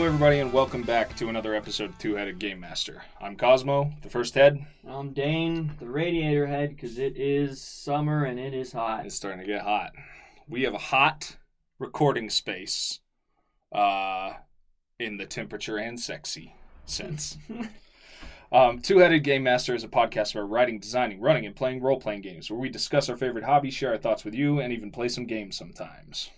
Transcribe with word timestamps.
Hello, 0.00 0.08
everybody, 0.08 0.38
and 0.38 0.50
welcome 0.50 0.82
back 0.82 1.14
to 1.16 1.28
another 1.28 1.54
episode 1.54 1.90
of 1.90 1.98
Two 1.98 2.14
Headed 2.14 2.38
Game 2.38 2.58
Master. 2.58 3.02
I'm 3.20 3.36
Cosmo, 3.36 3.92
the 4.00 4.08
first 4.08 4.32
head. 4.32 4.64
I'm 4.88 5.12
Dane, 5.12 5.72
the 5.78 5.90
radiator 5.90 6.46
head, 6.46 6.70
because 6.70 6.98
it 6.98 7.18
is 7.18 7.60
summer 7.60 8.24
and 8.24 8.40
it 8.40 8.54
is 8.54 8.72
hot. 8.72 9.04
It's 9.04 9.14
starting 9.14 9.40
to 9.40 9.46
get 9.46 9.60
hot. 9.60 9.92
We 10.48 10.62
have 10.62 10.72
a 10.72 10.78
hot 10.78 11.36
recording 11.78 12.30
space 12.30 13.00
uh, 13.72 14.32
in 14.98 15.18
the 15.18 15.26
temperature 15.26 15.76
and 15.76 16.00
sexy 16.00 16.54
sense. 16.86 17.36
um, 18.52 18.80
Two 18.80 19.00
Headed 19.00 19.22
Game 19.22 19.42
Master 19.42 19.74
is 19.74 19.84
a 19.84 19.88
podcast 19.88 20.34
about 20.34 20.48
writing, 20.48 20.78
designing, 20.78 21.20
running, 21.20 21.44
and 21.44 21.54
playing 21.54 21.82
role 21.82 22.00
playing 22.00 22.22
games 22.22 22.50
where 22.50 22.58
we 22.58 22.70
discuss 22.70 23.10
our 23.10 23.18
favorite 23.18 23.44
hobbies, 23.44 23.74
share 23.74 23.90
our 23.90 23.98
thoughts 23.98 24.24
with 24.24 24.34
you, 24.34 24.60
and 24.60 24.72
even 24.72 24.90
play 24.90 25.08
some 25.08 25.26
games 25.26 25.58
sometimes. 25.58 26.30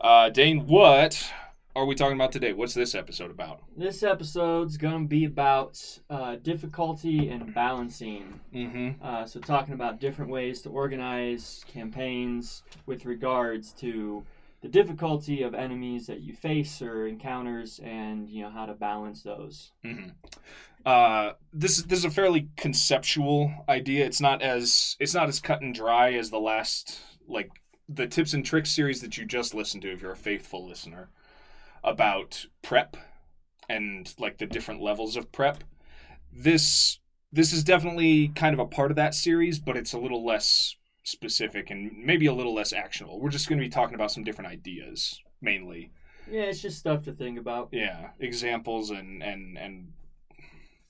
Uh, 0.00 0.28
Dane, 0.28 0.66
what 0.66 1.32
are 1.80 1.86
we 1.86 1.94
talking 1.94 2.14
about 2.14 2.30
today? 2.30 2.52
What's 2.52 2.74
this 2.74 2.94
episode 2.94 3.30
about? 3.30 3.62
This 3.74 4.02
episode's 4.02 4.76
going 4.76 5.04
to 5.04 5.08
be 5.08 5.24
about 5.24 5.82
uh, 6.10 6.36
difficulty 6.36 7.30
and 7.30 7.54
balancing. 7.54 8.38
Mm-hmm. 8.54 9.02
Uh, 9.02 9.24
so, 9.24 9.40
talking 9.40 9.72
about 9.72 9.98
different 9.98 10.30
ways 10.30 10.60
to 10.62 10.68
organize 10.68 11.64
campaigns 11.66 12.62
with 12.84 13.06
regards 13.06 13.72
to 13.74 14.24
the 14.60 14.68
difficulty 14.68 15.42
of 15.42 15.54
enemies 15.54 16.06
that 16.06 16.20
you 16.20 16.34
face 16.34 16.82
or 16.82 17.06
encounters 17.06 17.80
and 17.82 18.28
you 18.28 18.42
know 18.42 18.50
how 18.50 18.66
to 18.66 18.74
balance 18.74 19.22
those 19.22 19.72
Mm-hmm. 19.82 20.10
Uh, 20.84 21.32
this 21.52 21.78
is 21.78 21.84
this 21.84 21.98
is 21.98 22.04
a 22.04 22.10
fairly 22.10 22.48
conceptual 22.56 23.52
idea. 23.68 24.04
It's 24.04 24.20
not 24.20 24.42
as 24.42 24.96
it's 24.98 25.14
not 25.14 25.28
as 25.28 25.40
cut 25.40 25.60
and 25.60 25.74
dry 25.74 26.12
as 26.12 26.30
the 26.30 26.40
last 26.40 27.00
like 27.26 27.50
the 27.88 28.06
tips 28.06 28.32
and 28.32 28.44
tricks 28.44 28.70
series 28.70 29.00
that 29.00 29.18
you 29.18 29.24
just 29.24 29.54
listened 29.54 29.82
to. 29.82 29.92
If 29.92 30.00
you're 30.00 30.12
a 30.12 30.16
faithful 30.16 30.66
listener, 30.66 31.10
about 31.84 32.46
prep 32.62 32.96
and 33.68 34.12
like 34.18 34.38
the 34.38 34.46
different 34.46 34.80
levels 34.82 35.16
of 35.16 35.32
prep. 35.32 35.64
This 36.32 36.98
this 37.32 37.52
is 37.52 37.62
definitely 37.64 38.28
kind 38.28 38.52
of 38.54 38.58
a 38.58 38.66
part 38.66 38.90
of 38.90 38.96
that 38.96 39.14
series, 39.14 39.58
but 39.60 39.76
it's 39.76 39.92
a 39.92 39.98
little 39.98 40.24
less 40.24 40.76
specific 41.04 41.70
and 41.70 41.92
maybe 42.04 42.26
a 42.26 42.32
little 42.34 42.54
less 42.54 42.72
actionable. 42.72 43.20
We're 43.20 43.30
just 43.30 43.48
going 43.48 43.58
to 43.58 43.64
be 43.64 43.70
talking 43.70 43.94
about 43.94 44.10
some 44.12 44.24
different 44.24 44.50
ideas 44.50 45.20
mainly. 45.40 45.92
yeah 46.30 46.42
it's 46.42 46.60
just 46.60 46.78
stuff 46.78 47.02
to 47.04 47.12
think 47.12 47.38
about 47.38 47.68
Yeah, 47.72 48.10
examples 48.18 48.90
and 48.90 49.22
and 49.22 49.56
and 49.58 49.92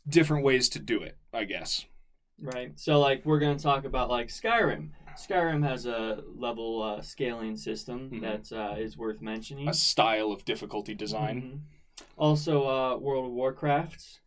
different 0.08 0.44
ways 0.44 0.68
to 0.70 0.78
do 0.78 1.02
it, 1.02 1.16
I 1.32 1.44
guess. 1.44 1.84
right 2.40 2.72
so 2.78 2.98
like 2.98 3.24
we're 3.24 3.38
going 3.38 3.56
to 3.56 3.62
talk 3.62 3.84
about 3.84 4.08
like 4.10 4.28
skyrim 4.28 4.90
skyrim 5.26 5.62
has 5.62 5.86
a 5.86 6.22
level 6.34 6.82
uh, 6.82 7.00
scaling 7.00 7.56
system 7.56 8.10
Mhm. 8.10 8.20
that 8.20 8.52
uh, 8.52 8.76
is 8.78 8.96
worth 8.96 9.20
mentioning 9.20 9.68
A 9.68 9.74
style 9.74 10.32
of 10.32 10.44
difficulty 10.44 10.94
design. 10.94 11.36
Mhm. 11.42 11.60
Also, 12.16 12.66
uh, 12.66 12.96
World 12.98 13.26
of 13.26 13.32
Warcraft, 13.32 14.20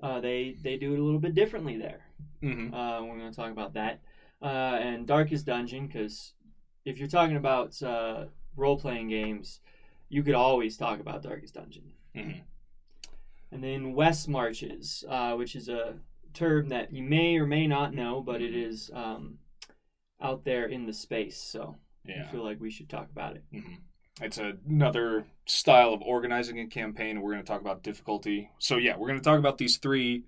uh, 0.00 0.20
they 0.20 0.56
they 0.62 0.76
do 0.78 0.94
it 0.94 0.98
a 0.98 1.02
little 1.02 1.20
bit 1.20 1.34
differently 1.34 1.76
there. 1.76 2.02
hmm 2.40 2.72
Uh, 2.72 3.02
we're 3.02 3.18
going 3.18 3.30
to 3.30 3.36
talk 3.36 3.50
about 3.52 3.74
that, 3.74 4.00
uh, 4.42 4.78
and 4.80 5.06
Darkest 5.06 5.46
Dungeon, 5.46 5.86
because 5.86 6.34
if 6.84 6.98
you're 6.98 7.08
talking 7.08 7.36
about 7.36 7.80
uh, 7.82 8.26
role 8.56 8.78
playing 8.78 9.08
games, 9.08 9.60
you 10.08 10.22
could 10.22 10.34
always 10.34 10.76
talk 10.76 11.00
about 11.00 11.22
Darkest 11.22 11.54
Dungeon. 11.54 11.92
hmm 12.14 12.40
And 13.50 13.62
then 13.64 13.94
West 13.94 14.28
Marches, 14.28 15.04
uh, 15.08 15.34
which 15.34 15.56
is 15.56 15.68
a 15.68 15.98
term 16.34 16.68
that 16.68 16.92
you 16.92 17.02
may 17.02 17.36
or 17.38 17.46
may 17.46 17.66
not 17.66 17.94
know, 17.94 18.20
but 18.20 18.40
it 18.42 18.54
is 18.54 18.90
um, 18.92 19.38
out 20.20 20.44
there 20.44 20.66
in 20.66 20.86
the 20.86 20.92
space, 20.92 21.36
so 21.36 21.76
I 22.08 22.30
feel 22.30 22.44
like 22.44 22.60
we 22.60 22.70
should 22.70 22.88
talk 22.88 23.10
about 23.10 23.36
it. 23.36 23.44
hmm 23.52 23.74
It's 24.20 24.38
another 24.38 25.26
style 25.46 25.92
of 25.92 26.02
organizing 26.02 26.58
a 26.60 26.66
campaign. 26.66 27.20
We're 27.20 27.32
going 27.32 27.44
to 27.44 27.48
talk 27.48 27.60
about 27.60 27.82
difficulty. 27.82 28.50
So 28.58 28.76
yeah, 28.76 28.96
we're 28.96 29.08
going 29.08 29.20
to 29.20 29.24
talk 29.24 29.38
about 29.38 29.58
these 29.58 29.76
three 29.78 30.24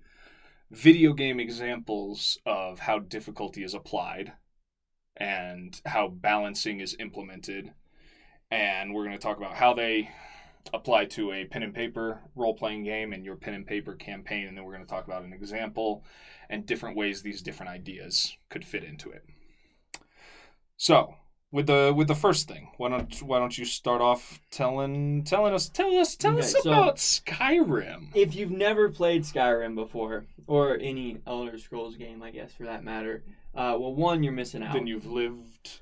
video 0.69 1.13
game 1.13 1.39
examples 1.39 2.37
of 2.45 2.79
how 2.79 2.99
difficulty 2.99 3.63
is 3.63 3.73
applied 3.73 4.33
and 5.17 5.81
how 5.85 6.07
balancing 6.07 6.79
is 6.79 6.95
implemented. 6.99 7.73
And 8.49 8.93
we're 8.93 9.05
going 9.05 9.17
to 9.17 9.21
talk 9.21 9.37
about 9.37 9.55
how 9.55 9.73
they 9.73 10.09
apply 10.73 11.05
to 11.05 11.31
a 11.31 11.45
pen 11.45 11.63
and 11.63 11.73
paper 11.73 12.21
role 12.35 12.53
playing 12.53 12.83
game 12.83 13.13
and 13.13 13.25
your 13.25 13.35
pen 13.35 13.53
and 13.53 13.65
paper 13.67 13.95
campaign. 13.95 14.47
And 14.47 14.57
then 14.57 14.63
we're 14.63 14.73
going 14.73 14.85
to 14.85 14.89
talk 14.89 15.05
about 15.05 15.23
an 15.23 15.33
example 15.33 16.05
and 16.49 16.65
different 16.65 16.95
ways 16.95 17.21
these 17.21 17.41
different 17.41 17.71
ideas 17.71 18.37
could 18.49 18.63
fit 18.65 18.83
into 18.83 19.09
it. 19.09 19.25
So, 20.81 21.13
with 21.51 21.67
the 21.67 21.93
with 21.95 22.07
the 22.07 22.15
first 22.15 22.47
thing, 22.47 22.71
why 22.77 22.89
don't 22.89 23.21
why 23.21 23.37
don't 23.37 23.55
you 23.55 23.65
start 23.65 24.01
off 24.01 24.39
telling 24.49 25.23
telling 25.23 25.53
us 25.53 25.69
tell 25.69 25.95
us 25.95 26.15
tell 26.15 26.39
us 26.39 26.55
Okay, 26.55 26.61
so- 26.63 26.71
about 26.71 26.95
Skyrim? 26.95 28.07
if 28.15 28.33
you've 28.33 28.49
never 28.49 28.89
played 28.89 29.21
Skyrim 29.21 29.75
before, 29.75 30.25
or 30.47 30.79
any 30.79 31.19
Elder 31.27 31.59
Scrolls 31.59 31.97
game, 31.97 32.23
I 32.23 32.31
guess 32.31 32.51
for 32.55 32.63
that 32.63 32.83
matter, 32.83 33.23
uh, 33.53 33.77
well, 33.79 33.93
one 33.93 34.23
you're 34.23 34.33
missing 34.33 34.63
out. 34.63 34.73
Then 34.73 34.87
you've 34.87 35.05
lived 35.05 35.81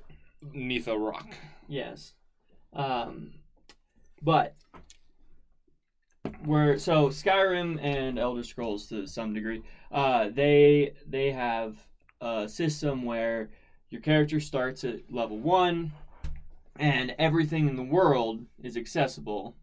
neath 0.52 0.86
a 0.86 0.98
rock. 0.98 1.28
Yes, 1.66 2.12
um, 2.74 3.32
but 4.20 4.54
we're 6.44 6.76
so 6.76 7.08
Skyrim 7.08 7.82
and 7.82 8.18
Elder 8.18 8.42
Scrolls 8.42 8.86
to 8.88 9.06
some 9.06 9.32
degree. 9.32 9.62
Uh, 9.90 10.28
they 10.28 10.92
they 11.06 11.30
have 11.30 11.78
a 12.20 12.46
system 12.46 13.02
where 13.02 13.48
your 13.90 14.00
character 14.00 14.40
starts 14.40 14.84
at 14.84 15.12
level 15.12 15.38
one, 15.38 15.92
and 16.76 17.14
everything 17.18 17.68
in 17.68 17.76
the 17.76 17.82
world 17.82 18.46
is 18.62 18.76
accessible. 18.76 19.56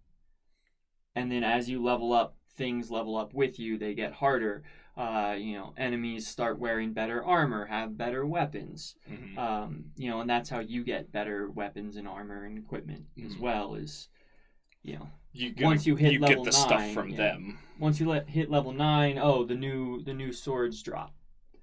And 1.15 1.31
then 1.31 1.43
as 1.43 1.69
you 1.69 1.81
level 1.83 2.13
up, 2.13 2.35
things 2.55 2.91
level 2.91 3.15
up 3.17 3.33
with 3.33 3.59
you. 3.59 3.77
They 3.77 3.93
get 3.93 4.13
harder. 4.13 4.63
Uh, 4.95 5.35
you 5.37 5.55
know, 5.55 5.73
enemies 5.77 6.27
start 6.27 6.57
wearing 6.59 6.91
better 6.91 7.23
armor, 7.23 7.65
have 7.67 7.97
better 7.97 8.25
weapons. 8.25 8.95
Mhm. 9.09 9.37
Um, 9.37 9.85
you 9.95 10.09
know, 10.09 10.21
and 10.21 10.29
that's 10.29 10.49
how 10.49 10.59
you 10.59 10.83
get 10.83 11.11
better 11.11 11.49
weapons 11.51 11.97
and 11.97 12.07
armor 12.07 12.45
and 12.45 12.57
equipment 12.57 13.05
as 13.23 13.35
Mhm. 13.35 13.39
well. 13.39 13.75
Is 13.75 14.09
you 14.83 14.93
know, 14.95 15.09
You 15.33 15.53
once 15.61 15.85
you 15.85 15.95
hit 15.97 16.13
you 16.13 16.19
level 16.19 16.43
get 16.43 16.51
the 16.51 16.57
stuff 16.57 16.79
nine, 16.79 16.93
from 16.93 17.09
yeah. 17.09 17.17
them. 17.17 17.59
once 17.77 17.99
you 17.99 18.07
let 18.07 18.29
hit 18.29 18.49
level 18.49 18.71
nine, 18.71 19.17
oh, 19.19 19.43
the 19.43 19.55
new 19.55 20.01
the 20.01 20.13
new 20.13 20.31
swords 20.33 20.81
drop. 20.81 21.13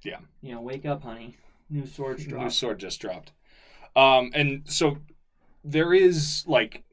Yeah. 0.04 0.20
You 0.42 0.54
know, 0.54 0.60
wake 0.60 0.84
up, 0.86 1.02
honey. 1.02 1.36
New 1.70 1.86
swords 1.86 2.24
drop. 2.26 2.44
New 2.44 2.50
sword 2.50 2.78
just 2.78 3.00
dropped. 3.00 3.32
Um, 3.96 4.30
and 4.34 4.62
so 4.66 4.98
there 5.62 5.92
is 5.94 6.44
like 6.46 6.84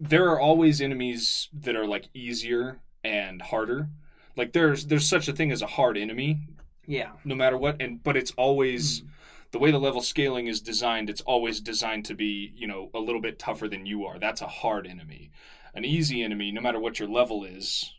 there 0.00 0.28
are 0.30 0.38
always 0.40 0.80
enemies 0.80 1.48
that 1.52 1.74
are 1.76 1.86
like 1.86 2.08
easier 2.14 2.80
and 3.04 3.42
harder. 3.42 3.88
Like 4.36 4.52
there's 4.52 4.86
there's 4.86 5.08
such 5.08 5.28
a 5.28 5.32
thing 5.32 5.50
as 5.52 5.62
a 5.62 5.66
hard 5.66 5.96
enemy, 5.96 6.40
yeah. 6.86 7.12
no 7.24 7.34
matter 7.34 7.56
what, 7.56 7.80
and 7.80 8.02
but 8.02 8.16
it's 8.16 8.32
always 8.32 9.02
Mm. 9.02 9.08
the 9.52 9.58
way 9.58 9.70
the 9.70 9.78
level 9.78 10.02
scaling 10.02 10.46
is 10.48 10.60
designed. 10.60 11.08
It's 11.08 11.20
always 11.22 11.60
designed 11.60 12.04
to 12.06 12.14
be 12.14 12.52
you 12.54 12.66
know 12.66 12.90
a 12.94 12.98
little 13.00 13.20
bit 13.20 13.38
tougher 13.38 13.68
than 13.68 13.86
you 13.86 14.04
are. 14.04 14.18
That's 14.18 14.42
a 14.42 14.46
hard 14.46 14.86
enemy. 14.86 15.30
An 15.74 15.84
easy 15.84 16.22
enemy, 16.22 16.52
no 16.52 16.60
matter 16.60 16.80
what 16.80 16.98
your 16.98 17.08
level 17.08 17.44
is, 17.44 17.92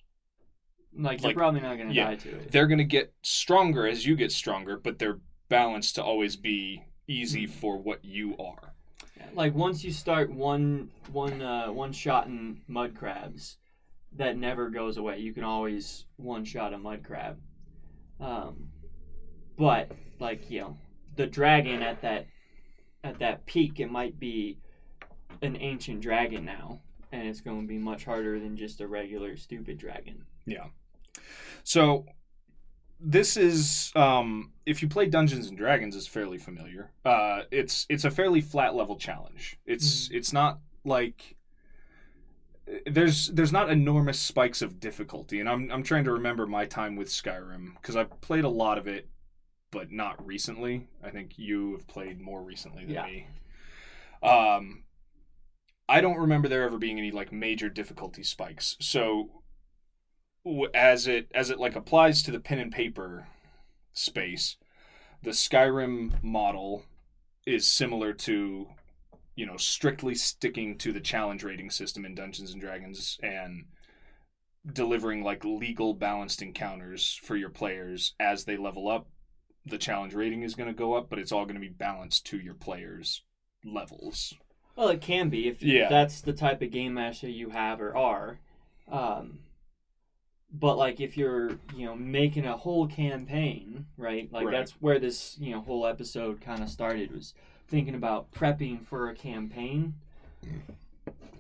Like 0.97 1.21
you're 1.23 1.33
probably 1.33 1.61
not 1.61 1.77
gonna 1.77 1.93
yeah. 1.93 2.05
die 2.09 2.15
to 2.15 2.29
it. 2.29 2.51
they're 2.51 2.65
going 2.67 2.79
to 2.79 2.83
get 2.83 3.13
stronger 3.21 3.85
as 3.87 4.05
you 4.05 4.15
get 4.15 4.31
stronger, 4.31 4.77
but 4.77 4.97
they're 4.99 5.19
balanced 5.49 5.95
to 5.95 6.03
always 6.03 6.35
be 6.35 6.83
easy 7.07 7.47
Mm. 7.47 7.49
for 7.49 7.77
what 7.77 8.03
you 8.03 8.35
are. 8.37 8.73
Like 9.33 9.55
once 9.55 9.83
you 9.83 9.91
start 9.91 10.31
one 10.31 10.89
one 11.11 11.41
uh, 11.41 11.67
one 11.71 11.91
shot 11.91 12.27
in 12.27 12.61
mud 12.67 12.95
crabs, 12.95 13.57
that 14.13 14.37
never 14.37 14.69
goes 14.69 14.97
away. 14.97 15.19
You 15.19 15.33
can 15.33 15.43
always 15.43 16.05
one 16.17 16.45
shot 16.45 16.73
a 16.73 16.77
mud 16.77 17.03
crab. 17.03 17.39
Um, 18.19 18.69
but 19.57 19.91
like 20.19 20.49
you 20.49 20.61
know, 20.61 20.77
the 21.15 21.27
dragon 21.27 21.81
at 21.81 22.01
that 22.01 22.27
at 23.03 23.19
that 23.19 23.45
peak, 23.45 23.79
it 23.79 23.91
might 23.91 24.19
be 24.19 24.57
an 25.41 25.55
ancient 25.57 26.01
dragon 26.01 26.45
now, 26.45 26.81
and 27.11 27.27
it's 27.27 27.41
going 27.41 27.61
to 27.61 27.67
be 27.67 27.77
much 27.77 28.05
harder 28.05 28.39
than 28.39 28.55
just 28.57 28.81
a 28.81 28.87
regular 28.87 29.35
stupid 29.37 29.77
dragon. 29.77 30.25
Yeah. 30.45 30.67
So 31.63 32.05
this 32.99 33.37
is 33.37 33.91
um, 33.95 34.51
if 34.65 34.81
you 34.81 34.87
play 34.87 35.07
Dungeons 35.07 35.47
and 35.47 35.57
Dragons 35.57 35.95
is 35.95 36.07
fairly 36.07 36.37
familiar. 36.37 36.91
Uh, 37.05 37.41
it's 37.51 37.85
it's 37.89 38.05
a 38.05 38.11
fairly 38.11 38.41
flat 38.41 38.75
level 38.75 38.95
challenge. 38.97 39.57
It's 39.65 40.09
it's 40.11 40.33
not 40.33 40.59
like 40.83 41.35
there's 42.85 43.27
there's 43.27 43.51
not 43.53 43.69
enormous 43.69 44.19
spikes 44.19 44.61
of 44.61 44.79
difficulty, 44.79 45.39
and 45.39 45.47
I'm 45.47 45.71
I'm 45.71 45.83
trying 45.83 46.03
to 46.05 46.11
remember 46.11 46.45
my 46.45 46.65
time 46.65 46.95
with 46.95 47.07
Skyrim 47.07 47.75
because 47.75 47.95
I 47.95 48.03
played 48.03 48.43
a 48.43 48.49
lot 48.49 48.77
of 48.77 48.87
it, 48.87 49.07
but 49.71 49.91
not 49.91 50.25
recently. 50.25 50.87
I 51.03 51.09
think 51.09 51.37
you 51.37 51.73
have 51.73 51.87
played 51.87 52.19
more 52.19 52.41
recently 52.43 52.83
than 52.85 52.93
Yeah. 52.93 53.05
me. 53.05 53.27
Um, 54.23 54.83
I 55.87 56.01
don't 56.01 56.17
remember 56.17 56.49
there 56.49 56.63
ever 56.63 56.77
being 56.77 56.97
any 56.97 57.11
like 57.11 57.31
major 57.31 57.69
difficulty 57.69 58.23
spikes. 58.23 58.75
So 58.81 59.36
as 60.73 61.07
it 61.07 61.29
as 61.33 61.49
it 61.49 61.59
like 61.59 61.75
applies 61.75 62.21
to 62.23 62.31
the 62.31 62.39
pen 62.39 62.59
and 62.59 62.71
paper 62.71 63.27
space, 63.93 64.57
the 65.23 65.31
Skyrim 65.31 66.21
model 66.23 66.83
is 67.45 67.65
similar 67.67 68.13
to 68.13 68.67
you 69.35 69.45
know 69.45 69.57
strictly 69.57 70.15
sticking 70.15 70.77
to 70.79 70.91
the 70.91 70.99
challenge 70.99 71.43
rating 71.43 71.69
system 71.69 72.05
in 72.05 72.15
Dungeons 72.15 72.51
and 72.51 72.61
Dragons 72.61 73.17
and 73.21 73.65
delivering 74.73 75.23
like 75.23 75.45
legal 75.45 75.93
balanced 75.93 76.41
encounters 76.41 77.19
for 77.23 77.35
your 77.35 77.49
players 77.49 78.13
as 78.19 78.43
they 78.45 78.57
level 78.57 78.89
up. 78.89 79.07
The 79.65 79.77
challenge 79.77 80.13
rating 80.13 80.43
is 80.43 80.55
going 80.55 80.67
to 80.67 80.73
go 80.73 80.93
up, 80.93 81.09
but 81.09 81.19
it's 81.19 81.31
all 81.31 81.45
going 81.45 81.55
to 81.55 81.61
be 81.61 81.69
balanced 81.69 82.25
to 82.27 82.37
your 82.37 82.53
players' 82.53 83.23
levels. 83.65 84.33
Well, 84.75 84.89
it 84.89 85.01
can 85.01 85.29
be 85.29 85.47
if 85.47 85.61
Yeah. 85.61 85.89
that's 85.89 86.21
the 86.21 86.33
type 86.33 86.61
of 86.61 86.71
game 86.71 86.93
master 86.93 87.29
you 87.29 87.49
have 87.49 87.81
or 87.81 87.95
are. 87.95 88.39
Um, 88.89 89.39
but 90.53 90.77
like 90.77 90.99
if 91.01 91.17
you're 91.17 91.51
you 91.75 91.85
know 91.85 91.95
making 91.95 92.45
a 92.45 92.55
whole 92.57 92.87
campaign, 92.87 93.85
right? 93.97 94.31
Like 94.31 94.45
Right. 94.45 94.51
that's 94.51 94.71
where 94.81 94.99
this 94.99 95.37
you 95.39 95.51
know 95.51 95.61
whole 95.61 95.85
episode 95.85 96.41
kind 96.41 96.61
of 96.63 96.69
started 96.69 97.11
was 97.11 97.33
thinking 97.67 97.95
about 97.95 98.31
prepping 98.31 98.85
for 98.85 99.09
a 99.09 99.15
campaign, 99.15 99.93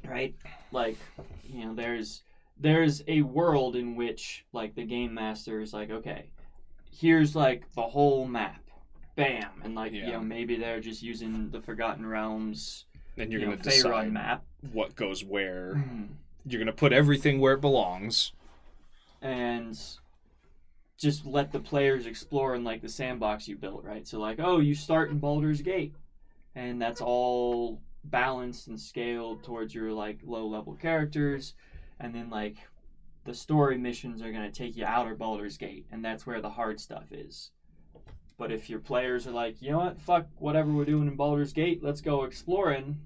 right? 0.07 0.35
Like 0.71 0.97
you 1.43 1.65
know 1.65 1.73
there's 1.73 2.23
there's 2.59 3.03
a 3.07 3.21
world 3.21 3.75
in 3.75 3.95
which 3.95 4.45
like 4.51 4.75
the 4.75 4.83
game 4.83 5.13
master 5.13 5.61
is 5.61 5.73
like 5.73 5.89
okay, 5.91 6.29
here's 6.91 7.35
like 7.35 7.63
the 7.75 7.83
whole 7.83 8.25
map. 8.25 8.61
Bam, 9.15 9.49
and 9.63 9.73
like 9.73 9.93
you 9.93 10.05
know, 10.11 10.19
maybe 10.19 10.57
they're 10.57 10.79
just 10.79 11.01
using 11.01 11.49
the 11.49 11.59
Forgotten 11.59 12.05
Realms 12.05 12.85
And 13.17 13.31
you're 13.31 13.41
you 13.41 13.47
know, 13.47 13.53
going 13.53 13.63
to 13.63 13.69
Faerun 13.69 13.73
decide 13.81 14.13
map. 14.13 14.43
what 14.73 14.95
goes 14.95 15.23
where. 15.23 15.73
Mhm. 15.75 16.09
You're 16.45 16.59
going 16.59 16.67
to 16.67 16.71
put 16.71 16.93
everything 16.93 17.39
where 17.39 17.53
it 17.55 17.61
belongs. 17.61 18.33
And 19.21 19.77
just 20.97 21.25
let 21.25 21.51
the 21.51 21.59
players 21.59 22.05
explore 22.05 22.55
in 22.55 22.63
like 22.63 22.81
the 22.81 22.89
sandbox 22.89 23.47
you 23.47 23.55
built, 23.55 23.83
right? 23.83 24.07
So 24.07 24.19
like, 24.19 24.39
oh, 24.39 24.59
you 24.59 24.73
start 24.75 25.09
in 25.09 25.19
Baldur's 25.19 25.61
Gate, 25.61 25.95
and 26.55 26.81
that's 26.81 27.01
all 27.01 27.81
balanced 28.03 28.67
and 28.67 28.79
scaled 28.79 29.43
towards 29.43 29.75
your 29.75 29.91
like 29.91 30.19
low 30.23 30.47
level 30.47 30.73
characters, 30.73 31.53
and 31.99 32.13
then 32.13 32.29
like 32.29 32.57
the 33.25 33.33
story 33.33 33.77
missions 33.77 34.21
are 34.21 34.31
gonna 34.31 34.51
take 34.51 34.75
you 34.75 34.85
out 34.85 35.09
of 35.09 35.17
Baldur's 35.17 35.57
Gate, 35.57 35.85
and 35.91 36.03
that's 36.03 36.25
where 36.25 36.41
the 36.41 36.49
hard 36.49 36.79
stuff 36.79 37.11
is. 37.11 37.51
But 38.37 38.51
if 38.51 38.69
your 38.69 38.79
players 38.79 39.27
are 39.27 39.31
like, 39.31 39.61
you 39.61 39.71
know 39.71 39.79
what, 39.79 39.99
fuck 39.99 40.27
whatever 40.37 40.71
we're 40.71 40.85
doing 40.85 41.07
in 41.07 41.15
Baldur's 41.15 41.53
Gate, 41.53 41.83
let's 41.83 42.01
go 42.01 42.23
exploring. 42.23 42.99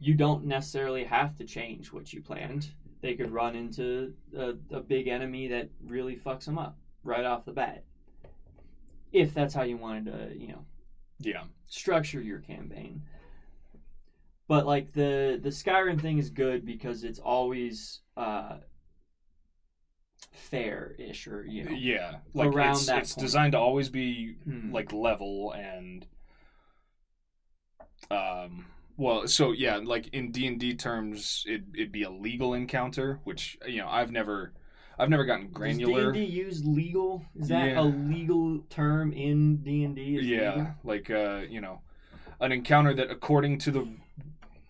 You 0.00 0.14
don't 0.14 0.44
necessarily 0.44 1.04
have 1.04 1.36
to 1.36 1.44
change 1.44 1.92
what 1.92 2.12
you 2.12 2.20
planned 2.20 2.68
they 3.04 3.14
could 3.14 3.30
run 3.30 3.54
into 3.54 4.14
a, 4.34 4.54
a 4.70 4.80
big 4.80 5.08
enemy 5.08 5.46
that 5.48 5.68
really 5.86 6.16
fucks 6.16 6.46
them 6.46 6.56
up 6.56 6.78
right 7.02 7.26
off 7.26 7.44
the 7.44 7.52
bat. 7.52 7.84
If 9.12 9.34
that's 9.34 9.52
how 9.52 9.60
you 9.62 9.76
wanted 9.76 10.06
to, 10.06 10.34
you 10.34 10.48
know, 10.48 10.64
Yeah. 11.20 11.42
structure 11.66 12.22
your 12.22 12.38
campaign. 12.38 13.02
But 14.48 14.64
like 14.66 14.94
the 14.94 15.38
the 15.42 15.50
Skyrim 15.50 16.00
thing 16.00 16.16
is 16.16 16.30
good 16.30 16.64
because 16.64 17.04
it's 17.04 17.18
always 17.18 18.00
uh 18.16 18.56
fair-ish 20.32 21.26
or 21.26 21.44
you 21.44 21.64
know 21.64 21.72
Yeah. 21.72 22.16
Like 22.32 22.54
Around 22.54 22.76
it's, 22.76 22.86
that 22.86 22.98
it's 23.02 23.14
point. 23.14 23.22
designed 23.26 23.52
to 23.52 23.58
always 23.58 23.90
be 23.90 24.36
Hmm. 24.44 24.72
like 24.72 24.94
level 24.94 25.52
and 25.52 26.06
um 28.10 28.64
well 28.96 29.26
so 29.26 29.52
yeah 29.52 29.76
like 29.82 30.08
in 30.08 30.30
d&d 30.30 30.74
terms 30.74 31.44
it, 31.46 31.62
it'd 31.74 31.92
be 31.92 32.02
a 32.02 32.10
legal 32.10 32.54
encounter 32.54 33.20
which 33.24 33.58
you 33.66 33.78
know 33.78 33.88
i've 33.88 34.12
never 34.12 34.52
i've 34.98 35.08
never 35.08 35.24
gotten 35.24 35.48
granular 35.48 36.12
Does 36.12 36.20
D&D 36.22 36.32
use 36.32 36.64
legal? 36.64 37.24
Is 37.38 37.48
that 37.48 37.66
Yeah. 37.70 37.80
a 37.80 37.84
legal 37.84 38.60
term 38.70 39.12
in 39.12 39.56
D&D? 39.58 40.16
Is 40.16 40.26
yeah 40.26 40.50
legal? 40.50 40.74
like 40.84 41.10
uh 41.10 41.42
you 41.48 41.60
know 41.60 41.80
an 42.40 42.52
encounter 42.52 42.94
that 42.94 43.10
according 43.10 43.58
to 43.58 43.70
the 43.70 43.88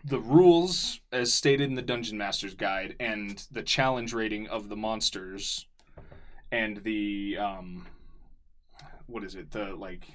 the 0.07 0.19
rules 0.21 1.01
as 1.13 1.33
stated 1.33 1.69
in 1.69 1.75
the 1.77 1.83
dungeon 1.83 2.19
master's 2.19 2.55
guide 2.55 2.95
and 3.01 3.47
the 3.51 3.63
challenge 3.63 4.13
rating 4.13 4.47
of 4.49 4.69
the 4.69 4.77
monsters 4.77 5.67
and 6.53 6.79
the 6.85 7.37
um 7.39 7.87
what 9.07 9.25
is 9.25 9.35
it 9.35 9.51
the 9.51 9.75
like 9.75 10.07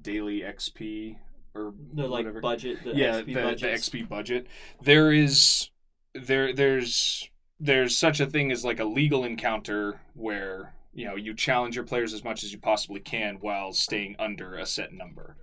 daily 0.00 0.40
xp 0.40 1.16
or 1.54 1.74
The 1.94 2.02
like 2.02 2.24
whatever. 2.24 2.40
budget, 2.40 2.82
the 2.84 2.94
yeah 2.94 3.20
XP 3.22 3.26
the, 3.26 3.32
the 3.32 3.66
xp 3.78 4.08
budget 4.08 4.46
there 4.82 5.12
is 5.12 5.70
there 6.14 6.52
there's 6.52 7.28
there's 7.60 7.96
such 7.96 8.20
a 8.20 8.26
thing 8.26 8.50
as 8.52 8.64
like 8.64 8.80
a 8.80 8.84
legal 8.84 9.24
encounter 9.24 10.00
where 10.14 10.74
you 10.92 11.06
know 11.06 11.14
you 11.16 11.34
challenge 11.34 11.74
your 11.76 11.84
players 11.84 12.12
as 12.12 12.24
much 12.24 12.42
as 12.44 12.52
you 12.52 12.58
possibly 12.58 13.00
can 13.00 13.36
while 13.40 13.72
staying 13.72 14.16
under 14.18 14.56
a 14.56 14.66
set 14.66 14.92
number 14.92 15.36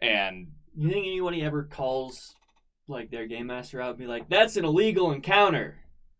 and 0.00 0.48
You 0.76 0.90
think 0.90 1.06
anybody 1.06 1.42
ever 1.42 1.64
calls 1.64 2.34
like 2.88 3.10
their 3.10 3.26
game 3.26 3.46
master 3.48 3.80
out 3.80 3.90
and 3.90 3.98
be 3.98 4.06
like, 4.06 4.28
"That's 4.28 4.56
an 4.56 4.64
illegal 4.64 5.12
encounter. 5.12 5.76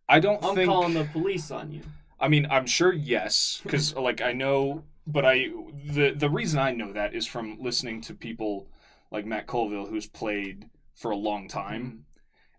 i 0.08 0.18
don't 0.20 0.42
I'm 0.44 0.54
think 0.54 0.68
calling 0.68 0.94
the 0.94 1.04
police 1.04 1.50
on 1.50 1.70
you." 1.72 1.82
i 2.20 2.28
mean 2.28 2.46
i'm 2.50 2.66
sure 2.66 2.92
yes 2.92 3.60
because 3.62 3.94
like 3.94 4.20
i 4.22 4.32
know 4.32 4.84
but 5.06 5.24
i 5.26 5.50
the 5.92 6.12
the 6.12 6.30
reason 6.30 6.58
i 6.58 6.70
know 6.72 6.92
that 6.92 7.14
is 7.14 7.26
from 7.26 7.58
listening 7.60 8.00
to 8.02 8.14
people 8.14 8.68
like 9.10 9.24
matt 9.26 9.46
colville 9.46 9.86
who's 9.86 10.06
played 10.06 10.68
for 10.94 11.10
a 11.10 11.16
long 11.16 11.48
time. 11.48 12.04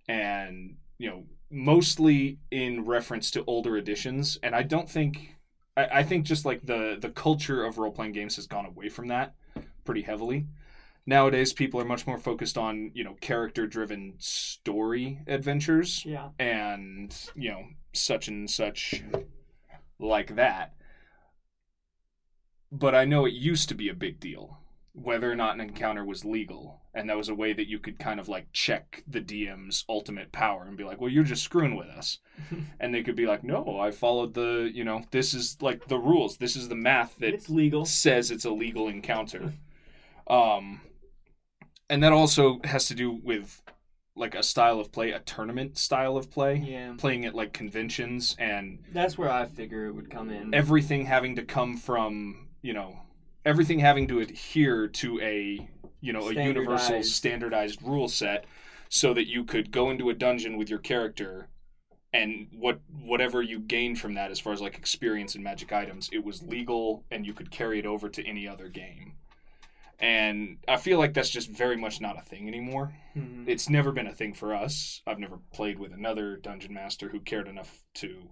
Mm-hmm. 0.09 0.11
And 0.11 0.75
you 0.97 1.09
know 1.09 1.25
mostly 1.49 2.39
in 2.51 2.85
reference 2.85 3.31
to 3.31 3.43
older 3.47 3.77
editions. 3.77 4.37
And 4.43 4.53
i 4.55 4.63
don't 4.63 4.89
think 4.89 5.35
I, 5.77 5.99
I 5.99 6.03
think 6.03 6.25
just 6.25 6.43
like 6.45 6.65
the 6.65 6.97
the 6.99 7.09
culture 7.09 7.63
of 7.63 7.77
role-playing 7.77 8.13
games 8.13 8.35
has 8.35 8.47
gone 8.47 8.65
away 8.65 8.89
from 8.89 9.07
that 9.07 9.35
pretty 9.85 10.01
heavily. 10.01 10.47
Nowadays 11.05 11.53
people 11.53 11.79
are 11.79 11.85
much 11.85 12.05
more 12.05 12.17
focused 12.17 12.57
on 12.57 12.91
you 12.93 13.03
know 13.03 13.15
character 13.21 13.65
driven 13.67 14.15
story 14.17 15.19
adventures 15.27 16.03
Yeah. 16.05 16.29
and 16.39 17.15
you 17.35 17.49
know 17.51 17.63
such 17.93 18.27
and 18.27 18.49
such 18.49 19.03
like 19.99 20.35
that. 20.35 20.73
But 22.71 22.93
i 22.95 23.05
know 23.05 23.25
it 23.25 23.33
used 23.33 23.69
to 23.69 23.75
be 23.75 23.87
a 23.87 23.93
big 23.93 24.19
deal 24.19 24.59
whether 25.01 25.31
or 25.31 25.35
not 25.35 25.53
an 25.53 25.61
encounter 25.61 26.03
was 26.03 26.25
legal 26.25 26.81
and 26.93 27.07
that 27.07 27.15
was 27.17 27.29
a 27.29 27.35
way 27.35 27.53
that 27.53 27.67
you 27.67 27.77
could 27.77 27.99
kind 27.99 28.19
of 28.19 28.27
like 28.27 28.47
check 28.51 29.03
the 29.07 29.21
dm's 29.21 29.85
ultimate 29.87 30.31
power 30.31 30.65
and 30.67 30.75
be 30.75 30.83
like 30.83 30.99
well 30.99 31.11
you're 31.11 31.23
just 31.23 31.43
screwing 31.43 31.75
with 31.75 31.87
us 31.87 32.17
and 32.79 32.93
they 32.95 33.03
could 33.03 33.15
be 33.15 33.27
like 33.27 33.43
no 33.43 33.77
i 33.79 33.91
followed 33.91 34.33
the 34.33 34.71
you 34.73 34.83
know 34.83 35.03
this 35.11 35.33
is 35.35 35.55
like 35.61 35.87
the 35.87 35.99
rules 35.99 36.37
this 36.37 36.55
is 36.55 36.67
the 36.69 36.75
math 36.75 37.15
that 37.19 37.33
it's 37.33 37.47
legal. 37.49 37.85
says 37.85 38.31
it's 38.31 38.45
a 38.45 38.51
legal 38.51 38.87
encounter. 38.87 39.53
Um, 40.29 40.81
and 41.89 42.03
that 42.03 42.11
also 42.11 42.59
has 42.65 42.85
to 42.87 42.95
do 42.95 43.11
with 43.11 43.61
like 44.15 44.33
a 44.35 44.43
style 44.43 44.79
of 44.79 44.91
play, 44.91 45.11
a 45.11 45.19
tournament 45.19 45.77
style 45.77 46.17
of 46.17 46.29
play, 46.31 46.55
Yeah. 46.65 46.95
playing 46.97 47.23
at 47.25 47.35
like 47.35 47.53
conventions 47.53 48.35
and 48.39 48.79
That's 48.91 49.17
where 49.17 49.29
I 49.29 49.45
figure 49.45 49.85
it 49.85 49.93
would 49.93 50.09
come 50.09 50.29
in. 50.31 50.53
everything 50.53 51.05
having 51.05 51.35
to 51.35 51.43
come 51.43 51.77
from, 51.77 52.47
you 52.61 52.73
know, 52.73 52.97
everything 53.47 53.79
having 53.79 54.07
to 54.07 54.19
adhere 54.19 54.87
to 54.87 55.19
a, 55.21 55.67
you 56.01 56.13
know, 56.13 56.29
a 56.29 56.33
universal 56.33 57.01
Standardized. 57.01 57.81
rule 57.81 58.07
set 58.07 58.45
so 58.89 59.13
that 59.13 59.27
you 59.27 59.43
could 59.43 59.71
go 59.71 59.89
into 59.89 60.09
a 60.09 60.13
dungeon 60.13 60.57
with 60.57 60.69
your 60.69 60.79
character 60.79 61.47
and 62.13 62.47
what 62.53 62.79
whatever 63.03 63.41
you 63.41 63.59
gained 63.59 63.99
from 63.99 64.13
that 64.13 64.31
as 64.31 64.39
far 64.39 64.53
as 64.53 64.61
like 64.61 64.77
experience 64.77 65.35
and 65.35 65.43
magic 65.43 65.73
items 65.73 66.09
it 66.13 66.23
was 66.23 66.41
legal 66.41 67.03
and 67.11 67.25
you 67.25 67.33
could 67.33 67.51
carry 67.51 67.79
it 67.79 67.85
over 67.85 68.07
to 68.07 68.25
any 68.25 68.47
other 68.47 68.69
game 68.69 69.11
and 69.99 70.57
i 70.69 70.77
feel 70.77 70.97
like 70.97 71.13
that's 71.13 71.29
just 71.29 71.49
very 71.51 71.75
much 71.75 71.99
not 71.99 72.17
a 72.17 72.21
thing 72.21 72.47
anymore 72.47 72.95
Mhm. 73.15 73.43
it's 73.45 73.69
never 73.69 73.91
been 73.91 74.07
a 74.07 74.13
thing 74.13 74.33
for 74.33 74.55
us 74.55 75.01
i've 75.05 75.19
never 75.19 75.37
played 75.51 75.77
with 75.79 75.91
another 75.91 76.37
dungeon 76.37 76.73
master 76.73 77.09
who 77.09 77.19
cared 77.19 77.47
enough 77.49 77.83
to 77.95 78.29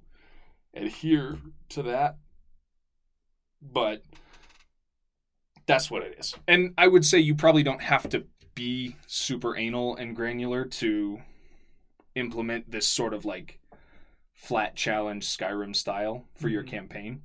adhere 0.74 1.38
to 1.70 1.84
that 1.84 2.16
but 3.62 4.04
that's 5.68 5.90
what 5.90 6.04
it 6.04 6.16
is 6.20 6.36
and 6.48 6.74
i 6.78 6.88
would 6.88 7.06
say 7.06 7.18
you 7.20 7.36
probably 7.36 7.64
don't 7.64 7.82
have 7.82 8.08
to 8.10 8.26
be 8.54 8.96
super 9.08 9.58
anal 9.58 9.96
and 9.98 10.16
granular 10.16 10.64
to 10.66 11.20
implement 12.16 12.72
this 12.72 12.88
sort 12.88 13.14
of 13.14 13.26
like 13.26 13.60
flat 14.34 14.76
challenge 14.76 15.26
Skyrim 15.28 15.76
style 15.76 16.26
for 16.36 16.48
your 16.50 16.64
Mhm. 16.64 16.68
campaign. 16.70 17.22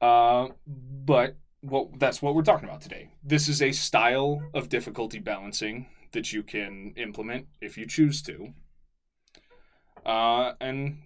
Uh, 0.00 0.48
but 0.66 1.36
what 1.60 1.98
that's 1.98 2.22
what 2.22 2.34
we're 2.34 2.42
talking 2.42 2.68
about 2.68 2.80
today. 2.80 3.10
This 3.22 3.48
is 3.48 3.60
a 3.60 3.72
style 3.72 4.42
of 4.54 4.68
difficulty 4.68 5.18
balancing 5.18 5.88
that 6.12 6.32
you 6.32 6.42
can 6.42 6.92
implement 6.96 7.48
if 7.60 7.76
you 7.76 7.86
choose 7.86 8.22
to. 8.22 8.54
Uh, 10.06 10.54
and 10.60 11.02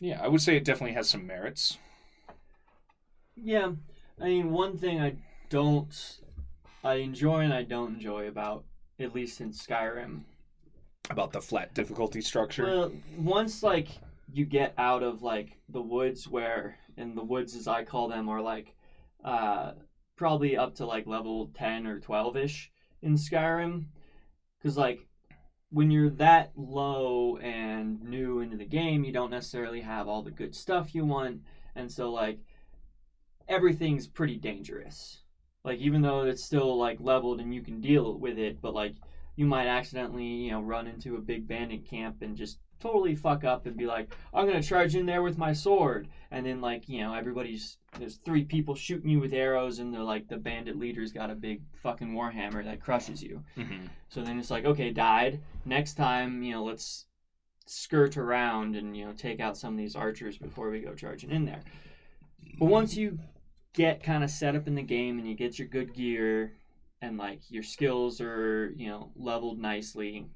yeah, 0.00 0.20
I 0.22 0.28
would 0.28 0.40
say 0.40 0.56
it 0.56 0.64
definitely 0.64 0.94
has 0.94 1.08
some 1.08 1.26
merits. 1.26 1.78
Yeah, 3.34 3.72
I 4.20 4.24
mean, 4.24 4.50
one 4.50 4.76
thing 4.76 5.00
I 5.00 5.16
don't, 5.50 6.20
I 6.82 6.94
enjoy 6.94 7.40
and 7.40 7.52
I 7.52 7.64
don't 7.64 7.94
enjoy 7.94 8.26
about, 8.26 8.64
at 8.98 9.14
least 9.14 9.42
in 9.42 9.50
Skyrim. 9.50 10.22
About 11.10 11.32
the 11.32 11.42
flat 11.42 11.74
difficulty 11.74 12.22
structure. 12.22 12.64
Well, 12.64 12.92
once 13.18 13.62
like 13.62 13.88
you 14.32 14.46
get 14.46 14.72
out 14.78 15.02
of 15.02 15.22
like 15.22 15.58
the 15.68 15.82
woods, 15.82 16.26
where 16.26 16.78
and 16.96 17.16
the 17.16 17.24
woods 17.24 17.54
as 17.56 17.68
I 17.68 17.84
call 17.84 18.08
them 18.08 18.28
are 18.28 18.40
like, 18.40 18.74
uh, 19.24 19.72
probably 20.16 20.56
up 20.56 20.76
to 20.76 20.86
like 20.86 21.06
level 21.06 21.50
ten 21.54 21.86
or 21.86 21.98
twelve 21.98 22.36
ish 22.36 22.70
in 23.02 23.14
Skyrim, 23.14 23.86
because 24.58 24.76
like 24.76 25.00
when 25.70 25.90
you're 25.90 26.10
that 26.10 26.52
low 26.56 27.38
and 27.38 28.02
new 28.02 28.40
into 28.40 28.56
the 28.56 28.64
game, 28.64 29.02
you 29.02 29.12
don't 29.12 29.30
necessarily 29.30 29.80
have 29.80 30.06
all 30.06 30.22
the 30.22 30.30
good 30.30 30.54
stuff 30.54 30.94
you 30.94 31.04
want, 31.04 31.40
and 31.74 31.90
so 31.90 32.12
like 32.12 32.38
everything's 33.48 34.06
pretty 34.06 34.36
dangerous. 34.36 35.22
Like 35.64 35.78
even 35.78 36.02
though 36.02 36.22
it's 36.22 36.44
still 36.44 36.76
like 36.78 36.98
leveled 37.00 37.40
and 37.40 37.54
you 37.54 37.62
can 37.62 37.80
deal 37.80 38.18
with 38.18 38.38
it, 38.38 38.60
but 38.60 38.74
like 38.74 38.94
you 39.36 39.46
might 39.46 39.66
accidentally, 39.66 40.24
you 40.24 40.50
know, 40.50 40.60
run 40.60 40.86
into 40.86 41.16
a 41.16 41.20
big 41.20 41.46
bandit 41.46 41.88
camp 41.88 42.22
and 42.22 42.36
just 42.36 42.58
totally 42.80 43.14
fuck 43.14 43.44
up 43.44 43.66
and 43.66 43.76
be 43.76 43.86
like, 43.86 44.14
I'm 44.32 44.46
gonna 44.46 44.62
charge 44.62 44.94
in 44.94 45.06
there 45.06 45.22
with 45.22 45.38
my 45.38 45.52
sword, 45.52 46.08
and 46.30 46.44
then 46.44 46.60
like 46.60 46.88
you 46.88 47.00
know 47.00 47.14
everybody's 47.14 47.76
there's 47.98 48.16
three 48.16 48.44
people 48.44 48.74
shooting 48.74 49.10
you 49.10 49.20
with 49.20 49.32
arrows, 49.32 49.78
and 49.78 49.92
the 49.94 50.02
like 50.02 50.28
the 50.28 50.38
bandit 50.38 50.78
leader's 50.78 51.12
got 51.12 51.30
a 51.30 51.34
big 51.34 51.62
fucking 51.82 52.12
warhammer 52.12 52.64
that 52.64 52.80
crushes 52.80 53.22
you. 53.22 53.44
Mm-hmm. 53.56 53.86
So 54.08 54.22
then 54.22 54.38
it's 54.38 54.50
like, 54.50 54.64
okay, 54.64 54.90
died. 54.90 55.40
Next 55.64 55.94
time, 55.94 56.42
you 56.42 56.52
know, 56.52 56.64
let's 56.64 57.06
skirt 57.66 58.16
around 58.16 58.74
and 58.74 58.96
you 58.96 59.04
know 59.04 59.12
take 59.12 59.38
out 59.38 59.56
some 59.56 59.74
of 59.74 59.78
these 59.78 59.94
archers 59.94 60.36
before 60.38 60.70
we 60.70 60.80
go 60.80 60.94
charging 60.94 61.30
in 61.30 61.44
there. 61.44 61.62
But 62.58 62.66
once 62.66 62.96
you 62.96 63.18
get 63.74 64.02
kind 64.02 64.24
of 64.24 64.30
set 64.30 64.56
up 64.56 64.66
in 64.66 64.74
the 64.74 64.82
game 64.82 65.18
and 65.18 65.28
you 65.28 65.34
get 65.34 65.58
your 65.58 65.68
good 65.68 65.94
gear 65.94 66.54
and 67.02 67.16
like 67.16 67.40
your 67.50 67.62
skills 67.62 68.20
are 68.20 68.72
you 68.76 68.88
know 68.88 69.10
leveled 69.16 69.58
nicely 69.58 70.26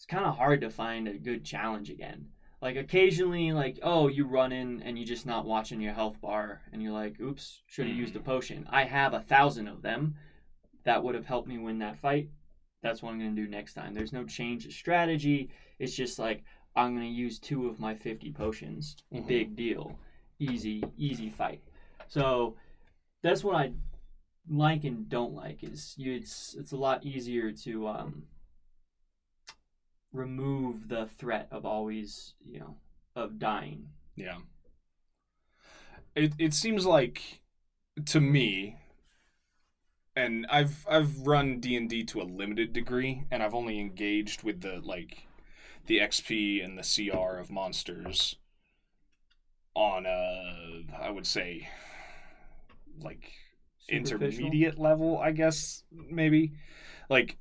it's 0.00 0.06
kind 0.06 0.24
of 0.24 0.38
hard 0.38 0.62
to 0.62 0.70
find 0.70 1.06
a 1.06 1.18
good 1.18 1.44
challenge 1.44 1.90
again. 1.90 2.28
Like 2.62 2.76
occasionally 2.76 3.52
like 3.52 3.78
oh 3.82 4.08
you 4.08 4.26
run 4.26 4.50
in 4.50 4.82
and 4.82 4.96
you're 4.96 5.06
just 5.06 5.26
not 5.26 5.44
watching 5.44 5.78
your 5.78 5.92
health 5.92 6.18
bar 6.22 6.62
and 6.72 6.82
you're 6.82 6.94
like 6.94 7.20
oops 7.20 7.60
should 7.66 7.86
have 7.86 7.94
used 7.94 8.16
a 8.16 8.20
potion. 8.20 8.66
I 8.70 8.84
have 8.84 9.12
a 9.12 9.20
thousand 9.20 9.68
of 9.68 9.82
them 9.82 10.14
that 10.84 11.04
would 11.04 11.14
have 11.14 11.26
helped 11.26 11.48
me 11.48 11.58
win 11.58 11.80
that 11.80 11.98
fight. 11.98 12.30
That's 12.82 13.02
what 13.02 13.10
i'm 13.10 13.18
going 13.18 13.36
to 13.36 13.42
do 13.42 13.46
next 13.46 13.74
time. 13.74 13.92
There's 13.92 14.14
no 14.14 14.24
change 14.24 14.64
of 14.64 14.72
strategy. 14.72 15.50
It's 15.78 15.94
just 15.94 16.18
like 16.18 16.44
i'm 16.74 16.96
going 16.96 17.06
to 17.06 17.12
use 17.12 17.38
two 17.38 17.68
of 17.68 17.78
my 17.78 17.94
50 17.94 18.32
potions. 18.32 18.96
Mhm. 19.12 19.26
big 19.26 19.54
deal. 19.54 19.98
Easy 20.38 20.82
easy 20.96 21.28
fight 21.28 21.60
so 22.10 22.54
that's 23.22 23.42
what 23.42 23.56
i 23.56 23.72
like 24.50 24.84
and 24.84 25.08
don't 25.08 25.32
like 25.34 25.62
is 25.62 25.94
you 25.96 26.12
it's 26.12 26.54
it's 26.58 26.72
a 26.72 26.76
lot 26.76 27.04
easier 27.06 27.50
to 27.52 27.88
um 27.88 28.24
remove 30.12 30.88
the 30.88 31.06
threat 31.06 31.46
of 31.50 31.64
always 31.64 32.34
you 32.44 32.58
know 32.58 32.74
of 33.16 33.38
dying 33.38 33.88
Yeah. 34.16 34.38
It 36.14 36.32
it 36.38 36.52
seems 36.54 36.84
like 36.84 37.40
to 38.06 38.20
me 38.20 38.76
and 40.16 40.46
I've 40.50 40.84
I've 40.88 41.18
run 41.20 41.60
D&D 41.60 42.04
to 42.04 42.20
a 42.20 42.24
limited 42.24 42.72
degree 42.72 43.24
and 43.30 43.42
I've 43.42 43.54
only 43.54 43.78
engaged 43.78 44.42
with 44.42 44.60
the 44.62 44.80
like 44.82 45.28
the 45.86 45.98
XP 45.98 46.64
and 46.64 46.76
the 46.76 46.82
CR 46.82 47.38
of 47.38 47.50
monsters 47.50 48.36
on 49.74 50.06
a 50.06 50.84
I 51.00 51.10
would 51.10 51.26
say 51.26 51.68
like 53.02 53.32
intermediate 53.88 54.78
level, 54.78 55.18
I 55.18 55.32
guess 55.32 55.82
maybe. 55.92 56.52
Like 57.08 57.38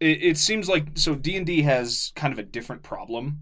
it, 0.00 0.22
it 0.22 0.38
seems 0.38 0.68
like 0.68 0.88
so 0.94 1.14
D&D 1.14 1.62
has 1.62 2.12
kind 2.14 2.32
of 2.32 2.38
a 2.38 2.44
different 2.44 2.82
problem. 2.82 3.40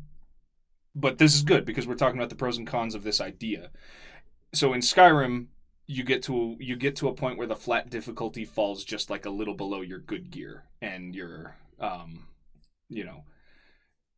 But 0.95 1.19
this 1.19 1.35
is 1.35 1.43
good 1.43 1.67
because 1.67 1.87
we're 1.87 1.95
talking 1.95 2.19
about 2.19 2.31
the 2.31 2.37
pros 2.37 2.57
and 2.57 2.67
cons 2.67 2.95
of 2.95 3.05
this 3.05 3.21
idea. 3.21 3.71
So 4.55 4.73
in 4.73 4.81
Skyrim, 4.81 5.49
you 5.87 6.03
get 6.03 6.23
to 6.25 6.57
you 6.59 6.75
get 6.77 6.97
to 6.97 7.09
a 7.09 7.15
point 7.15 7.39
where 7.39 7.47
the 7.47 7.55
flat 7.55 7.91
difficulty 7.91 8.45
falls 8.45 8.85
just 8.85 9.11
like 9.11 9.25
a 9.25 9.31
little 9.31 9.55
below 9.55 9.81
your 9.83 9.99
good 9.99 10.31
gear 10.31 10.65
and 10.83 11.15
your 11.15 11.57
um 11.79 12.27
you 12.89 13.05
know 13.05 13.25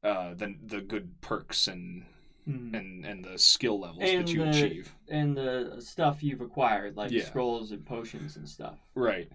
uh 0.03 0.33
the 0.35 0.55
the 0.65 0.81
good 0.81 1.21
perks 1.21 1.67
and 1.67 2.05
Mm-hmm. 2.49 2.75
and 2.75 3.05
and 3.05 3.25
the 3.25 3.37
skill 3.39 3.79
levels 3.79 4.03
And 4.03 4.27
that 4.27 4.33
you 4.33 4.45
the- 4.45 4.51
achieve. 4.51 4.95
and 5.09 5.37
the 5.37 5.77
stuff 5.81 6.23
you've 6.23 6.41
acquired 6.41 6.97
like 6.97 7.11
Yeah. 7.11 7.25
scrolls 7.25 7.73
and 7.73 7.85
potions 7.85 8.37
and 8.37 8.49
stuff 8.49 8.79
Right. 8.95 9.31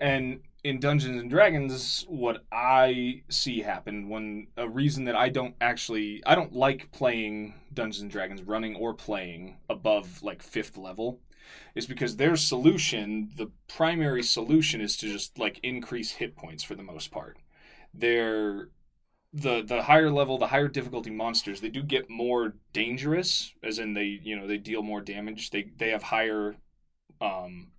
And 0.00 0.40
in 0.64 0.80
Dungeons 0.80 1.20
and 1.20 1.28
Dragons, 1.28 2.06
what 2.08 2.44
I 2.50 3.22
see 3.28 3.60
happen 3.60 4.08
when 4.08 4.46
a 4.56 4.68
reason 4.68 5.04
that 5.04 5.14
I 5.16 5.28
don't 5.28 5.54
actually 5.60 6.22
I 6.24 6.34
don't 6.34 6.52
like 6.52 6.90
playing 6.92 7.54
Dungeons 7.74 8.00
and 8.02 8.10
Dragons 8.10 8.42
running 8.42 8.74
or 8.76 8.94
playing 8.94 9.58
above 9.68 10.22
like 10.22 10.42
fifth 10.42 10.76
level 10.78 11.20
is 11.74 11.86
because 11.86 12.16
their 12.16 12.36
solution, 12.36 13.30
the 13.36 13.50
primary 13.68 14.22
solution 14.22 14.80
is 14.80 14.96
to 14.98 15.06
just 15.06 15.38
like 15.38 15.58
increase 15.62 16.12
hit 16.12 16.36
points 16.36 16.62
for 16.64 16.74
the 16.74 16.82
most 16.82 17.10
part. 17.10 17.36
Their 17.92 18.68
the 19.32 19.62
the 19.62 19.82
higher 19.82 20.10
level, 20.10 20.38
the 20.38 20.48
higher 20.48 20.68
difficulty 20.68 21.10
monsters, 21.10 21.60
they 21.60 21.68
do 21.68 21.82
get 21.82 22.10
more 22.10 22.54
dangerous, 22.72 23.52
as 23.62 23.78
in 23.78 23.94
they 23.94 24.20
you 24.22 24.36
know 24.36 24.46
they 24.46 24.58
deal 24.58 24.82
more 24.82 25.00
damage. 25.00 25.50
They 25.50 25.70
they 25.76 25.90
have 25.90 26.04
higher 26.04 26.56
um, 27.20 27.72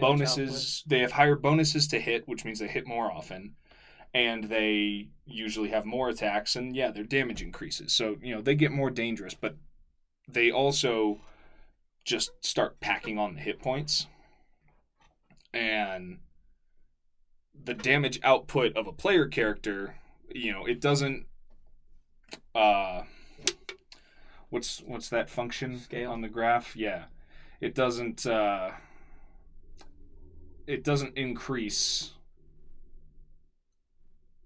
bonuses. 0.00 0.82
they 0.86 1.00
have 1.00 1.12
higher 1.12 1.36
bonuses 1.36 1.86
to 1.88 2.00
hit 2.00 2.26
which 2.26 2.44
means 2.44 2.58
they 2.58 2.68
hit 2.68 2.86
more 2.86 3.10
often 3.10 3.54
and 4.14 4.44
they 4.44 5.08
usually 5.26 5.68
have 5.68 5.84
more 5.84 6.08
attacks 6.08 6.56
and 6.56 6.74
yeah 6.74 6.90
their 6.90 7.04
damage 7.04 7.42
increases. 7.42 7.92
So 7.92 8.16
you 8.22 8.34
know 8.34 8.40
they 8.40 8.54
get 8.54 8.72
more 8.72 8.90
dangerous 8.90 9.34
but 9.34 9.56
they 10.28 10.50
also 10.50 11.20
just 12.04 12.30
start 12.40 12.80
packing 12.80 13.18
on 13.18 13.34
the 13.34 13.40
hit 13.40 13.60
points. 13.60 14.06
And 15.52 16.18
the 17.54 17.74
damage 17.74 18.20
output 18.22 18.76
of 18.76 18.86
a 18.86 18.92
player 18.92 19.26
character 19.26 19.96
you 20.30 20.52
know 20.52 20.66
it 20.66 20.80
doesn't 20.80 21.26
uh 22.54 23.02
what's 24.50 24.80
what's 24.86 25.08
that 25.08 25.30
function 25.30 25.78
Scale. 25.78 26.10
on 26.10 26.20
the 26.20 26.28
graph? 26.28 26.76
Yeah. 26.76 27.04
It 27.60 27.74
doesn't 27.74 28.26
uh 28.26 28.70
it 30.66 30.84
doesn't 30.84 31.16
increase 31.16 32.12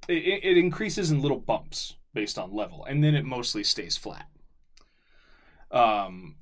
it, 0.09 0.15
it 0.15 0.45
it 0.45 0.57
increases 0.57 1.11
in 1.11 1.21
little 1.21 1.41
bumps 1.41 1.97
based 2.15 2.39
on 2.39 2.53
level 2.53 2.85
and 2.85 3.03
then 3.03 3.15
it 3.15 3.25
mostly 3.25 3.65
stays 3.65 3.97
flat. 3.97 4.29
Um 5.71 6.37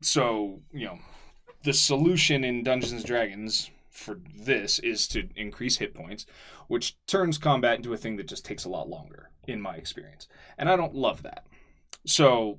so 0.00 0.60
you 0.72 0.86
know 0.86 0.98
the 1.64 1.72
solution 1.72 2.44
in 2.44 2.64
dungeons 2.64 2.92
and 2.92 3.04
dragons 3.04 3.70
for 3.92 4.18
this 4.34 4.78
is 4.78 5.06
to 5.06 5.28
increase 5.36 5.76
hit 5.76 5.94
points 5.94 6.24
which 6.66 6.96
turns 7.06 7.36
combat 7.36 7.76
into 7.76 7.92
a 7.92 7.96
thing 7.98 8.16
that 8.16 8.26
just 8.26 8.44
takes 8.44 8.64
a 8.64 8.68
lot 8.68 8.88
longer 8.88 9.30
in 9.46 9.60
my 9.60 9.76
experience. 9.76 10.26
And 10.56 10.68
i 10.68 10.76
don't 10.76 10.94
love 10.94 11.22
that. 11.22 11.46
So 12.06 12.58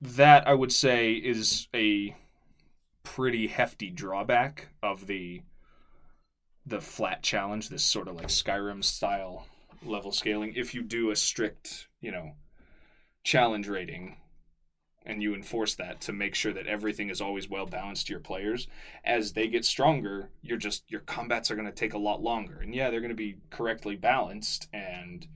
that 0.00 0.46
i 0.46 0.54
would 0.54 0.72
say 0.72 1.12
is 1.14 1.66
a 1.74 2.14
pretty 3.02 3.48
hefty 3.48 3.90
drawback 3.90 4.68
of 4.82 5.06
the 5.06 5.42
the 6.66 6.80
flat 6.80 7.22
challenge 7.22 7.68
this 7.68 7.82
sort 7.82 8.06
of 8.06 8.14
like 8.14 8.28
skyrim 8.28 8.84
style 8.84 9.46
level 9.82 10.12
scaling. 10.12 10.52
If 10.54 10.74
you 10.74 10.82
do 10.82 11.10
a 11.10 11.16
strict 11.16 11.88
you 12.00 12.12
know 12.12 12.32
challenge 13.24 13.66
rating 13.66 14.18
and 15.08 15.22
you 15.22 15.34
enforce 15.34 15.74
that 15.74 16.00
to 16.02 16.12
make 16.12 16.34
sure 16.34 16.52
that 16.52 16.66
everything 16.66 17.08
is 17.08 17.20
always 17.20 17.48
well 17.48 17.66
balanced 17.66 18.06
to 18.06 18.12
your 18.12 18.20
players. 18.20 18.68
As 19.04 19.32
they 19.32 19.48
get 19.48 19.64
stronger 19.64 20.30
you're 20.42 20.58
just 20.58 20.84
your 20.88 21.00
combats 21.00 21.50
are 21.50 21.56
going 21.56 21.66
to 21.66 21.72
take 21.72 21.94
a 21.94 21.98
lot 21.98 22.22
longer. 22.22 22.60
And 22.60 22.74
yeah 22.74 22.90
they're 22.90 23.00
going 23.00 23.08
to 23.08 23.16
be 23.16 23.36
correctly 23.50 23.96
balanced 23.96 24.68
and 24.72 25.26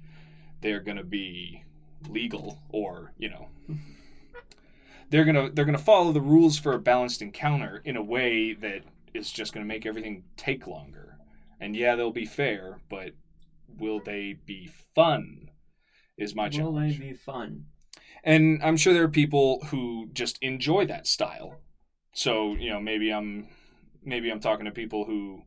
they're 0.61 0.81
going 0.81 0.99
to 0.99 1.05
be 1.05 1.65
legal 2.09 2.59
or 2.69 3.13
you 3.17 3.31
know 3.31 3.49
they're 5.11 5.25
going 5.25 5.35
to 5.37 5.51
they're 5.55 5.65
going 5.65 5.77
to 5.77 5.83
follow 5.83 6.13
the 6.13 6.21
rules 6.21 6.59
for 6.59 6.73
a 6.75 6.79
balanced 6.79 7.23
encounter 7.23 7.81
in 7.85 7.97
a 7.97 8.03
way 8.03 8.53
that 8.53 8.83
is 9.15 9.31
just 9.31 9.53
going 9.53 9.65
to 9.65 9.69
make 9.69 9.87
everything 9.87 10.25
take 10.37 10.67
longer. 10.67 11.17
And 11.61 11.75
yeah 11.75 11.97
they'll 11.97 12.11
be 12.13 12.27
fair 12.27 12.79
but 12.89 13.13
will 13.79 14.01
they 14.01 14.37
be 14.45 14.71
fun 14.95 15.51
is 16.19 16.35
my 16.35 16.45
Will 16.45 16.51
challenge. 16.51 16.99
they 16.99 17.07
be 17.09 17.15
fun? 17.15 17.65
And 18.25 18.63
I'm 18.63 18.77
sure 18.77 18.93
there 18.93 19.05
are 19.05 19.09
people 19.09 19.61
who 19.67 20.09
just 20.13 20.39
enjoy 20.43 20.87
that 20.87 21.07
style. 21.07 21.61
So 22.15 22.55
you 22.55 22.71
know, 22.71 22.81
maybe 22.81 23.13
I'm 23.13 23.49
maybe 24.05 24.31
I'm 24.31 24.41
talking 24.41 24.67
to 24.67 24.71
people 24.71 25.05
who 25.05 25.43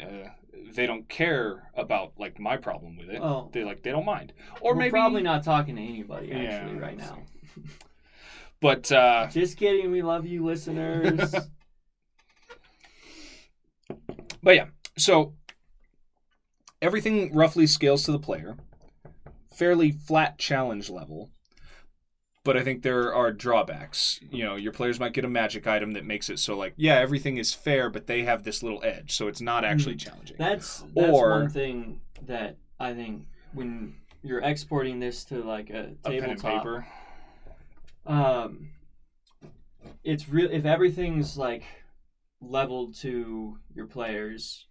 uh, 0.00 0.28
they 0.74 0.86
don't 0.86 1.08
care 1.08 1.70
about 1.74 2.14
like 2.18 2.38
my 2.38 2.56
problem 2.56 2.96
with 2.96 3.10
it. 3.10 3.20
Well, 3.20 3.50
they 3.52 3.64
like 3.64 3.82
they 3.82 3.90
don't 3.90 4.04
mind, 4.04 4.32
or 4.60 4.72
we're 4.72 4.80
maybe 4.80 4.90
probably 4.90 5.22
not 5.22 5.44
talking 5.44 5.76
to 5.76 5.82
anybody 5.82 6.28
Yeah, 6.28 6.36
actually 6.36 6.78
right 6.78 6.98
now. 6.98 7.22
But 8.60 8.92
uh, 8.92 9.28
Just 9.28 9.56
kidding. 9.56 9.90
We 9.90 10.02
love 10.02 10.26
you, 10.26 10.44
listeners. 10.44 11.34
but 14.42 14.54
yeah, 14.54 14.66
so 14.98 15.32
everything 16.82 17.34
roughly 17.34 17.66
scales 17.66 18.04
to 18.04 18.12
the 18.12 18.18
player, 18.18 18.58
fairly 19.60 19.90
flat 19.92 20.38
challenge 20.38 20.88
level. 20.90 21.30
but 22.42 22.56
I 22.56 22.64
think 22.64 22.82
there 22.82 23.14
are 23.14 23.30
drawbacks. 23.32 24.18
You 24.32 24.44
know, 24.44 24.56
your 24.56 24.72
players 24.72 24.98
might 24.98 25.12
get 25.12 25.26
a 25.26 25.28
magic 25.28 25.66
item 25.66 25.92
that 25.92 26.06
makes 26.06 26.30
it 26.30 26.38
so 26.38 26.56
like, 26.56 26.72
yeah, 26.78 26.94
everything 26.96 27.36
is 27.36 27.52
fair, 27.52 27.90
but 27.90 28.06
they 28.06 28.22
have 28.24 28.42
this 28.44 28.62
little 28.62 28.82
edge, 28.82 29.12
so 29.12 29.28
it's 29.28 29.42
not 29.42 29.62
actually 29.62 29.96
challenging. 29.96 30.36
That's 30.38 30.80
that's 30.96 31.10
Or- 31.12 31.30
one 31.40 31.50
thing 31.50 32.00
that 32.26 32.56
I 32.78 32.94
think 32.94 33.26
when 33.52 33.94
you're 34.22 34.40
exporting 34.40 35.00
this 35.00 35.24
to 35.26 35.42
like 35.42 35.68
a 35.70 35.94
A 36.04 36.10
pen 36.10 36.30
and 36.30 36.38
tabletop, 36.40 36.62
paper. 36.62 36.86
um, 38.06 38.70
it's 40.02 40.28
real. 40.28 40.50
If 40.50 40.64
everything's 40.64 41.36
like 41.36 41.64
leveled 42.40 42.94
to 43.00 43.58
your 43.74 43.86
players, 43.86 44.66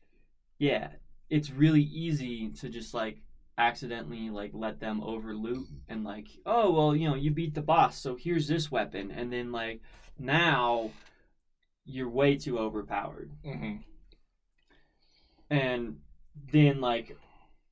yeah, 0.57 0.89
it's 1.29 1.51
really 1.51 1.83
easy 1.83 2.49
to 2.59 2.69
just 2.69 2.93
like 2.95 3.17
accidentally 3.59 4.29
like 4.29 4.51
let 4.53 4.79
them 4.79 5.01
over 5.03 5.35
loot 5.35 5.67
and 5.87 6.03
like, 6.03 6.27
oh 6.45 6.71
well, 6.71 6.95
you 6.95 7.07
know, 7.07 7.15
you 7.15 7.29
beat 7.31 7.53
the 7.53 7.61
boss, 7.61 7.99
so 7.99 8.15
here's 8.15 8.47
this 8.47 8.71
weapon, 8.71 9.11
and 9.11 9.31
then 9.31 9.51
like 9.51 9.81
now 10.17 10.91
you're 11.85 12.09
way 12.09 12.35
too 12.35 12.57
overpowered. 12.57 13.31
Hmm 13.45 13.77
and 15.49 15.99
then 16.51 16.79
like 16.81 17.17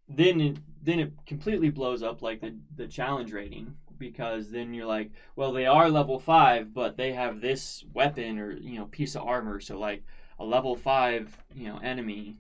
then 0.07 0.41
it 0.41 0.57
then 0.81 0.99
it 0.99 1.11
completely 1.25 1.69
blows 1.69 2.03
up 2.03 2.21
like 2.21 2.41
the 2.41 2.55
the 2.75 2.87
challenge 2.87 3.31
rating 3.31 3.75
because 3.97 4.51
then 4.51 4.73
you're 4.73 4.85
like 4.85 5.11
well 5.35 5.51
they 5.51 5.65
are 5.65 5.89
level 5.89 6.19
5 6.19 6.73
but 6.73 6.97
they 6.97 7.13
have 7.13 7.41
this 7.41 7.83
weapon 7.93 8.37
or 8.37 8.51
you 8.57 8.79
know 8.79 8.85
piece 8.85 9.15
of 9.15 9.23
armor 9.23 9.59
so 9.59 9.77
like 9.77 10.03
a 10.39 10.45
level 10.45 10.75
5 10.75 11.35
you 11.55 11.67
know 11.67 11.79
enemy 11.79 12.37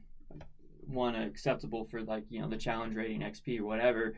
one 0.87 1.15
acceptable 1.15 1.85
for 1.85 2.01
like 2.01 2.23
you 2.29 2.41
know 2.41 2.49
the 2.49 2.57
challenge 2.57 2.95
rating 2.95 3.21
XP 3.21 3.59
or 3.59 3.65
whatever 3.65 4.15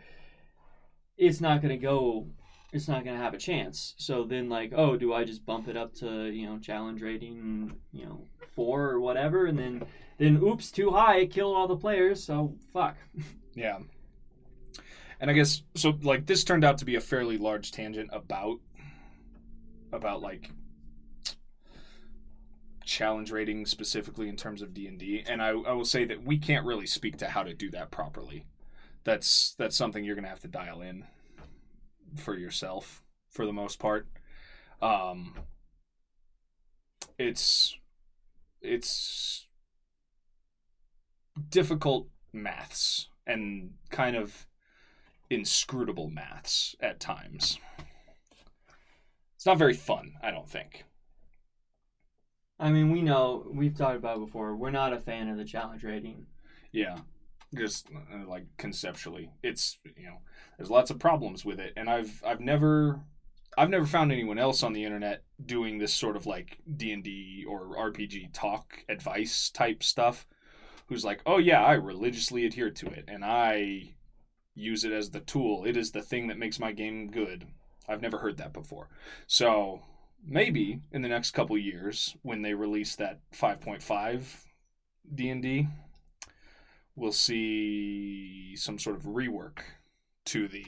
it's 1.18 1.42
not 1.42 1.62
to 1.62 1.78
go 1.78 2.28
it's 2.72 2.88
not 2.88 3.04
to 3.04 3.12
have 3.12 3.34
a 3.34 3.38
chance 3.38 3.96
so 3.98 4.24
then 4.24 4.50
like 4.50 4.72
oh 4.76 4.96
do 4.96 5.14
I 5.14 5.24
just 5.24 5.46
bump 5.46 5.68
it 5.68 5.76
up 5.76 5.94
to 5.96 6.30
you 6.30 6.48
know 6.48 6.60
challenge 6.60 7.02
rating 7.02 7.76
you 7.92 8.06
know 8.06 8.26
4 8.56 8.90
or 8.90 9.00
whatever 9.00 9.46
and 9.46 9.58
then 9.58 9.86
then 10.20 10.36
oops, 10.44 10.70
too 10.70 10.92
high, 10.92 11.26
kill 11.26 11.56
all 11.56 11.68
the 11.68 11.78
players, 11.78 12.24
so 12.24 12.56
fuck. 12.72 12.96
Yeah. 13.56 13.80
And 15.20 15.30
I 15.30 15.34
guess 15.34 15.64
so 15.76 15.98
like 16.02 16.28
this 16.28 16.46
turned 16.46 16.64
out 16.64 16.78
to 16.78 16.86
be 16.86 16.96
a 16.96 17.02
fairly 17.02 17.38
large 17.38 17.72
tangent 17.74 18.10
about 18.14 18.60
about 19.92 20.22
like 20.22 20.50
challenge 23.00 23.32
rating 23.32 23.66
specifically 23.66 24.28
in 24.28 24.36
terms 24.36 24.62
of 24.62 24.74
D&D 24.74 25.24
and 25.26 25.42
I, 25.42 25.52
I 25.52 25.72
will 25.72 25.86
say 25.86 26.04
that 26.04 26.22
we 26.22 26.38
can't 26.38 26.66
really 26.66 26.86
speak 26.86 27.16
to 27.20 27.30
how 27.30 27.44
to 27.44 27.54
do 27.54 27.72
that 27.72 27.92
properly. 27.92 28.46
That's 29.06 29.56
that's 29.58 29.78
something 29.78 30.04
you're 30.04 30.16
to 30.26 30.28
have 30.30 30.42
to 30.42 30.50
dial 30.50 30.82
in 30.82 31.06
for 32.18 32.36
yourself 32.36 33.02
for 33.30 33.46
the 33.46 33.54
most 33.54 33.80
part. 33.80 34.08
Um 34.82 35.34
it's 37.18 37.78
it's 38.62 39.48
difficult 41.50 42.10
maths 42.34 43.08
and 43.26 43.76
kind 43.92 44.18
of 44.18 44.46
inscrutable 45.30 46.10
maths 46.10 46.76
at 46.82 47.00
times. 47.00 47.60
It's 49.38 49.46
not 49.46 49.58
very 49.58 49.74
fun, 49.74 50.16
I 50.22 50.32
don't 50.32 50.50
think. 50.50 50.84
I 52.60 52.72
mean, 52.72 52.92
we 52.92 53.02
know, 53.02 53.48
we've 53.52 53.78
talked 53.78 53.96
about 53.96 54.18
it 54.18 54.26
before, 54.26 54.56
we're 54.56 54.70
not 54.70 54.94
a 54.94 55.00
fan 55.00 55.30
of 55.30 55.38
the 55.38 55.46
challenge 55.46 55.84
rating. 55.84 56.26
Yeah. 56.72 56.98
Just 57.56 57.88
uh, 57.90 58.28
like 58.28 58.46
conceptually, 58.58 59.32
it's 59.42 59.80
you 59.98 60.06
know, 60.06 60.20
there's 60.58 60.70
lots 60.70 60.92
of 60.92 61.00
problems 61.00 61.44
with 61.44 61.60
it, 61.60 61.74
and 61.76 61.90
I've 61.90 62.22
I've 62.24 62.40
never 62.42 63.00
I've 63.58 63.72
never 63.72 63.88
found 63.88 64.12
anyone 64.12 64.38
else 64.38 64.62
on 64.62 64.74
the 64.74 64.86
internet 64.86 65.24
doing 65.44 65.80
this 65.80 65.92
sort 65.92 66.16
of 66.16 66.28
like 66.28 66.60
D 66.78 66.92
and 66.92 67.04
D 67.04 67.46
or 67.50 67.76
RPG 67.76 68.34
talk 68.34 68.86
advice 68.88 69.50
type 69.50 69.82
stuff, 69.82 70.28
who's 70.88 71.04
like, 71.04 71.22
oh 71.26 71.40
yeah, 71.40 71.64
I 71.64 71.74
religiously 71.74 72.46
adhere 72.46 72.70
to 72.70 72.86
it, 72.86 73.06
and 73.08 73.26
I 73.26 73.96
use 74.54 74.84
it 74.84 74.92
as 74.92 75.10
the 75.10 75.20
tool. 75.20 75.66
It 75.66 75.76
is 75.76 75.92
the 75.92 76.04
thing 76.04 76.28
that 76.28 76.38
makes 76.38 76.60
my 76.60 76.72
game 76.72 77.10
good. 77.10 77.48
I've 77.88 78.04
never 78.04 78.20
heard 78.20 78.38
that 78.38 78.54
before, 78.54 78.90
so 79.26 79.82
maybe 80.26 80.82
in 80.92 81.02
the 81.02 81.08
next 81.10 81.32
couple 81.32 81.58
years 81.58 82.16
when 82.22 82.42
they 82.42 82.54
release 82.54 82.96
that 82.98 83.20
5.5 83.34 84.24
D&D 85.14 85.68
we'll 86.96 87.12
see 87.14 88.56
some 88.56 88.78
sort 88.78 88.96
of 88.98 89.04
rework 89.04 89.60
to 90.26 90.48
the 90.48 90.66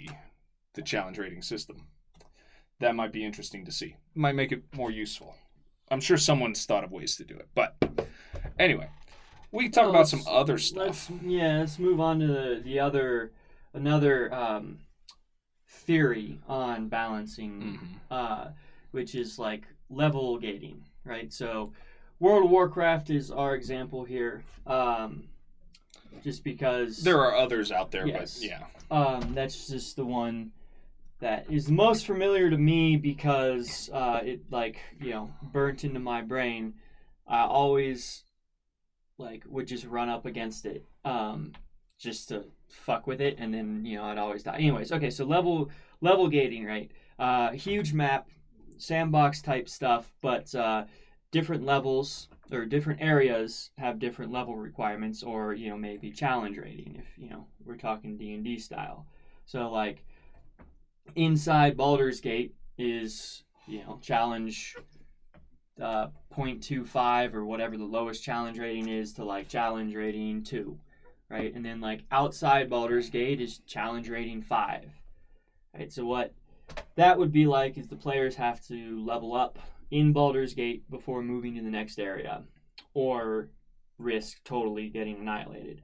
the 0.74 0.82
challenge 0.82 1.18
rating 1.18 1.42
system. 1.42 1.88
That 2.80 2.96
might 2.96 3.12
be 3.12 3.26
interesting 3.26 3.66
to 3.66 3.72
see. 3.74 3.98
Might 4.16 4.36
make 4.36 4.54
it 4.54 4.64
more 4.74 4.90
useful. 4.90 5.36
I'm 5.92 6.00
sure 6.00 6.16
someone's 6.16 6.66
thought 6.66 6.86
of 6.86 6.92
ways 6.94 7.18
to 7.18 7.26
do 7.26 7.36
it. 7.36 7.50
But 7.54 7.76
anyway, 8.58 8.90
we 9.52 9.64
can 9.64 9.72
talk 9.74 9.82
Well, 9.84 9.90
about 9.96 10.08
some 10.08 10.20
let's- 10.20 10.30
other 10.32 10.54
Let's, 10.54 10.66
stuff. 11.00 11.12
yeah, 11.22 11.58
let's 11.60 11.78
move 11.78 12.00
on 12.00 12.20
to 12.22 12.28
the, 12.28 12.62
the 12.64 12.80
other, 12.80 13.34
another 13.74 14.34
um, 14.34 14.80
theory 15.68 16.40
on 16.48 16.88
balancing 16.88 17.62
Mhm. 17.62 18.16
uh, 18.16 18.52
which 18.92 19.16
is 19.16 19.40
like 19.40 19.64
level 19.90 20.38
gating, 20.38 20.84
right? 21.04 21.32
So, 21.34 21.74
World 22.20 22.46
of 22.46 22.52
Warcraft 22.52 23.10
is 23.10 23.32
our 23.32 23.56
example 23.56 24.04
here, 24.06 24.44
um, 24.68 25.24
just 26.24 26.44
because 26.44 26.98
There 27.04 27.20
are 27.20 27.36
others 27.36 27.72
out 27.72 27.90
there, 27.92 28.06
Yes. 28.08 28.40
but 28.40 28.48
yeah. 28.48 28.64
um, 28.92 29.34
that's 29.34 29.68
just 29.68 29.96
the 29.96 30.06
one 30.06 30.52
that 31.20 31.46
is 31.50 31.66
the 31.68 31.74
most 31.74 32.06
familiar 32.06 32.50
to 32.50 32.58
me 32.58 32.96
because 32.98 33.90
uh, 33.94 34.22
it 34.24 34.42
like 34.52 34.78
you 35.00 35.12
know 35.12 35.32
burnt 35.42 35.84
into 35.84 36.00
my 36.00 36.22
brain. 36.22 36.74
I 37.28 37.42
always 37.44 38.24
like 39.18 39.44
would 39.48 39.68
just 39.68 39.86
run 39.86 40.10
up 40.10 40.26
against 40.26 40.66
it 40.66 40.86
um, 41.06 41.54
just 42.00 42.30
to 42.30 42.46
fuck 42.70 43.08
with 43.08 43.22
it, 43.22 43.38
and 43.40 43.54
then 43.54 43.84
you 43.86 43.98
know 43.98 44.04
I'd 44.06 44.18
always 44.18 44.44
die. 44.44 44.58
Anyways, 44.58 44.92
okay, 44.92 45.10
so 45.10 45.26
level 45.26 45.70
level 46.02 46.28
gating, 46.28 46.66
right? 46.66 46.92
Uh, 47.18 47.52
huge 47.52 47.94
map, 47.94 48.28
sandbox 48.82 49.42
type 49.42 49.70
stuff, 49.70 50.12
but 50.22 50.54
uh, 50.56 50.86
different 51.32 51.66
levels 51.66 52.28
or 52.52 52.66
different 52.66 53.02
areas 53.02 53.72
have 53.78 54.00
different 54.00 54.32
level 54.32 54.56
requirements, 54.56 55.24
or 55.24 55.54
you 55.54 55.70
know 55.70 55.78
maybe 55.78 56.12
challenge 56.12 56.58
rating 56.58 56.98
if 57.00 57.18
you 57.18 57.30
know 57.30 57.46
we're 57.66 57.78
talking 57.78 58.18
D 58.18 58.34
and 58.34 58.44
D 58.44 58.58
style. 58.58 59.06
So 59.46 59.70
like 59.72 60.04
inside 61.16 61.78
Baldur's 61.78 62.22
Gate 62.22 62.56
is 62.78 63.44
you 63.68 63.80
know 63.84 64.00
challenge 64.02 64.76
uh, 65.82 66.08
0.25 66.36 67.34
or 67.34 67.46
whatever 67.46 67.78
the 67.78 67.84
lowest 67.84 68.24
challenge 68.24 68.60
rating 68.60 68.88
is 68.88 69.14
to 69.14 69.24
like 69.24 69.48
challenge 69.48 69.96
rating 69.96 70.44
2 70.44 70.78
right 71.30 71.54
and 71.56 71.66
then 71.66 71.82
like 71.82 72.04
outside 72.12 72.70
Baldur's 72.70 73.10
Gate 73.10 73.42
is 73.42 73.60
challenge 73.66 74.10
rating 74.10 74.42
5 74.42 74.86
right 75.76 75.92
so 75.92 76.06
what 76.06 76.34
that 76.96 77.18
would 77.18 77.32
be 77.32 77.46
like 77.46 77.78
is 77.78 77.88
the 77.88 77.96
players 77.96 78.36
have 78.36 78.66
to 78.68 79.04
level 79.06 79.34
up 79.34 79.60
in 79.90 80.14
Baldur's 80.14 80.54
Gate 80.54 80.90
before 80.90 81.22
moving 81.22 81.56
to 81.56 81.62
the 81.62 81.70
next 81.70 82.00
area 82.00 82.44
or 82.94 83.50
risk 83.98 84.44
totally 84.44 84.90
getting 84.90 85.20
annihilated 85.20 85.82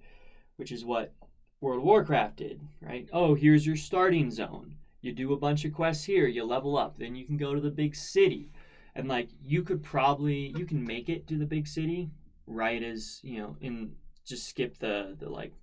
which 0.55 0.71
is 0.71 0.83
what 0.83 1.13
World 1.61 1.79
of 1.79 1.83
Warcraft 1.83 2.37
did 2.37 2.61
right? 2.81 3.07
Oh 3.13 3.35
here's 3.35 3.65
your 3.65 3.75
starting 3.75 4.31
zone. 4.31 4.75
You 5.01 5.13
do 5.13 5.33
a 5.33 5.37
bunch 5.37 5.63
of 5.65 5.73
quests 5.73 6.05
here 6.05 6.27
you 6.27 6.43
level 6.43 6.77
up 6.77 6.97
then 6.97 7.15
you 7.15 7.25
can 7.25 7.37
go 7.37 7.53
to 7.53 7.61
the 7.61 7.69
big 7.69 7.95
city. 7.95 8.51
And 8.95 9.07
like 9.07 9.29
you 9.41 9.63
could 9.63 9.83
probably 9.83 10.53
you 10.57 10.65
can 10.65 10.83
make 10.83 11.09
it 11.09 11.27
to 11.27 11.37
the 11.37 11.45
big 11.45 11.67
city 11.67 12.09
right 12.47 12.81
as 12.81 13.19
you 13.23 13.39
know 13.39 13.55
in 13.61 13.91
just 14.25 14.47
skip 14.47 14.77
the 14.79 15.15
the 15.19 15.29
like 15.29 15.53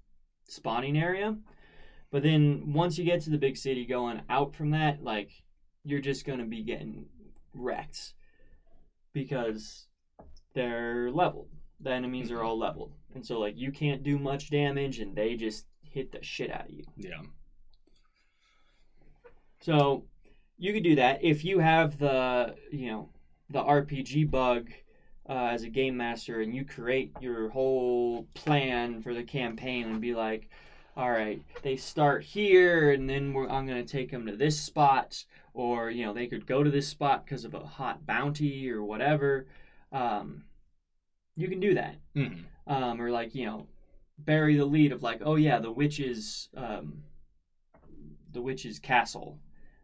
spawning 0.49 0.97
area 0.97 1.37
but 2.14 2.22
then 2.22 2.72
once 2.72 2.96
you 2.96 3.05
get 3.05 3.22
to 3.22 3.31
the 3.31 3.37
big 3.37 3.57
city 3.57 3.85
going 3.85 4.22
out 4.31 4.55
from 4.55 4.70
that 4.70 5.03
like 5.03 5.33
you're 5.83 5.98
just 5.98 6.24
going 6.24 6.38
to 6.38 6.44
be 6.44 6.62
getting 6.62 7.07
wrecked 7.53 8.14
because 9.12 9.88
they're 10.55 11.11
leveled. 11.11 11.48
The 11.81 11.90
enemies 11.90 12.31
are 12.31 12.40
all 12.40 12.57
leveled. 12.57 12.92
And 13.16 13.27
so 13.27 13.40
like 13.40 13.55
you 13.57 13.72
can't 13.72 14.05
do 14.05 14.16
much 14.16 14.48
damage 14.48 15.00
and 15.00 15.16
they 15.16 15.35
just 15.35 15.66
hit 15.83 16.12
the 16.12 16.22
shit 16.22 16.53
out 16.53 16.66
of 16.66 16.70
you. 16.70 16.85
Yeah. 16.96 17.22
so 19.61 20.05
you 20.57 20.72
could 20.72 20.85
do 20.85 20.94
that. 20.94 21.24
If 21.24 21.44
you 21.44 21.59
have 21.59 21.98
the 21.98 22.55
you 22.70 22.92
know 22.92 23.09
the 23.50 23.61
RPG 23.61 24.31
bug 24.31 24.70
uh, 25.29 25.48
as 25.50 25.64
a 25.64 25.68
game 25.68 25.96
master 25.96 26.42
and 26.42 26.55
you 26.55 26.64
create 26.64 27.11
your 27.20 27.48
whole 27.48 28.29
plan 28.35 29.03
for 29.03 29.12
the 29.12 29.24
campaign 29.24 29.88
and 29.88 30.00
be 30.00 30.14
like, 30.14 30.48
all 30.96 31.11
right, 31.11 31.42
they 31.62 31.76
start 31.76 32.22
here 32.22 32.92
and 32.92 33.09
then 33.09 33.33
we're, 33.33 33.48
I'm 33.48 33.66
going 33.66 33.85
to 33.85 33.92
take 33.92 34.11
them 34.11 34.26
to 34.26 34.37
this 34.37 34.61
spot, 34.61 35.24
or 35.52 35.90
you 35.90 36.04
know 36.07 36.12
they 36.12 36.26
could 36.26 36.46
go 36.46 36.62
to 36.62 36.70
this 36.70 36.88
spot 36.88 37.24
because 37.24 37.44
of 37.44 37.54
a 37.54 37.61
hot 37.61 38.07
bounty 38.07 38.70
or 38.70 38.83
whatever. 38.85 39.46
Um, 39.92 40.44
you 41.37 41.48
can 41.48 41.61
do 41.61 41.74
that, 41.74 41.96
Mhm. 42.14 42.44
um, 42.66 43.00
or 43.00 43.11
like 43.11 43.35
you 43.35 43.46
know 43.46 43.66
bury 44.18 44.57
the 44.57 44.64
lead 44.64 44.92
of 44.92 45.02
like, 45.02 45.20
oh 45.24 45.35
yeah, 45.37 45.59
the 45.59 45.72
witch's 45.72 46.48
um, 46.57 47.02
the 48.33 48.42
witch's 48.42 48.78
castle, 48.78 49.38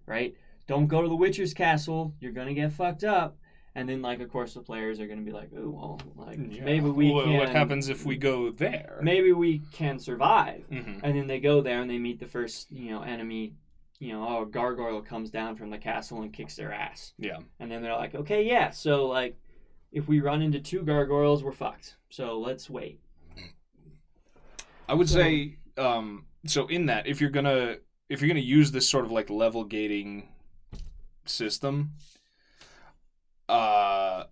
right? 0.06 0.34
don't 0.66 0.86
go 0.86 1.02
to 1.02 1.08
the 1.08 1.16
Witcher's 1.16 1.52
castle. 1.52 2.14
You're 2.20 2.30
gonna 2.30 2.54
get 2.54 2.72
fucked 2.72 3.02
up. 3.02 3.36
And 3.76 3.88
then, 3.88 4.02
like, 4.02 4.20
of 4.20 4.28
course, 4.30 4.54
the 4.54 4.60
players 4.62 4.98
are 4.98 5.06
gonna 5.06 5.20
be 5.22 5.30
like, 5.30 5.50
"Oh, 5.56 5.70
well, 5.70 6.00
like 6.16 6.38
Yeah. 6.38 6.64
maybe 6.64 6.90
we 6.90 7.10
What- 7.10 7.24
can." 7.26 7.36
What 7.36 7.50
happens 7.50 7.88
if 7.88 8.04
we 8.04 8.16
go 8.16 8.50
there? 8.50 8.98
Maybe 9.02 9.32
we 9.32 9.60
can 9.72 9.98
survive. 9.98 10.64
hmm 10.68 10.98
And 11.04 11.16
then 11.16 11.26
they 11.28 11.38
go 11.40 11.60
there 11.60 11.80
and 11.80 11.88
they 11.88 11.98
meet 11.98 12.18
the 12.18 12.26
first, 12.26 12.70
you 12.72 12.90
know, 12.90 13.02
enemy. 13.02 13.54
You 14.00 14.12
know, 14.14 14.26
oh, 14.26 14.42
a 14.42 14.46
gargoyle 14.46 15.02
comes 15.02 15.30
down 15.30 15.56
from 15.56 15.68
the 15.70 15.78
castle 15.78 16.22
and 16.22 16.32
kicks 16.32 16.56
their 16.56 16.72
ass. 16.72 17.12
Yeah. 17.18 17.38
And 17.60 17.70
then 17.70 17.82
they're 17.82 17.92
like, 17.96 18.14
okay, 18.14 18.42
yeah, 18.46 18.70
so 18.70 19.06
like, 19.06 19.36
if 19.92 20.08
we 20.08 20.20
run 20.20 20.40
into 20.42 20.58
two 20.58 20.82
gargoyles, 20.82 21.44
we're 21.44 21.52
fucked. 21.52 21.96
So 22.08 22.38
let's 22.40 22.68
wait. 22.70 23.00
I 24.88 24.94
would 24.94 25.08
So- 25.08 25.18
say 25.20 25.58
um, 25.76 26.26
so. 26.46 26.66
In 26.66 26.86
that, 26.86 27.06
if 27.06 27.20
you're 27.20 27.30
gonna 27.30 27.76
if 28.08 28.20
you're 28.20 28.28
gonna 28.28 28.40
use 28.40 28.72
this 28.72 28.88
sort 28.88 29.04
of 29.04 29.12
like 29.12 29.30
level 29.30 29.64
gating 29.64 30.28
system, 31.26 31.92
uh, 33.50 34.24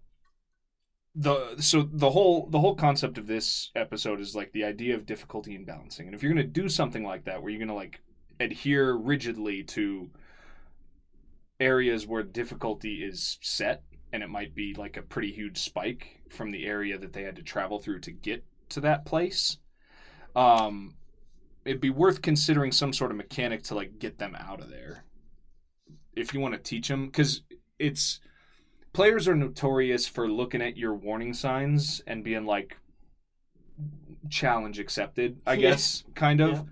the 1.15 1.57
so 1.61 1.89
the 1.93 2.11
whole 2.11 2.49
the 2.51 2.61
whole 2.61 2.75
concept 2.75 3.19
of 3.19 3.27
this 3.27 3.71
episode 3.75 4.21
is 4.21 4.37
like 4.37 4.53
the 4.53 4.65
idea 4.65 4.95
of 4.95 5.07
difficulty 5.07 5.55
and 5.55 5.67
balancing. 5.67 6.07
And 6.07 6.15
if 6.15 6.23
you're 6.23 6.33
gonna 6.33 6.45
do 6.45 6.69
something 6.69 7.05
like 7.05 7.25
that, 7.25 7.43
where 7.43 7.51
you're 7.51 7.61
gonna 7.61 7.75
like 7.75 8.01
adhere 8.41 8.95
rigidly 8.95 9.65
to 9.65 10.11
areas 11.61 12.07
where 12.07 12.23
difficulty 12.23 13.03
is 13.05 13.39
set, 13.43 13.83
and 14.13 14.23
it 14.23 14.29
might 14.29 14.55
be 14.55 14.75
like 14.75 14.97
a 14.97 15.03
pretty 15.03 15.33
huge 15.33 15.59
spike 15.59 16.21
from 16.31 16.51
the 16.51 16.67
area 16.67 16.99
that 16.99 17.13
they 17.13 17.23
had 17.23 17.37
to 17.37 17.43
travel 17.43 17.79
through 17.79 18.01
to 18.01 18.13
get 18.13 18.45
to 18.69 18.81
that 18.81 19.07
place 19.07 19.57
um 20.37 20.95
it'd 21.65 21.81
be 21.81 21.91
worth 21.91 22.23
considering 22.23 22.73
some 22.73 22.93
sort 22.93 23.11
of 23.11 23.17
mechanic 23.17 23.63
to 23.63 23.75
like 23.75 23.99
get 23.99 24.19
them 24.19 24.37
out 24.39 24.61
of 24.61 24.71
there 24.71 25.05
if 26.15 26.35
you 26.35 26.41
want 26.41 26.55
to 26.55 26.61
teach 26.61 26.89
them 26.89 27.07
because 27.07 27.43
it's 27.79 28.21
players 28.93 29.29
are 29.29 29.35
notorious 29.35 30.07
for 30.07 30.29
looking 30.29 30.63
at 30.63 30.77
your 30.77 30.95
warning 30.95 31.33
signs 31.35 32.03
and 32.07 32.25
being 32.25 32.45
like 32.47 32.77
challenge 34.29 34.79
accepted 34.79 35.39
i 35.47 35.53
Yeah. 35.55 35.71
guess 35.71 36.05
kind 36.15 36.41
of 36.41 36.65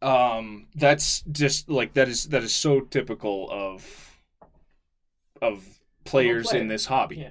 um 0.00 0.66
that's 0.74 1.22
just 1.30 1.68
like 1.70 1.94
that 1.94 2.08
is 2.08 2.24
that 2.28 2.42
is 2.42 2.54
so 2.54 2.80
typical 2.80 3.48
of 3.50 4.18
of 5.40 5.64
players 6.04 6.48
player. 6.48 6.60
in 6.62 6.68
this 6.68 6.86
hobby 6.86 7.16
Yeah. 7.18 7.30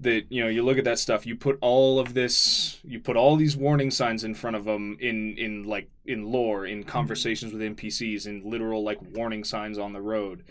that 0.00 0.24
you 0.30 0.42
know 0.42 0.48
you 0.48 0.62
look 0.62 0.78
at 0.78 0.84
that 0.84 0.98
stuff 0.98 1.26
you 1.26 1.36
put 1.36 1.58
all 1.60 1.98
of 1.98 2.14
this 2.14 2.78
you 2.84 3.00
put 3.00 3.16
all 3.16 3.36
these 3.36 3.56
warning 3.56 3.90
signs 3.90 4.24
in 4.24 4.34
front 4.34 4.56
of 4.56 4.64
them 4.64 4.96
in 5.00 5.36
in 5.36 5.64
like 5.64 5.90
in 6.06 6.24
lore 6.30 6.64
in 6.64 6.84
conversations 6.84 7.52
with 7.52 7.60
npcs 7.60 8.26
in 8.26 8.48
literal 8.48 8.82
like 8.82 8.98
warning 9.14 9.44
signs 9.44 9.78
on 9.78 9.92
the 9.92 10.00
road 10.00 10.42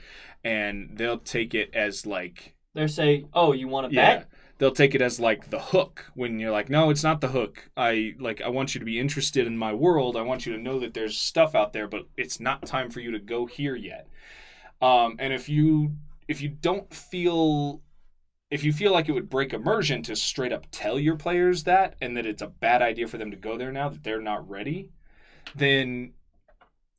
and 0.45 0.91
they'll 0.93 1.17
take 1.17 1.53
it 1.53 1.71
as 1.73 2.05
like 2.05 2.55
They're 2.75 2.87
saying, 2.87 3.29
oh, 3.33 3.51
you 3.51 3.67
want 3.67 3.89
to 3.89 3.95
yeah. 3.95 4.17
bet? 4.19 4.29
they'll 4.57 4.71
take 4.71 4.95
it 4.95 5.01
as 5.01 5.19
like 5.19 5.49
the 5.49 5.59
hook 5.59 6.05
when 6.13 6.39
you're 6.39 6.51
like 6.51 6.69
no 6.69 6.89
it's 6.89 7.03
not 7.03 7.19
the 7.19 7.27
hook. 7.27 7.69
I 7.75 8.13
like 8.19 8.41
i 8.41 8.47
want 8.47 8.73
you 8.73 8.79
to 8.79 8.85
be 8.85 8.99
interested 8.99 9.47
in 9.47 9.57
my 9.57 9.73
world. 9.73 10.15
I 10.15 10.21
want 10.21 10.45
you 10.45 10.53
to 10.53 10.61
know 10.61 10.79
that 10.79 10.93
there's 10.93 11.17
stuff 11.17 11.55
out 11.55 11.73
there 11.73 11.87
but 11.87 12.03
it's 12.15 12.39
not 12.39 12.65
time 12.65 12.89
for 12.89 13.01
you 13.01 13.11
to 13.11 13.19
go 13.19 13.47
here 13.47 13.75
yet. 13.75 14.07
Um 14.81 15.17
and 15.19 15.33
if 15.33 15.49
you 15.49 15.95
if 16.27 16.41
you 16.41 16.49
don't 16.49 16.93
feel 16.93 17.81
if 18.49 18.63
you 18.63 18.71
feel 18.71 18.93
like 18.93 19.09
it 19.09 19.11
would 19.11 19.29
break 19.29 19.51
immersion 19.51 20.01
to 20.03 20.15
straight 20.15 20.53
up 20.53 20.67
tell 20.71 20.99
your 20.99 21.17
players 21.17 21.63
that 21.63 21.95
and 21.99 22.15
that 22.15 22.25
it's 22.25 22.41
a 22.41 22.47
bad 22.47 22.81
idea 22.81 23.07
for 23.07 23.17
them 23.17 23.31
to 23.31 23.37
go 23.37 23.57
there 23.57 23.71
now 23.71 23.89
that 23.89 24.03
they're 24.03 24.21
not 24.21 24.47
ready 24.47 24.89
then 25.55 26.13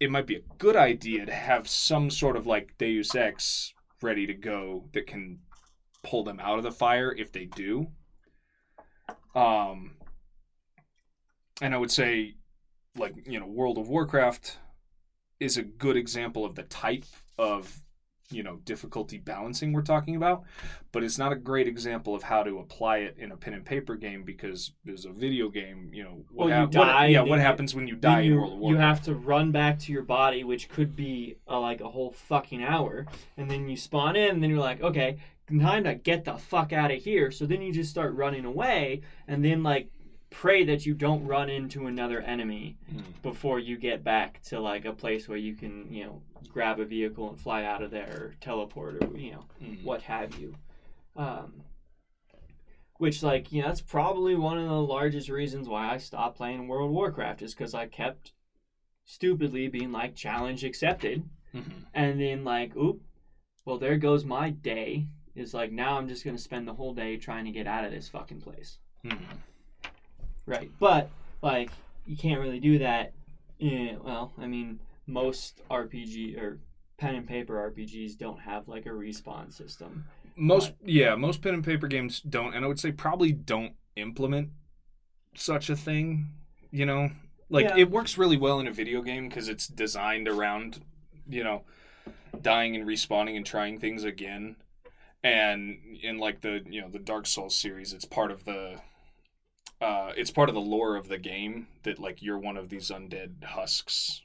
it 0.00 0.10
might 0.10 0.26
be 0.26 0.36
a 0.36 0.42
good 0.58 0.76
idea 0.76 1.24
to 1.24 1.32
have 1.32 1.68
some 1.68 2.10
sort 2.10 2.36
of 2.36 2.46
like 2.46 2.76
deus 2.78 3.14
ex 3.14 3.72
ready 4.02 4.26
to 4.26 4.34
go 4.34 4.88
that 4.92 5.06
can 5.06 5.38
pull 6.02 6.22
them 6.22 6.38
out 6.40 6.58
of 6.58 6.64
the 6.64 6.70
fire 6.70 7.14
if 7.16 7.32
they 7.32 7.46
do. 7.46 7.88
Um, 9.34 9.96
and 11.60 11.74
I 11.74 11.78
would 11.78 11.90
say, 11.90 12.36
like 12.96 13.14
you 13.26 13.40
know, 13.40 13.46
World 13.46 13.78
of 13.78 13.88
Warcraft 13.88 14.58
is 15.40 15.56
a 15.56 15.62
good 15.62 15.96
example 15.96 16.44
of 16.44 16.54
the 16.54 16.62
type 16.64 17.04
of 17.38 17.82
you 18.30 18.42
know 18.42 18.56
difficulty 18.64 19.18
balancing 19.18 19.72
we're 19.72 19.82
talking 19.82 20.16
about, 20.16 20.42
but 20.92 21.02
it's 21.02 21.18
not 21.18 21.32
a 21.32 21.36
great 21.36 21.68
example 21.68 22.14
of 22.14 22.24
how 22.24 22.42
to 22.42 22.58
apply 22.58 22.98
it 22.98 23.16
in 23.18 23.30
a 23.32 23.36
pen 23.36 23.54
and 23.54 23.64
paper 23.64 23.94
game 23.94 24.24
because 24.24 24.72
there's 24.84 25.04
a 25.04 25.12
video 25.12 25.48
game. 25.48 25.90
You 25.92 26.04
know, 26.04 26.24
what, 26.30 26.48
Well, 26.48 26.48
you 26.48 26.54
hap- 26.54 26.70
die 26.70 27.02
what 27.02 27.10
yeah, 27.10 27.20
what 27.22 27.38
happens 27.38 27.74
when 27.74 27.86
you 27.86 27.96
die 27.96 28.20
in 28.20 28.26
you, 28.26 28.36
World 28.38 28.52
of 28.54 28.70
you 28.70 28.76
have 28.76 29.02
to 29.04 29.14
run 29.14 29.52
back 29.52 29.78
to 29.80 29.92
your 29.92 30.02
body, 30.02 30.44
which 30.44 30.68
could 30.68 30.96
be 30.96 31.36
uh, 31.48 31.60
like 31.60 31.80
a 31.80 31.88
whole 31.88 32.12
fucking 32.12 32.62
hour, 32.62 33.06
and 33.36 33.50
then 33.50 33.68
you 33.68 33.76
spawn 33.76 34.16
in, 34.16 34.30
and 34.30 34.42
then 34.42 34.50
you're 34.50 34.58
like, 34.58 34.82
okay, 34.82 35.18
time 35.60 35.84
to 35.84 35.94
get 35.94 36.24
the 36.24 36.36
fuck 36.36 36.72
out 36.72 36.90
of 36.90 37.02
here. 37.02 37.30
So 37.30 37.46
then 37.46 37.62
you 37.62 37.72
just 37.72 37.90
start 37.90 38.14
running 38.14 38.44
away, 38.44 39.02
and 39.28 39.44
then 39.44 39.62
like 39.62 39.88
pray 40.30 40.64
that 40.64 40.84
you 40.84 40.94
don't 40.94 41.24
run 41.26 41.48
into 41.48 41.86
another 41.86 42.20
enemy 42.20 42.76
Mm. 42.92 43.22
before 43.22 43.58
you 43.58 43.76
get 43.76 44.02
back 44.04 44.42
to 44.42 44.60
like 44.60 44.84
a 44.84 44.92
place 44.92 45.28
where 45.28 45.38
you 45.38 45.54
can, 45.54 45.92
you 45.92 46.04
know, 46.04 46.22
grab 46.48 46.80
a 46.80 46.84
vehicle 46.84 47.28
and 47.30 47.40
fly 47.40 47.64
out 47.64 47.82
of 47.82 47.90
there, 47.90 48.10
or 48.10 48.34
teleport, 48.40 49.02
or 49.04 49.16
you 49.16 49.32
know, 49.32 49.44
Mm. 49.62 49.82
what 49.84 50.02
have 50.02 50.38
you. 50.38 50.54
Um, 51.16 51.62
which, 52.98 53.22
like, 53.22 53.52
you 53.52 53.60
know, 53.62 53.68
that's 53.68 53.80
probably 53.82 54.34
one 54.34 54.58
of 54.58 54.68
the 54.68 54.80
largest 54.80 55.28
reasons 55.28 55.68
why 55.68 55.90
I 55.92 55.98
stopped 55.98 56.36
playing 56.38 56.66
World 56.66 56.88
of 56.88 56.94
Warcraft 56.94 57.42
is 57.42 57.54
because 57.54 57.74
I 57.74 57.86
kept 57.86 58.32
stupidly 59.04 59.68
being 59.68 59.92
like 59.92 60.14
challenge 60.16 60.64
accepted, 60.64 61.28
Mhm. 61.54 61.84
and 61.94 62.20
then 62.20 62.42
like, 62.44 62.74
oop, 62.76 63.02
well, 63.64 63.78
there 63.78 63.98
goes 63.98 64.24
my 64.24 64.50
day. 64.50 65.06
Is 65.34 65.52
like 65.52 65.70
now 65.70 65.98
I'm 65.98 66.08
just 66.08 66.24
gonna 66.24 66.38
spend 66.38 66.66
the 66.66 66.74
whole 66.74 66.94
day 66.94 67.18
trying 67.18 67.44
to 67.44 67.50
get 67.50 67.66
out 67.66 67.84
of 67.84 67.90
this 67.90 68.08
fucking 68.08 68.40
place. 68.40 68.78
Mhm. 69.04 69.18
Right. 70.46 70.70
But 70.78 71.10
like 71.42 71.70
you 72.06 72.16
can't 72.16 72.40
really 72.40 72.60
do 72.60 72.78
that. 72.78 73.12
Yeah, 73.58 73.96
well, 74.02 74.32
I 74.38 74.46
mean, 74.46 74.78
most 75.06 75.60
RPG 75.70 76.38
or 76.40 76.58
pen 76.98 77.14
and 77.14 77.26
paper 77.26 77.54
RPGs 77.70 78.16
don't 78.18 78.40
have 78.40 78.68
like 78.68 78.86
a 78.86 78.90
respawn 78.90 79.52
system. 79.52 80.04
Most 80.36 80.72
yeah, 80.84 81.14
most 81.14 81.42
pen 81.42 81.54
and 81.54 81.64
paper 81.64 81.88
games 81.88 82.20
don't, 82.20 82.54
and 82.54 82.64
I 82.64 82.68
would 82.68 82.80
say 82.80 82.92
probably 82.92 83.32
don't 83.32 83.74
implement 83.96 84.50
such 85.34 85.70
a 85.70 85.76
thing. 85.76 86.30
You 86.70 86.86
know, 86.86 87.10
like 87.48 87.66
Yeah. 87.66 87.76
it 87.78 87.90
works 87.90 88.18
really 88.18 88.36
well 88.36 88.60
in 88.60 88.66
a 88.66 88.72
video 88.72 89.02
game 89.02 89.28
because 89.28 89.48
it's 89.48 89.66
designed 89.66 90.28
around, 90.28 90.80
you 91.28 91.42
know, 91.42 91.62
dying 92.42 92.76
and 92.76 92.86
respawning 92.86 93.36
and 93.36 93.46
trying 93.46 93.78
things 93.78 94.04
again. 94.04 94.56
And 95.24 95.78
in 96.02 96.18
like 96.18 96.42
the 96.42 96.62
you 96.68 96.82
know 96.82 96.88
the 96.88 96.98
Dark 96.98 97.26
Souls 97.26 97.56
series, 97.56 97.92
it's 97.92 98.04
part 98.04 98.30
of 98.30 98.44
the 98.44 98.80
uh, 99.80 100.12
it's 100.16 100.30
part 100.30 100.48
of 100.48 100.54
the 100.54 100.60
lore 100.60 100.96
of 100.96 101.08
the 101.08 101.18
game 101.18 101.68
that 101.82 101.98
like 101.98 102.22
you're 102.22 102.38
one 102.38 102.56
of 102.56 102.68
these 102.68 102.90
undead 102.90 103.44
husks. 103.44 104.22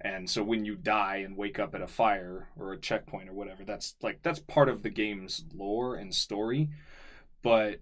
And 0.00 0.28
so 0.28 0.42
when 0.42 0.64
you 0.64 0.76
die 0.76 1.16
and 1.16 1.36
wake 1.36 1.58
up 1.58 1.74
at 1.74 1.80
a 1.80 1.86
fire 1.86 2.48
or 2.58 2.72
a 2.72 2.78
checkpoint 2.78 3.28
or 3.28 3.32
whatever 3.32 3.64
that's 3.64 3.96
like 4.02 4.22
that's 4.22 4.38
part 4.38 4.68
of 4.68 4.82
the 4.82 4.90
game's 4.90 5.44
lore 5.54 5.96
and 5.96 6.14
story. 6.14 6.68
But 7.42 7.80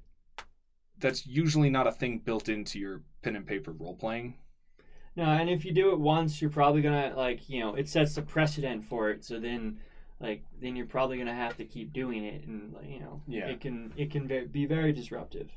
that's 0.98 1.26
usually 1.26 1.70
not 1.70 1.86
a 1.86 1.92
thing 1.92 2.18
built 2.18 2.48
into 2.48 2.78
your 2.78 3.02
pen 3.22 3.36
and 3.36 3.46
paper 3.46 3.72
role 3.72 3.94
playing 3.94 4.34
No, 5.16 5.24
and 5.24 5.50
if 5.50 5.64
you 5.64 5.72
do 5.72 5.92
it 5.92 6.00
once, 6.00 6.40
you're 6.40 6.50
probably 6.50 6.82
gonna 6.82 7.14
like 7.16 7.48
you 7.48 7.60
know 7.60 7.74
it 7.74 7.88
sets 7.88 8.14
the 8.14 8.22
precedent 8.22 8.84
for 8.84 9.10
it. 9.10 9.24
So 9.24 9.40
then, 9.40 9.80
like 10.24 10.42
then 10.60 10.74
you're 10.76 10.86
probably 10.86 11.18
gonna 11.18 11.34
have 11.34 11.56
to 11.58 11.64
keep 11.64 11.92
doing 11.92 12.24
it, 12.24 12.46
and 12.46 12.72
like, 12.72 12.88
you 12.88 13.00
know 13.00 13.22
Yeah. 13.28 13.46
it 13.48 13.60
can 13.60 13.92
it 13.96 14.10
can 14.10 14.26
be 14.50 14.66
very 14.66 14.92
disruptive. 14.92 15.50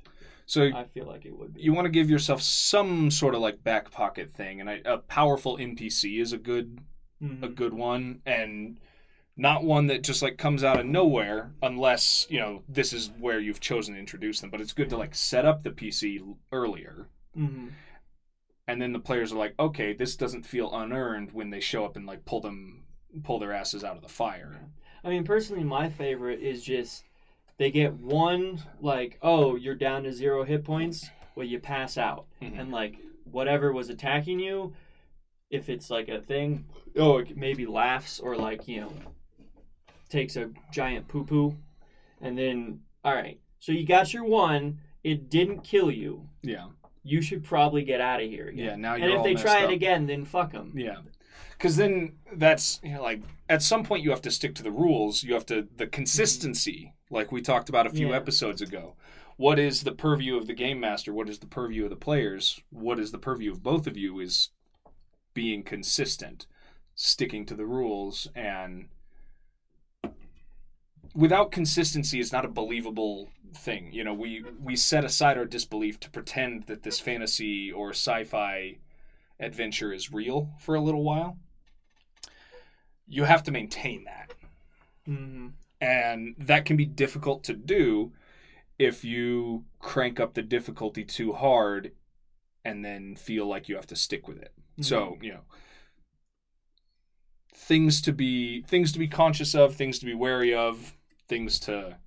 so 0.46 0.64
I 0.74 0.86
feel 0.94 1.06
like 1.08 1.26
it 1.26 1.36
would 1.38 1.54
be. 1.56 1.62
you 1.62 1.74
want 1.74 1.86
to 1.86 1.92
give 1.92 2.10
yourself 2.10 2.42
some 2.42 3.12
sort 3.12 3.34
of 3.36 3.42
like 3.42 3.64
back 3.64 3.92
pocket 3.92 4.34
thing 4.34 4.62
and 4.62 4.70
I, 4.70 4.82
a 4.86 4.98
powerful 4.98 5.58
npc 5.58 6.22
is 6.22 6.32
a 6.34 6.38
good 6.38 6.80
Mhm. 7.22 7.44
a 7.44 7.50
good 7.50 7.74
one 7.74 8.22
and 8.26 8.80
not 9.36 9.64
one 9.64 9.88
that 9.88 10.04
just 10.04 10.22
like 10.22 10.38
comes 10.38 10.64
out 10.64 10.80
of 10.80 10.86
nowhere 10.86 11.52
unless 11.62 12.28
you 12.30 12.40
know 12.40 12.64
this 12.70 12.94
is 12.94 13.12
where 13.20 13.40
you've 13.40 13.60
chosen 13.60 13.94
to 13.96 14.00
introduce 14.00 14.40
them 14.40 14.50
but 14.50 14.62
it's 14.62 14.74
good 14.74 14.90
to 14.90 14.98
like 14.98 15.14
set 15.16 15.44
up 15.46 15.64
the 15.64 15.72
pc 15.72 16.02
earlier 16.52 17.08
Mhm. 17.38 17.72
and 18.68 18.82
then 18.82 18.94
the 18.94 19.00
players 19.00 19.32
are 19.34 19.38
like 19.38 19.54
okay 19.60 19.94
this 19.94 20.16
doesn't 20.16 20.46
feel 20.46 20.74
unearned 20.74 21.32
when 21.34 21.50
they 21.50 21.60
show 21.60 21.84
up 21.86 21.96
and 21.98 22.06
like 22.06 22.24
pull 22.26 22.40
them 22.42 22.84
pull 23.24 23.40
their 23.40 23.54
asses 23.54 23.84
out 23.84 23.96
of 23.96 24.02
the 24.02 24.10
fire 24.10 24.56
I 25.04 25.10
mean, 25.10 25.24
personally, 25.24 25.64
my 25.64 25.90
favorite 25.90 26.42
is 26.42 26.62
just 26.64 27.04
they 27.58 27.72
get 27.72 27.94
one 27.94 28.62
like, 28.82 29.18
oh, 29.22 29.56
you're 29.56 29.76
down 29.76 30.04
to 30.04 30.12
zero 30.12 30.44
hit 30.44 30.66
points. 30.66 31.10
Well, 31.36 31.46
you 31.46 31.60
pass 31.60 31.98
out, 31.98 32.26
Mhm. 32.42 32.60
and 32.60 32.72
like 32.72 32.98
whatever 33.24 33.72
was 33.72 33.90
attacking 33.90 34.40
you, 34.40 34.74
if 35.50 35.70
it's 35.70 35.90
like 35.90 36.10
a 36.10 36.20
thing, 36.20 36.66
oh, 36.98 37.20
it 37.20 37.38
maybe 37.38 37.66
laughs 37.66 38.20
or 38.20 38.36
like 38.36 38.68
you 38.68 38.82
know 38.82 38.94
takes 40.10 40.36
a 40.36 40.50
giant 40.72 41.08
poo 41.08 41.24
poo, 41.24 41.56
and 42.22 42.38
then 42.38 42.82
all 43.06 43.14
right, 43.14 43.40
so 43.60 43.72
you 43.72 43.86
got 43.86 44.14
your 44.14 44.26
one. 44.26 44.80
It 45.04 45.30
didn't 45.30 45.62
kill 45.64 45.90
you. 45.90 46.28
yeah 46.42 46.66
You 47.04 47.22
should 47.22 47.44
probably 47.44 47.84
get 47.84 48.02
out 48.02 48.22
of 48.22 48.30
here. 48.30 48.48
Again. 48.50 48.66
yeah 48.66 48.76
now 48.76 48.96
and 48.96 49.04
you're 49.04 49.12
if 49.14 49.18
all 49.20 49.24
they 49.24 49.36
try 49.36 49.64
up. 49.64 49.70
it 49.70 49.74
again, 49.74 50.06
then 50.08 50.26
fuck 50.26 50.52
them. 50.52 50.74
yeah 50.76 50.98
because 51.58 51.76
then 51.76 52.14
that's 52.34 52.80
you 52.84 52.94
know 52.94 53.02
like 53.02 53.22
at 53.50 53.62
some 53.62 53.84
point 53.84 54.04
you 54.04 54.12
have 54.12 54.22
to 54.22 54.32
stick 54.32 54.56
to 54.56 54.64
the 54.64 54.72
rules. 54.72 55.24
You 55.24 55.34
have 55.34 55.46
to 55.48 55.68
the 55.76 55.86
mm-hmm. 55.86 55.92
consistency 55.92 56.94
like 57.10 57.32
we 57.32 57.42
talked 57.42 57.70
about 57.70 57.88
a 57.88 57.92
few 57.92 58.10
Yeah. 58.10 58.18
episodes 58.18 58.62
ago. 58.62 58.96
What 59.38 59.60
is 59.60 59.84
the 59.84 59.92
purview 59.92 60.36
of 60.36 60.48
the 60.48 60.54
game 60.54 60.80
master? 60.80 61.14
What 61.14 61.30
is 61.30 61.40
the 61.40 61.48
purview 61.48 61.84
of 61.84 61.90
the 61.90 61.96
players? 61.96 62.62
What 62.70 63.00
is 63.00 63.12
the 63.12 63.20
purview 63.20 63.52
of 63.52 63.64
both 63.64 63.86
of 63.88 63.96
you 63.96 64.20
is 64.20 64.50
being 65.34 65.64
consistent 65.64 66.48
sticking 66.96 67.46
to 67.46 67.54
the 67.54 67.66
rules 67.66 68.28
and 68.34 68.88
without 71.14 71.52
consistency 71.52 72.20
it's 72.20 72.32
not 72.32 72.46
a 72.46 72.50
believable 72.50 73.30
thing. 73.54 73.92
You 73.92 74.04
know 74.04 74.14
we 74.14 74.44
we 74.62 74.76
set 74.76 75.04
aside 75.06 75.38
our 75.38 75.46
disbelief 75.46 76.00
to 76.02 76.10
pretend 76.10 76.64
that 76.68 76.84
this 76.84 77.00
fantasy 77.00 77.72
or 77.72 77.92
sci-fi 77.92 78.78
adventure 79.40 79.94
is 79.94 80.12
real 80.12 80.50
for 80.60 80.74
a 80.76 80.82
little 80.82 81.04
while 81.04 81.38
you 83.08 83.24
have 83.24 83.44
to 83.44 83.52
maintain 83.52 84.04
that 84.06 84.34
Mm-hmm. 85.08 85.48
and 85.80 86.36
that 86.38 86.66
can 86.66 86.76
be 86.76 86.86
difficult 86.86 87.44
to 87.46 87.54
do 87.54 88.12
if 88.78 89.06
you 89.06 89.64
crank 89.80 90.20
up 90.20 90.34
the 90.34 90.42
difficulty 90.42 91.04
too 91.06 91.32
hard 91.34 91.94
and 92.66 92.84
then 92.84 93.16
feel 93.16 93.46
like 93.48 93.70
you 93.70 93.76
have 93.76 93.88
to 93.88 93.96
stick 93.96 94.28
with 94.28 94.38
it 94.42 94.52
so 94.82 95.18
you 95.22 95.32
know 95.32 95.40
things 97.56 98.02
to 98.02 98.12
be 98.14 98.62
things 98.64 98.92
to 98.92 99.00
be 99.00 99.08
conscious 99.08 99.56
of 99.56 99.76
things 99.76 99.98
to 100.00 100.06
be 100.06 100.14
wary 100.14 100.54
of 100.54 100.94
things 101.28 101.60
to 101.60 101.98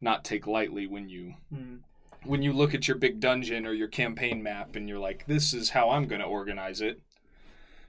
not 0.00 0.24
take 0.24 0.46
lightly 0.46 0.86
when 0.86 1.08
you 1.08 1.34
Mm. 1.52 1.80
when 2.24 2.42
you 2.42 2.52
look 2.52 2.72
at 2.74 2.88
your 2.88 2.96
big 2.96 3.20
dungeon 3.20 3.66
or 3.66 3.72
your 3.72 3.88
campaign 3.88 4.42
map 4.42 4.76
and 4.76 4.88
you're 4.88 4.98
like 4.98 5.26
this 5.26 5.52
is 5.52 5.70
how 5.70 5.90
i'm 5.90 6.06
going 6.06 6.20
to 6.20 6.26
organize 6.26 6.80
it 6.80 7.00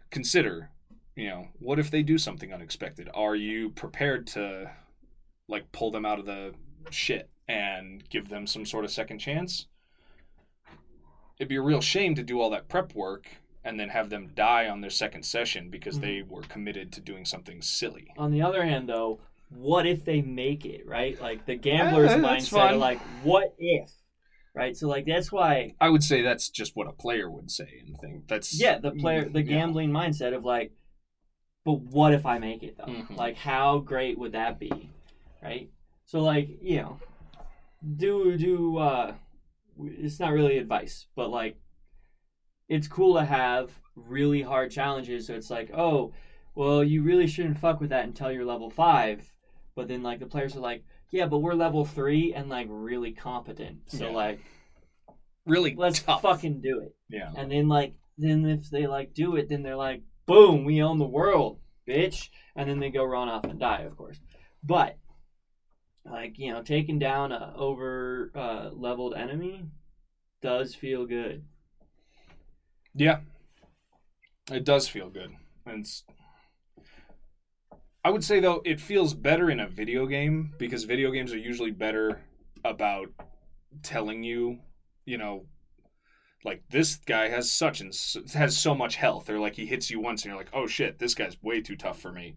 consider 0.09 0.69
you 1.15 1.29
know 1.29 1.47
what 1.59 1.79
if 1.79 1.89
they 1.89 2.03
do 2.03 2.17
something 2.17 2.53
unexpected 2.53 3.09
are 3.13 3.35
you 3.35 3.69
prepared 3.69 4.27
to 4.27 4.69
like 5.47 5.71
pull 5.71 5.91
them 5.91 6.05
out 6.05 6.19
of 6.19 6.25
the 6.25 6.53
shit 6.89 7.29
and 7.47 8.07
give 8.09 8.29
them 8.29 8.47
some 8.47 8.65
sort 8.65 8.85
of 8.85 8.91
second 8.91 9.19
chance 9.19 9.67
it'd 11.39 11.49
be 11.49 11.55
a 11.55 11.61
real 11.61 11.81
shame 11.81 12.15
to 12.15 12.23
do 12.23 12.39
all 12.39 12.49
that 12.49 12.67
prep 12.67 12.93
work 12.93 13.27
and 13.65 13.79
then 13.79 13.89
have 13.89 14.09
them 14.09 14.31
die 14.35 14.67
on 14.69 14.79
their 14.81 14.91
second 14.91 15.23
session 15.23 15.69
because 15.69 15.99
they 15.99 16.17
mm-hmm. 16.17 16.33
were 16.33 16.43
committed 16.43 16.91
to 16.93 17.01
doing 17.01 17.25
something 17.25 17.61
silly 17.61 18.07
On 18.17 18.31
the 18.31 18.43
other 18.43 18.63
hand, 18.63 18.87
though, 18.87 19.19
what 19.49 19.85
if 19.85 20.05
they 20.05 20.21
make 20.21 20.65
it 20.65 20.87
right? 20.87 21.19
Like 21.19 21.45
the 21.45 21.55
gambler's 21.55 22.09
that's 22.09 22.49
mindset, 22.49 22.79
like, 22.79 22.99
what 23.23 23.55
if? 23.57 23.91
Right. 24.53 24.77
So 24.77 24.87
like 24.87 25.05
that's 25.05 25.31
why, 25.31 25.73
i 25.81 25.89
would 25.89 26.03
say 26.03 26.21
that's 26.21 26.49
just 26.49 26.75
what 26.75 26.87
a 26.87 26.93
player 26.93 27.29
would 27.29 27.51
say 27.51 27.67
and 27.85 27.97
think 27.97 28.27
that's 28.27 28.57
yeah, 28.57 28.77
the 28.77 28.91
player, 28.91 29.27
the 29.27 29.41
yeah. 29.41 29.57
gambling 29.57 29.91
mindset 29.91 30.33
of 30.33 30.45
like, 30.45 30.71
but 31.65 31.81
what 31.81 32.13
if 32.13 32.25
I 32.25 32.39
make 32.39 32.63
it 32.63 32.77
though? 32.77 32.85
Mhm. 32.85 33.17
Like, 33.17 33.35
how 33.35 33.79
great 33.79 34.17
would 34.17 34.31
that 34.33 34.59
be? 34.59 34.89
Right. 35.43 35.69
So 36.05 36.21
like, 36.21 36.47
you 36.61 36.77
know, 36.77 36.99
do 37.97 38.37
do. 38.37 38.77
uh 38.77 39.15
It's 39.77 40.19
not 40.19 40.31
really 40.31 40.57
advice, 40.57 41.07
but 41.15 41.29
like, 41.29 41.57
it's 42.69 42.87
cool 42.87 43.15
to 43.15 43.25
have 43.25 43.71
really 43.95 44.41
hard 44.41 44.71
challenges. 44.71 45.27
So 45.27 45.33
it's 45.33 45.49
like, 45.51 45.71
oh, 45.73 46.13
well, 46.55 46.83
you 46.83 47.03
really 47.03 47.27
shouldn't 47.27 47.57
fuck 47.59 47.81
with 47.81 47.89
that 47.89 48.05
until 48.05 48.31
you're 48.31 48.45
level 48.45 48.69
five. 48.69 49.33
But 49.75 49.87
then 49.89 50.01
like 50.03 50.19
the 50.19 50.25
players 50.27 50.55
are 50.55 50.61
like, 50.61 50.83
yeah, 51.11 51.25
but 51.27 51.39
we're 51.39 51.53
level 51.53 51.83
three 51.85 52.33
and 52.33 52.47
like 52.49 52.67
really 52.69 53.11
competent. 53.11 53.79
So 53.87 54.05
Yeah. 54.05 54.15
like, 54.15 54.39
really 55.45 55.75
let's 55.75 56.01
tough. 56.01 56.21
fucking 56.21 56.61
do 56.61 56.79
it. 56.79 56.95
yeah 57.09 57.31
And 57.35 57.51
then 57.51 57.67
like, 57.67 57.93
then 58.17 58.45
if 58.45 58.69
they 58.69 58.87
like 58.87 59.13
do 59.13 59.35
it, 59.35 59.49
then 59.49 59.63
they're 59.63 59.75
like, 59.75 60.01
boom, 60.25 60.65
we 60.65 60.81
own 60.81 60.97
the 60.97 61.05
world, 61.05 61.59
bitch. 61.87 62.29
And 62.55 62.69
then 62.69 62.79
they 62.79 62.89
go 62.89 63.03
run 63.03 63.29
off 63.29 63.43
and 63.43 63.59
die, 63.59 63.81
of 63.81 63.97
course. 63.97 64.19
But 64.63 64.97
like 66.05 66.37
you 66.37 66.53
know, 66.53 66.61
taking 66.61 66.99
down 66.99 67.31
a 67.31 67.53
over 67.57 68.31
uh, 68.35 68.69
leveled 68.73 69.13
enemy 69.15 69.65
does 70.41 70.75
feel 70.75 71.05
good. 71.05 71.43
Yeah. 72.93 73.19
It 74.51 74.63
does 74.63 74.87
feel 74.87 75.09
good. 75.09 75.31
And 75.65 75.81
it's 75.81 76.03
I 78.03 78.11
would 78.11 78.23
say 78.23 78.39
though 78.39 78.61
it 78.63 78.79
feels 78.79 79.15
better 79.15 79.49
in 79.49 79.59
a 79.59 79.67
video 79.67 80.05
game 80.05 80.53
because 80.59 80.83
video 80.83 81.09
games 81.11 81.33
are 81.33 81.39
usually 81.39 81.71
better 81.71 82.21
about 82.63 83.07
telling 83.81 84.23
you, 84.23 84.59
you 85.05 85.17
know, 85.17 85.47
like 86.45 86.63
this 86.69 86.95
guy 86.95 87.27
has 87.29 87.51
such 87.51 87.81
and 87.81 87.93
has 88.33 88.57
so 88.57 88.73
much 88.73 88.95
health 88.95 89.29
or 89.29 89.39
like 89.39 89.55
he 89.55 89.65
hits 89.65 89.89
you 89.89 89.99
once 89.99 90.23
and 90.23 90.29
you're 90.29 90.37
like, 90.37 90.51
"Oh 90.53 90.67
shit, 90.67 90.99
this 90.99 91.15
guy's 91.15 91.41
way 91.43 91.61
too 91.61 91.75
tough 91.75 91.99
for 91.99 92.11
me. 92.11 92.35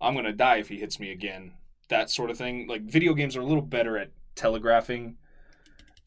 I'm 0.00 0.14
going 0.14 0.24
to 0.24 0.32
die 0.32 0.56
if 0.58 0.68
he 0.68 0.78
hits 0.78 0.98
me 1.00 1.10
again." 1.10 1.52
That 1.88 2.10
sort 2.10 2.30
of 2.30 2.38
thing. 2.38 2.66
Like 2.68 2.82
video 2.82 3.14
games 3.14 3.36
are 3.36 3.40
a 3.40 3.46
little 3.46 3.62
better 3.62 3.98
at 3.98 4.12
telegraphing 4.34 5.16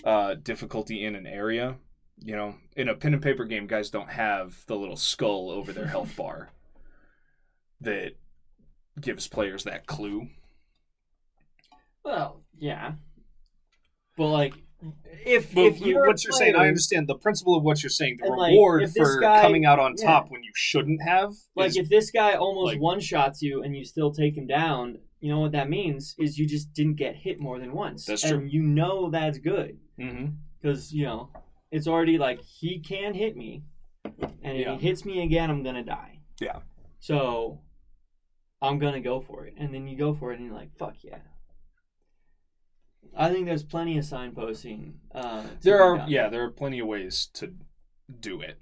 uh 0.03 0.33
difficulty 0.35 1.05
in 1.05 1.15
an 1.15 1.27
area 1.27 1.77
you 2.23 2.35
know, 2.35 2.55
in 2.75 2.87
a 2.87 2.95
pen 2.95 3.13
and 3.13 3.21
paper 3.21 3.45
game, 3.45 3.67
guys 3.67 3.89
don't 3.89 4.09
have 4.09 4.63
the 4.67 4.75
little 4.75 4.95
skull 4.95 5.49
over 5.49 5.73
their 5.73 5.87
health 5.87 6.15
bar 6.17 6.49
that 7.81 8.13
gives 8.99 9.27
players 9.27 9.63
that 9.63 9.87
clue. 9.87 10.27
Well, 12.03 12.41
yeah, 12.57 12.93
but 14.17 14.27
like, 14.27 14.53
if 15.26 15.56
if 15.56 15.80
you're 15.80 16.06
what 16.08 16.24
you're 16.24 16.34
saying, 16.34 16.56
I 16.56 16.67
understand 16.67 17.08
the 17.08 17.15
principle 17.15 17.56
of 17.56 17.63
what 17.63 17.84
you're 17.84 17.89
saying. 17.89 18.17
The 18.20 18.28
And, 18.28 18.38
like, 18.38 18.52
reward 18.52 18.89
for 18.96 19.20
guy- 19.20 19.41
coming 19.41 19.65
out 19.65 19.80
on 19.80 19.96
yeah. 19.98 20.06
top 20.06 20.32
when 20.32 20.44
you 20.44 20.52
shouldn't 20.56 21.02
have. 21.04 21.34
Like 21.56 21.70
is- 21.70 21.78
if 21.78 21.89
this 21.89 22.12
guy 22.12 22.34
almost 22.36 22.74
like- 22.74 22.82
one 22.82 23.00
shots 23.00 23.41
you 23.41 23.63
and 23.63 23.76
you 23.76 23.84
still 23.86 24.12
take 24.12 24.36
him 24.38 24.48
down, 24.48 25.00
you 25.20 25.30
know 25.30 25.39
what 25.39 25.52
that 25.52 25.70
means 25.70 26.15
is 26.17 26.38
you 26.39 26.48
just 26.48 26.74
didn't 26.74 26.96
get 26.96 27.15
hit 27.15 27.39
more 27.39 27.60
than 27.60 27.74
once. 27.74 28.06
That's 28.06 28.24
and 28.24 28.41
true. 28.41 28.50
you 28.50 28.63
know 28.63 29.10
that's 29.12 29.38
good 29.38 29.78
mm-hmm. 30.00 30.28
because 30.60 30.91
you 30.91 31.06
know 31.06 31.30
it's 31.72 31.88
already 31.88 32.17
like 32.17 32.41
he 32.41 32.80
can 32.80 33.13
hit 33.13 33.38
me, 33.38 33.63
and 34.04 34.58
if 34.58 34.65
Yeah. 34.65 34.78
he 34.78 34.88
hits 34.88 35.06
me 35.06 35.22
again, 35.24 35.50
I'm 35.52 35.62
gonna 35.63 35.84
die. 35.84 36.20
Yeah. 36.39 36.60
So 37.00 37.62
I'm 38.62 38.80
gonna 38.80 39.00
go 39.02 39.22
for 39.22 39.46
it, 39.46 39.54
and 39.58 39.74
then 39.74 39.88
you 39.88 39.96
go 39.98 40.13
for 40.13 40.32
it, 40.34 40.38
and 40.39 40.48
you're 40.48 40.56
like, 40.56 40.76
"Fuck 40.78 41.04
yeah." 41.04 41.20
I 43.15 43.30
think 43.30 43.45
there's 43.45 43.63
plenty 43.63 43.97
of 43.97 44.06
signposting. 44.06 44.93
Uh, 45.13 45.43
there 45.62 45.82
are 45.82 46.06
yeah, 46.08 46.30
there 46.30 46.43
are 46.43 46.50
plenty 46.50 46.80
of 46.80 46.88
ways 46.88 47.30
to 47.34 47.54
do 48.19 48.41
it 48.41 48.60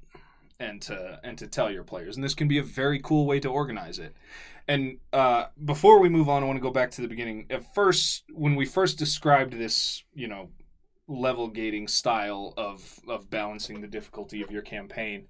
and 0.59 0.81
to 0.83 1.19
and 1.23 1.37
to 1.37 1.47
tell 1.47 1.71
your 1.71 1.83
players, 1.83 2.15
and 2.15 2.23
this 2.23 2.33
can 2.33 2.47
be 2.47 2.57
a 2.57 2.63
very 2.63 2.99
cool 2.99 3.25
way 3.25 3.39
to 3.39 3.49
organize 3.49 3.99
it. 3.99 4.15
And 4.67 4.99
uh, 5.11 5.45
before 5.65 5.99
we 5.99 6.09
move 6.09 6.29
on, 6.29 6.43
I 6.43 6.45
want 6.45 6.57
to 6.57 6.61
go 6.61 6.71
back 6.71 6.91
to 6.91 7.01
the 7.01 7.07
beginning. 7.07 7.47
At 7.49 7.73
first, 7.73 8.23
when 8.31 8.55
we 8.55 8.65
first 8.65 8.99
described 8.99 9.53
this, 9.53 10.03
you 10.13 10.27
know, 10.27 10.49
level 11.07 11.47
gating 11.47 11.87
style 11.87 12.53
of 12.57 12.99
of 13.07 13.29
balancing 13.29 13.81
the 13.81 13.87
difficulty 13.87 14.41
of 14.41 14.51
your 14.51 14.61
campaign, 14.61 15.27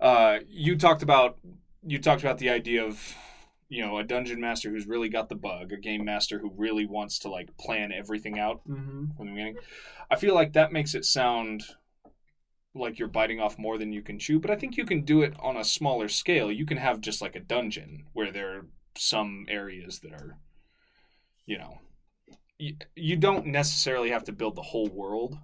uh, 0.00 0.38
you 0.48 0.76
talked 0.76 1.02
about 1.02 1.38
you 1.82 1.98
talked 1.98 2.22
about 2.22 2.38
the 2.38 2.50
idea 2.50 2.84
of 2.84 3.14
you 3.74 3.84
know 3.84 3.98
a 3.98 4.04
dungeon 4.04 4.40
master 4.40 4.70
who's 4.70 4.86
really 4.86 5.08
got 5.08 5.28
the 5.28 5.34
bug, 5.34 5.72
a 5.72 5.76
game 5.76 6.04
master 6.04 6.38
who 6.38 6.52
really 6.56 6.86
wants 6.86 7.18
to 7.20 7.28
like 7.28 7.56
plan 7.56 7.90
everything 7.92 8.38
out 8.38 8.60
Mhm. 8.68 9.16
from 9.16 9.26
the 9.26 9.32
beginning. 9.32 9.56
I 10.10 10.16
feel 10.16 10.34
like 10.34 10.52
that 10.52 10.72
makes 10.72 10.94
it 10.94 11.04
sound 11.04 11.64
like 12.74 12.98
you're 12.98 13.08
biting 13.08 13.40
off 13.40 13.58
more 13.58 13.76
than 13.78 13.92
you 13.92 14.02
can 14.02 14.18
chew, 14.18 14.38
but 14.38 14.50
I 14.50 14.56
think 14.56 14.76
you 14.76 14.84
can 14.84 15.02
do 15.04 15.22
it 15.22 15.34
on 15.40 15.56
a 15.56 15.64
smaller 15.64 16.08
scale. 16.08 16.52
You 16.52 16.66
can 16.66 16.76
have 16.78 17.00
just 17.00 17.20
like 17.22 17.34
a 17.36 17.40
dungeon 17.40 18.06
where 18.12 18.30
there 18.30 18.56
are 18.56 18.66
some 18.96 19.46
areas 19.48 20.00
that 20.00 20.12
are, 20.12 20.38
you 21.46 21.58
know, 21.58 21.78
you, 22.58 22.76
you 22.94 23.16
don't 23.16 23.46
necessarily 23.46 24.10
have 24.10 24.24
to 24.24 24.32
build 24.32 24.54
the 24.54 24.62
whole 24.62 24.88
world 24.88 25.38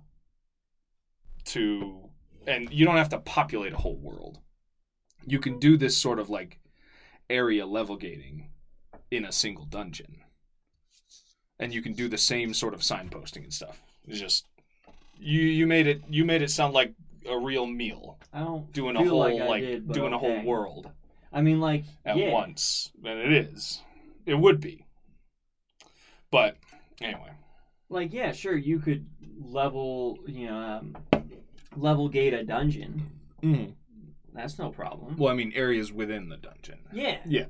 to, 1.46 2.10
and 2.46 2.72
you 2.72 2.84
don't 2.84 2.96
have 2.96 3.08
to 3.10 3.18
populate 3.18 3.72
a 3.72 3.76
whole 3.78 3.96
world. 3.96 4.38
You 5.26 5.40
can 5.40 5.58
do 5.58 5.76
this 5.76 5.96
sort 5.96 6.18
of 6.20 6.30
like 6.30 6.59
area 7.30 7.66
level 7.66 7.96
gating 7.96 8.50
in 9.10 9.24
a 9.24 9.32
single 9.32 9.64
dungeon 9.64 10.18
and 11.60 11.72
you 11.72 11.82
can 11.82 11.92
do 11.92 12.08
the 12.08 12.18
same 12.18 12.52
sort 12.54 12.74
of 12.74 12.80
signposting 12.80 13.44
and 13.44 13.52
stuff. 13.52 13.80
It's 14.08 14.18
just 14.18 14.46
you 15.16 15.42
you 15.42 15.66
made 15.66 15.86
it 15.86 16.02
you 16.08 16.24
made 16.24 16.42
it 16.42 16.50
sound 16.50 16.74
like 16.74 16.94
a 17.28 17.38
real 17.38 17.66
meal 17.66 18.18
I 18.32 18.40
don't 18.40 18.72
doing 18.72 18.96
a 18.96 19.04
whole 19.04 19.18
like, 19.18 19.48
like, 19.48 19.62
did, 19.62 19.92
doing 19.92 20.14
a 20.14 20.18
whole 20.18 20.42
world 20.42 20.90
I 21.32 21.42
mean, 21.42 21.60
like 21.60 21.84
at 22.04 22.16
yeah. 22.16 22.32
once. 22.32 22.90
And 23.04 23.20
it 23.20 23.32
is. 23.32 23.80
It 24.26 24.34
would 24.34 24.60
be. 24.60 24.84
But 26.32 26.56
anyway. 27.00 27.30
like 27.88 28.12
yeah 28.12 28.32
sure 28.32 28.56
you 28.56 28.78
could 28.78 29.06
level 29.40 30.18
you 30.26 30.46
know 30.46 30.56
um, 30.56 30.96
level 31.76 32.08
gate 32.08 32.34
a 32.34 32.42
dungeon 32.42 33.06
that's 34.34 34.58
no 34.58 34.70
problem 34.70 35.16
Well, 35.16 35.32
I 35.32 35.34
mean 35.36 35.52
areas 35.54 35.92
within 35.92 36.28
the 36.28 36.36
dungeon. 36.36 36.78
yeah 36.92 37.18
Yeah. 37.26 37.46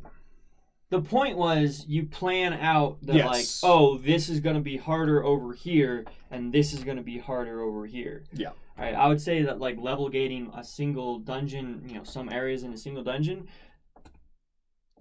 the 0.91 1.01
point 1.01 1.37
was 1.37 1.85
you 1.87 2.05
plan 2.07 2.53
out 2.55 2.99
that 3.03 3.17
Yes. 3.17 3.63
like 3.63 3.71
oh 3.71 3.99
this 3.99 4.29
is 4.29 4.41
going 4.41 4.57
to 4.57 4.63
be 4.63 4.77
harder 4.77 5.23
over 5.25 5.53
here 5.53 6.05
and 6.31 6.53
this 6.53 6.73
is 6.73 6.83
going 6.85 6.97
to 6.97 7.03
be 7.03 7.19
harder 7.19 7.61
over 7.63 7.87
here 7.87 8.25
Yeah. 8.33 8.51
right 8.79 8.95
i 8.95 9.07
would 9.09 9.21
say 9.21 9.43
that 9.43 9.59
like 9.61 9.79
level 9.79 10.09
gating 10.09 10.51
a 10.57 10.65
single 10.65 11.19
dungeon 11.19 11.83
you 11.87 11.95
know 11.95 12.05
some 12.05 12.29
areas 12.33 12.63
in 12.65 12.73
a 12.73 12.77
single 12.79 13.05
dungeon 13.05 13.47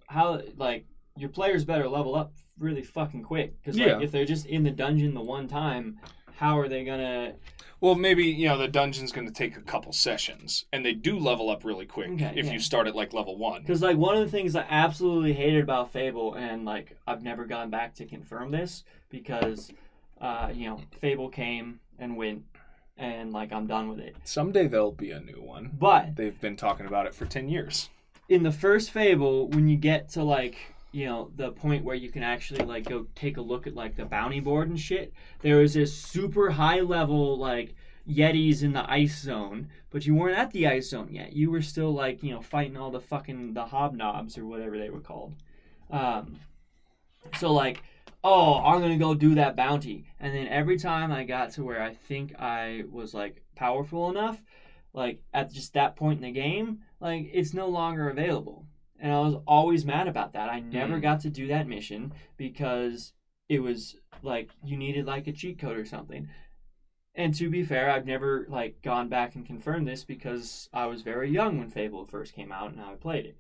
how 0.08 0.42
like 0.58 0.86
your 1.16 1.30
players 1.30 1.66
better 1.66 1.88
level 1.88 2.16
up 2.16 2.34
really 2.58 2.84
fucking 2.84 3.24
quick 3.24 3.56
because 3.62 3.78
Yeah. 3.78 3.96
like 3.96 4.04
if 4.04 4.12
they're 4.12 4.26
just 4.26 4.46
in 4.46 4.64
the 4.64 4.72
dungeon 4.72 5.14
the 5.14 5.22
one 5.22 5.48
time, 5.48 6.00
how 6.34 6.58
are 6.60 6.68
they 6.70 6.84
gonna? 6.86 7.34
Well, 7.82 7.96
maybe 7.96 8.26
you 8.26 8.48
know 8.48 8.58
the 8.58 8.68
dungeon's 8.68 9.12
going 9.12 9.28
to 9.28 9.34
take 9.34 9.56
a 9.56 9.62
couple 9.62 9.94
sessions, 9.94 10.66
and 10.74 10.86
they 10.86 10.94
do 10.94 11.18
level 11.18 11.50
up 11.50 11.64
really 11.64 11.86
quick 11.86 12.10
Okay, 12.12 12.34
if 12.36 12.48
yeah. 12.48 12.54
you 12.54 12.60
start 12.60 12.88
at 12.88 12.96
like 12.96 13.14
level 13.14 13.38
one. 13.38 13.62
Because 13.62 13.82
like 13.82 13.98
one 13.98 14.18
of 14.18 14.24
the 14.26 14.30
things 14.32 14.56
I 14.56 14.66
absolutely 14.70 15.34
hated 15.34 15.64
about 15.64 15.92
Fable, 15.94 16.34
and 16.36 16.66
like 16.66 16.98
I've 17.08 17.24
never 17.24 17.46
gone 17.46 17.70
back 17.70 17.94
to 17.96 18.06
confirm 18.06 18.52
this 18.52 18.84
because, 19.10 19.72
uh, 20.20 20.52
you 20.54 20.68
know, 20.70 20.82
Fable 21.00 21.30
came 21.30 21.80
and 21.98 22.18
went, 22.18 22.44
and 22.98 23.32
like 23.32 23.54
I'm 23.54 23.66
done 23.68 23.88
with 23.90 24.00
it. 24.00 24.16
Someday 24.26 24.68
there'll 24.68 24.92
be 24.92 25.12
a 25.12 25.20
new 25.22 25.42
one. 25.42 25.72
But 25.78 26.16
They've 26.18 26.40
been 26.40 26.58
talking 26.58 26.86
about 26.86 27.06
it 27.06 27.16
for 27.16 27.26
ten 27.26 27.48
years. 27.50 27.90
in 28.28 28.44
the 28.44 28.52
first 28.52 28.92
Fable, 28.92 29.48
when 29.48 29.70
you 29.70 29.78
get 29.78 30.10
to 30.10 30.24
like 30.24 30.76
you 30.92 31.06
know 31.06 31.32
the 31.36 31.52
point 31.52 31.84
where 31.84 31.96
you 31.96 32.10
can 32.10 32.24
actually 32.24 32.66
like 32.66 32.88
go 32.88 33.08
take 33.16 33.38
a 33.38 33.42
look 33.42 33.68
at 33.68 33.76
like 33.76 33.96
the 33.96 34.06
bounty 34.06 34.40
board 34.40 34.70
and 34.70 34.80
shit, 34.80 35.14
there 35.42 35.58
was 35.58 35.74
this 35.74 35.94
super 35.94 36.52
high 36.52 36.82
level 36.82 37.38
like 37.38 37.76
Yetis 38.10 38.64
in 38.64 38.74
the 38.74 38.90
ice 38.92 39.22
zone, 39.22 39.70
but 39.92 40.06
you 40.06 40.16
weren't 40.16 40.38
at 40.38 40.52
the 40.52 40.68
ice 40.68 40.90
zone 40.90 41.10
yet. 41.12 41.34
You 41.34 41.52
were 41.52 41.62
still 41.62 41.94
like 41.94 42.24
you 42.24 42.32
know 42.32 42.42
fighting 42.42 42.78
all 42.78 42.92
the 42.92 43.00
fucking 43.00 43.54
the 43.54 43.66
hobnobs 43.66 44.38
or 44.38 44.46
whatever 44.46 44.78
they 44.78 44.90
were 44.90 45.02
called. 45.02 45.36
Um, 45.92 46.40
so 47.38 47.52
like. 47.54 47.84
Oh, 48.22 48.56
I'm 48.56 48.82
gonna 48.82 48.98
go 48.98 49.14
do 49.14 49.36
that 49.36 49.56
bounty, 49.56 50.12
and 50.20 50.36
then 50.36 50.50
every 50.50 50.78
time 50.78 51.10
I 51.10 51.24
got 51.24 51.52
to 51.54 51.64
where 51.64 51.82
I 51.82 51.94
think 51.94 52.38
I 52.38 52.84
was 52.92 53.14
like 53.14 53.42
powerful 53.56 54.10
enough, 54.10 54.44
like 54.94 55.22
at 55.34 55.54
just 55.54 55.74
that 55.76 55.96
point 55.96 56.18
in 56.18 56.24
the 56.24 56.32
game, 56.32 56.80
like 57.00 57.30
it's 57.32 57.54
no 57.54 57.70
longer 57.70 58.10
available. 58.10 58.66
And 59.00 59.14
I 59.14 59.20
was 59.22 59.36
always 59.48 59.86
mad 59.86 60.08
about 60.08 60.34
that. 60.34 60.50
I 60.50 60.60
never 60.60 60.98
Mm. 60.98 61.02
got 61.02 61.22
to 61.22 61.30
do 61.30 61.48
that 61.48 61.68
mission 61.68 62.14
because 62.38 63.14
it 63.48 63.60
was 63.60 63.96
like 64.22 64.50
you 64.64 64.76
needed 64.78 65.06
like 65.06 65.28
a 65.28 65.32
cheat 65.32 65.58
code 65.58 65.78
or 65.78 65.86
something. 65.86 66.28
And 67.16 67.34
to 67.36 67.50
be 67.50 67.64
fair, 67.64 67.90
I've 67.90 68.06
never 68.06 68.46
like 68.50 68.82
gone 68.82 69.08
back 69.10 69.36
and 69.36 69.46
confirmed 69.46 69.88
this 69.88 70.04
because 70.04 70.70
I 70.74 70.86
was 70.86 71.02
very 71.02 71.30
young 71.32 71.58
when 71.58 71.70
Fable 71.70 72.06
first 72.06 72.34
came 72.34 72.52
out 72.52 72.72
and 72.72 72.82
I 72.82 72.94
played 72.96 73.26
it. 73.26 73.38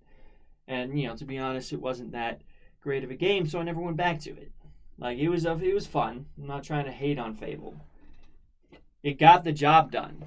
And 0.67 0.99
you 0.99 1.07
know, 1.07 1.15
to 1.15 1.25
be 1.25 1.37
honest, 1.37 1.73
it 1.73 1.81
wasn't 1.81 2.11
that 2.13 2.41
great 2.81 3.03
of 3.03 3.11
a 3.11 3.15
game, 3.15 3.45
so 3.45 3.59
I 3.59 3.63
never 3.63 3.81
went 3.81 3.97
back 3.97 4.19
to 4.21 4.31
it. 4.31 4.51
Like 4.97 5.17
it 5.17 5.29
was 5.29 5.45
it 5.45 5.73
was 5.73 5.87
fun. 5.87 6.25
I'm 6.37 6.47
not 6.47 6.63
trying 6.63 6.85
to 6.85 6.91
hate 6.91 7.19
on 7.19 7.35
Fable. 7.35 7.75
It 9.03 9.17
got 9.19 9.43
the 9.43 9.51
job 9.53 9.91
done 9.91 10.23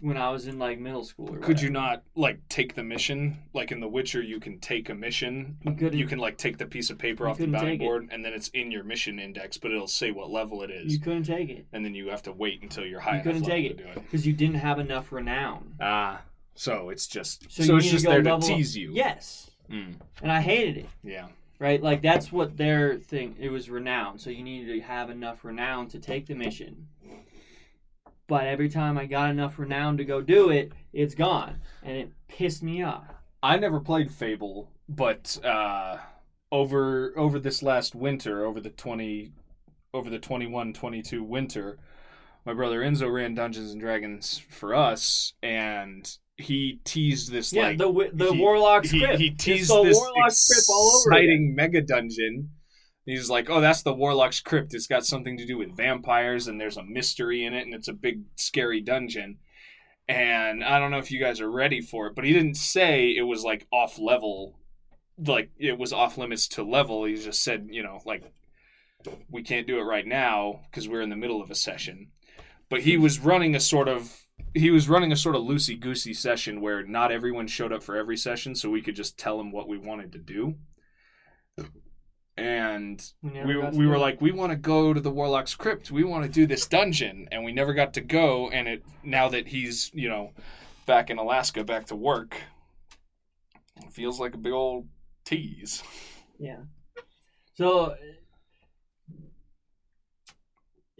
when 0.00 0.16
I 0.16 0.30
was 0.30 0.46
in 0.46 0.58
like 0.58 0.78
middle 0.78 1.04
school. 1.04 1.34
Or 1.34 1.38
Could 1.38 1.60
you 1.60 1.70
not 1.70 2.02
like 2.14 2.40
take 2.48 2.74
the 2.74 2.82
mission? 2.82 3.38
Like 3.52 3.70
in 3.72 3.80
The 3.80 3.88
Witcher, 3.88 4.22
you 4.22 4.40
can 4.40 4.58
take 4.58 4.88
a 4.88 4.94
mission. 4.94 5.56
You 5.64 5.90
You 5.90 6.06
can 6.06 6.18
like 6.18 6.36
take 6.38 6.58
the 6.58 6.66
piece 6.66 6.90
of 6.90 6.98
paper 6.98 7.28
off 7.28 7.38
the 7.38 7.46
bounty 7.46 7.72
take 7.72 7.80
it. 7.80 7.84
board, 7.84 8.08
and 8.10 8.24
then 8.24 8.32
it's 8.32 8.48
in 8.48 8.70
your 8.70 8.82
mission 8.84 9.18
index, 9.18 9.58
but 9.58 9.70
it'll 9.70 9.86
say 9.86 10.10
what 10.10 10.30
level 10.30 10.62
it 10.62 10.70
is, 10.70 10.92
You 10.92 11.00
couldn't 11.00 11.24
take 11.24 11.48
it 11.50 11.66
and 11.72 11.84
then 11.84 11.94
you 11.94 12.08
have 12.08 12.22
to 12.24 12.32
wait 12.32 12.62
until 12.62 12.84
you're 12.86 13.00
high 13.00 13.18
You 13.18 13.22
couldn't 13.22 13.42
take 13.44 13.66
it. 13.70 13.94
because 13.94 14.26
you 14.26 14.32
didn't 14.32 14.56
have 14.56 14.78
enough 14.78 15.12
renown. 15.12 15.74
Ah, 15.80 16.22
so 16.54 16.88
it's 16.90 17.06
just 17.06 17.50
so, 17.50 17.62
you 17.62 17.76
it's 17.76 17.90
just 17.90 18.04
there 18.04 18.22
to 18.22 18.38
tease 18.40 18.76
you. 18.76 18.92
Yes, 18.92 19.50
Mm, 19.70 19.94
and 20.22 20.32
I 20.32 20.40
hated 20.40 20.78
it. 20.78 20.86
yeah. 21.04 21.28
Right, 21.60 21.82
like 21.82 22.00
that's 22.00 22.32
what 22.32 22.56
their 22.56 22.96
thing. 22.96 23.36
It 23.38 23.50
was 23.50 23.68
renown, 23.68 24.18
so 24.18 24.30
you 24.30 24.42
needed 24.42 24.72
to 24.74 24.80
have 24.80 25.10
enough 25.10 25.44
renown 25.44 25.88
to 25.88 25.98
take 25.98 26.24
the 26.26 26.34
mission. 26.34 26.88
But 28.30 28.46
every 28.46 28.68
time 28.68 28.96
I 28.96 29.06
got 29.06 29.28
enough 29.30 29.58
renown 29.58 29.96
to 29.96 30.04
go 30.04 30.20
do 30.22 30.50
it, 30.50 30.70
it's 30.92 31.16
gone, 31.16 31.60
and 31.82 31.96
it 31.96 32.10
pissed 32.28 32.62
me 32.62 32.82
off. 32.82 33.04
I 33.42 33.58
never 33.58 33.80
played 33.80 34.12
Fable, 34.12 34.70
but 34.88 35.36
uh, 35.44 35.96
over 36.52 37.12
over 37.18 37.40
this 37.40 37.60
last 37.62 37.94
winter, 37.96 38.44
over 38.46 38.60
the 38.60 38.70
twenty, 38.70 39.32
over 39.92 40.08
the 40.08 40.20
21-22 40.20 41.20
winter, 41.26 41.78
my 42.46 42.54
brother 42.54 42.80
Enzo 42.82 43.12
ran 43.12 43.34
Dungeons 43.34 43.72
and 43.72 43.80
Dragons 43.80 44.38
for 44.48 44.76
us, 44.76 45.32
and 45.42 46.08
he 46.36 46.80
teased 46.84 47.32
this 47.32 47.52
Yeah, 47.52 47.62
like 47.68 47.78
the 47.78 48.10
the 48.14 48.32
he- 48.32 48.38
Warlock's 48.40 48.90
Crypt. 48.90 49.18
he 49.18 49.26
It's 49.28 49.44
teased 49.44 49.70
the 49.70 49.82
this 49.82 49.96
Warlock's 49.96 50.46
Crypt 50.46 50.66
all 50.70 51.00
over 51.00 51.10
again. 51.10 51.24
exciting 51.24 51.54
mega 51.56 51.82
dungeon. 51.82 52.50
He's 53.06 53.30
like, 53.30 53.48
"Oh, 53.50 53.60
that's 53.60 53.82
the 53.82 53.94
Warlock's 53.94 54.40
Crypt. 54.40 54.74
It's 54.74 54.86
got 54.86 55.06
something 55.06 55.36
to 55.38 55.46
do 55.46 55.58
with 55.58 55.76
vampires, 55.76 56.46
and 56.46 56.60
there's 56.60 56.76
a 56.76 56.84
mystery 56.84 57.44
in 57.44 57.54
it, 57.54 57.64
and 57.64 57.74
it's 57.74 57.88
a 57.88 57.92
big, 57.92 58.22
scary 58.36 58.80
dungeon." 58.80 59.38
And 60.08 60.64
I 60.64 60.78
don't 60.78 60.90
know 60.90 60.98
if 60.98 61.12
you 61.12 61.20
guys 61.20 61.40
are 61.40 61.50
ready 61.50 61.80
for 61.80 62.08
it, 62.08 62.14
but 62.16 62.24
he 62.24 62.32
didn't 62.32 62.56
say 62.56 63.10
it 63.10 63.22
was 63.22 63.44
like 63.44 63.66
off 63.72 63.98
level, 63.98 64.58
like 65.24 65.50
it 65.56 65.78
was 65.78 65.92
off 65.92 66.18
limits 66.18 66.48
to 66.48 66.64
level. 66.64 67.04
He 67.04 67.14
just 67.14 67.42
said, 67.44 67.68
you 67.70 67.82
know, 67.82 68.00
like 68.04 68.24
we 69.30 69.42
can't 69.42 69.66
do 69.66 69.78
it 69.78 69.84
right 69.84 70.06
now 70.06 70.62
because 70.70 70.88
we're 70.88 71.02
in 71.02 71.10
the 71.10 71.16
middle 71.16 71.40
of 71.40 71.50
a 71.50 71.54
session. 71.54 72.08
But 72.68 72.80
he 72.80 72.96
was 72.96 73.20
running 73.20 73.54
a 73.54 73.60
sort 73.60 73.88
of 73.88 74.26
he 74.54 74.70
was 74.70 74.88
running 74.88 75.12
a 75.12 75.16
sort 75.16 75.36
of 75.36 75.42
loosey 75.42 75.78
goosey 75.78 76.14
session 76.14 76.60
where 76.60 76.82
not 76.82 77.12
everyone 77.12 77.46
showed 77.46 77.72
up 77.72 77.82
for 77.82 77.96
every 77.96 78.16
session, 78.16 78.54
so 78.54 78.68
we 78.68 78.82
could 78.82 78.96
just 78.96 79.18
tell 79.18 79.38
him 79.38 79.52
what 79.52 79.68
we 79.68 79.78
wanted 79.78 80.12
to 80.12 80.18
do. 80.18 80.56
And 82.40 83.12
never 83.22 83.70
we, 83.70 83.78
we 83.78 83.86
were 83.86 83.98
like, 83.98 84.20
we 84.20 84.32
want 84.32 84.50
to 84.50 84.56
go 84.56 84.94
to 84.94 85.00
the 85.00 85.10
Warlock's 85.10 85.54
Crypt. 85.54 85.90
We 85.90 86.04
want 86.04 86.24
to 86.24 86.30
do 86.30 86.46
this 86.46 86.66
dungeon, 86.66 87.28
and 87.30 87.44
we 87.44 87.52
never 87.52 87.74
got 87.74 87.94
to 87.94 88.00
go. 88.00 88.48
And 88.48 88.66
it 88.66 88.84
now 89.02 89.28
that 89.28 89.48
he's 89.48 89.90
you 89.92 90.08
know 90.08 90.32
back 90.86 91.10
in 91.10 91.18
Alaska, 91.18 91.64
back 91.64 91.86
to 91.86 91.96
work, 91.96 92.36
it 93.76 93.92
feels 93.92 94.18
like 94.18 94.34
a 94.34 94.38
big 94.38 94.52
old 94.52 94.88
tease. 95.24 95.82
Yeah. 96.38 96.62
So 97.54 97.94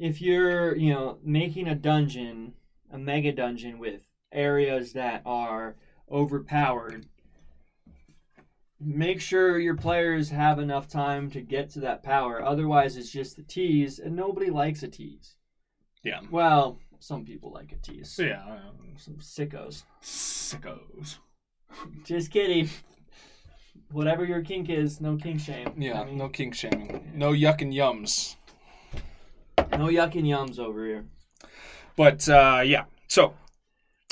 if 0.00 0.22
you're, 0.22 0.74
you 0.76 0.94
know, 0.94 1.18
making 1.22 1.68
a 1.68 1.74
dungeon, 1.74 2.54
a 2.90 2.98
mega 2.98 3.32
dungeon 3.32 3.78
with 3.78 4.06
areas 4.32 4.94
that 4.94 5.20
are 5.26 5.76
overpowered, 6.10 7.06
make 8.80 9.20
sure 9.20 9.58
your 9.58 9.76
players 9.76 10.30
have 10.30 10.58
enough 10.58 10.88
time 10.88 11.30
to 11.30 11.40
get 11.40 11.70
to 11.70 11.80
that 11.80 12.02
power. 12.02 12.42
Otherwise, 12.42 12.96
it's 12.96 13.10
just 13.10 13.38
a 13.38 13.42
tease, 13.42 13.98
and 13.98 14.16
nobody 14.16 14.50
likes 14.50 14.82
a 14.82 14.88
tease. 14.88 15.36
Yeah. 16.02 16.20
Well, 16.30 16.78
some 16.98 17.24
people 17.24 17.52
like 17.52 17.72
a 17.72 17.76
tease. 17.76 18.18
Yeah. 18.18 18.58
Some 18.96 19.16
sickos. 19.16 19.84
Sickos. 20.02 21.18
Just 22.04 22.30
kidding. 22.30 22.68
Whatever 23.92 24.24
your 24.24 24.42
kink 24.42 24.68
is, 24.70 25.00
no 25.00 25.16
kink 25.16 25.40
shame. 25.40 25.72
Yeah. 25.76 26.00
I 26.00 26.04
mean, 26.04 26.18
no 26.18 26.28
kink 26.28 26.54
shaming. 26.54 27.12
No 27.14 27.32
yuck 27.32 27.60
and 27.60 27.72
yums. 27.72 28.36
no 29.72 29.86
yuck 29.86 30.14
and 30.14 30.26
yums 30.26 30.58
over 30.58 30.84
here. 30.84 31.04
But 31.96 32.28
uh, 32.28 32.62
yeah. 32.64 32.84
So 33.08 33.34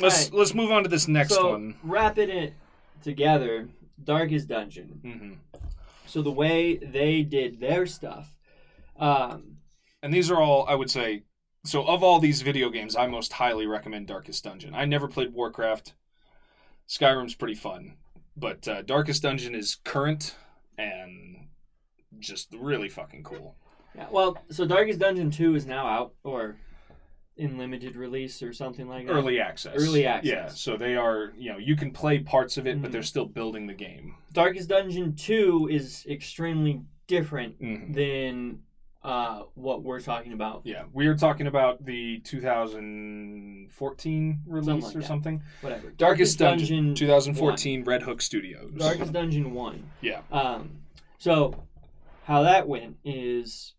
let's 0.01 0.27
Alright. 0.27 0.35
let's 0.35 0.55
move 0.55 0.71
on 0.71 0.83
to 0.83 0.89
this 0.89 1.09
next 1.09 1.35
so, 1.35 1.51
one. 1.51 1.77
wrapping 1.83 2.31
it 2.31 2.55
together, 3.03 3.69
Darkest 4.03 4.49
Dungeon. 4.49 5.01
hmm 5.03 5.59
So 6.07 6.23
the 6.23 6.31
way 6.33 6.77
they 6.77 7.23
did 7.23 7.61
their 7.61 7.87
stuff, 7.87 8.35
um, 8.99 9.59
And 10.03 10.13
these 10.13 10.31
are 10.31 10.41
all 10.41 10.67
I 10.69 10.75
would 10.75 10.91
say. 10.91 11.23
So 11.65 11.85
of 11.85 12.03
all 12.03 12.19
these 12.21 12.41
video 12.43 12.71
games, 12.71 12.97
I 12.97 13.07
most 13.09 13.33
highly 13.35 13.67
recommend 13.67 14.07
Darkest 14.07 14.45
Dungeon. 14.45 14.75
I 14.75 14.85
never 14.85 15.09
played 15.09 15.33
Warcraft. 15.35 15.95
Skyrim's 16.89 17.35
pretty 17.35 17.55
fun, 17.57 17.97
but 18.37 18.67
uh, 18.67 18.83
Darkest 18.83 19.23
Dungeon 19.23 19.55
is 19.55 19.75
current 19.85 20.37
and 20.79 21.49
just 22.19 22.55
really 22.59 22.89
fucking 22.89 23.23
cool. 23.25 23.57
yeah, 23.95 24.07
well, 24.11 24.39
so 24.51 24.65
Darkest 24.65 24.99
Dungeon 25.01 25.31
two 25.31 25.55
is 25.55 25.67
now 25.67 25.87
out 25.87 26.15
or 26.25 26.57
in 27.39 27.57
limited 27.57 27.97
release 27.97 28.43
or 28.43 28.53
something 28.53 28.87
like 28.89 29.07
that. 29.07 29.13
Early 29.13 29.41
access. 29.41 29.75
Early 29.77 30.05
access. 30.07 30.31
Yeah. 30.31 30.49
So 30.49 30.77
they 30.77 30.97
are. 30.97 31.33
You 31.37 31.53
know, 31.53 31.59
you 31.59 31.77
can 31.77 31.91
play 31.93 32.19
parts 32.19 32.57
of 32.59 32.67
it, 32.67 32.81
but 32.83 32.91
Mhm. 32.91 32.93
they're 32.93 33.03
still 33.03 33.25
building 33.27 33.67
the 33.67 33.75
game. 33.75 34.17
Darkest 34.33 34.69
Dungeon 34.69 35.15
two 35.15 35.69
is 35.71 36.05
extremely 36.09 36.83
different 37.07 37.61
Mhm. 37.61 37.95
than 37.95 38.63
uh, 39.05 39.43
what 39.55 39.83
we're 39.85 40.01
talking 40.01 40.33
about. 40.33 40.63
Yeah, 40.65 40.85
we 40.93 41.07
are 41.07 41.17
talking 41.17 41.47
about 41.47 41.85
the 41.85 42.19
2014 42.25 44.41
release 44.47 44.85
like 44.85 44.97
or 44.97 45.01
that. 45.01 45.07
something. 45.07 45.43
Whatever. 45.61 45.91
Darkest 45.91 46.39
Dungeon, 46.39 46.77
Dungeon 46.89 46.95
2014, 46.95 47.85
Red 47.85 48.03
Hook 48.03 48.21
Studios. 48.21 48.73
Darkest 48.77 49.13
Dungeon 49.13 49.53
one. 49.55 49.91
Yeah. 50.01 50.23
Um, 50.33 50.81
so 51.19 51.55
how 52.25 52.43
that 52.43 52.67
went 52.69 52.97
is 53.05 53.75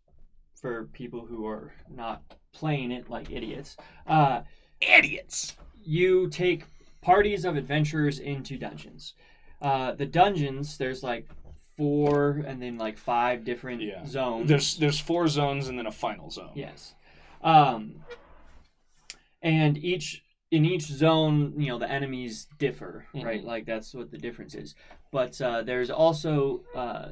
for 0.55 0.85
people 0.93 1.25
who 1.25 1.45
are 1.45 1.73
not 1.93 2.23
playing 2.53 2.91
it 2.91 3.09
like 3.09 3.31
idiots. 3.31 3.77
Uh, 4.07 4.41
Idiots. 4.81 5.55
you 5.83 6.29
take 6.29 6.63
parties 7.01 7.45
of 7.45 7.55
adventurers 7.57 8.19
into 8.19 8.57
dungeons. 8.57 9.13
Uh, 9.61 9.91
the 9.93 10.05
dungeons, 10.05 10.77
there's 10.77 11.03
like 11.03 11.27
four 11.77 12.43
and 12.47 12.61
then 12.61 12.77
like 12.77 12.97
five 12.97 13.43
different 13.43 13.81
Yeah. 13.81 14.05
zones. 14.05 14.47
There's 14.49 14.77
there's 14.77 14.99
four 14.99 15.27
zones 15.27 15.67
and 15.67 15.77
then 15.77 15.85
a 15.87 15.91
final 15.91 16.29
zone. 16.29 16.51
yes. 16.55 16.93
Um, 17.41 18.03
and 19.41 19.77
each 19.77 20.23
in 20.51 20.65
each 20.65 20.83
zone, 20.83 21.53
you 21.57 21.67
know, 21.67 21.77
the 21.77 21.89
enemies 21.89 22.47
differ, 22.57 23.05
right? 23.13 23.41
Mhm. 23.43 23.45
Like 23.45 23.65
that's 23.65 23.93
what 23.93 24.11
the 24.11 24.17
difference 24.17 24.55
is. 24.55 24.75
But 25.11 25.39
uh, 25.41 25.61
there's 25.61 25.89
also 25.91 26.63
uh, 26.75 27.09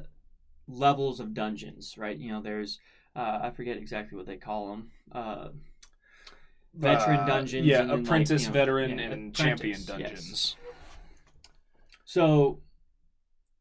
levels 0.66 1.20
of 1.20 1.34
dungeons, 1.34 1.96
right? 1.96 2.16
You 2.18 2.32
know, 2.32 2.42
there's 2.42 2.80
uh, 3.18 3.40
I 3.42 3.50
forget 3.50 3.76
exactly 3.76 4.16
what 4.16 4.26
they 4.26 4.36
call 4.36 4.70
them. 4.70 4.90
Uh, 5.12 5.48
veteran 6.74 7.20
Uh, 7.20 7.26
dungeons. 7.26 7.66
Yeah, 7.66 7.80
and 7.80 7.90
then, 7.90 7.96
like, 7.98 8.06
apprentice, 8.06 8.42
you 8.42 8.48
know, 8.48 8.52
veteran, 8.52 8.90
yeah, 8.90 9.04
and 9.04 9.12
apprentice, 9.12 9.44
champion 9.44 9.78
yes. 9.78 9.84
dungeons. 9.86 10.56
So 12.04 12.60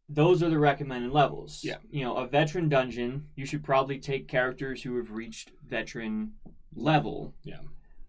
those 0.07 0.41
are 0.41 0.49
the 0.49 0.59
recommended 0.59 1.11
levels. 1.11 1.63
Yeah. 1.63 1.77
You 1.89 2.05
know, 2.05 2.15
a 2.15 2.27
veteran 2.27 2.69
dungeon, 2.69 3.27
you 3.35 3.45
should 3.45 3.63
probably 3.63 3.99
take 3.99 4.27
characters 4.27 4.83
who 4.83 4.95
have 4.97 5.11
reached 5.11 5.51
veteran 5.67 6.33
level. 6.75 7.33
Yeah. 7.43 7.59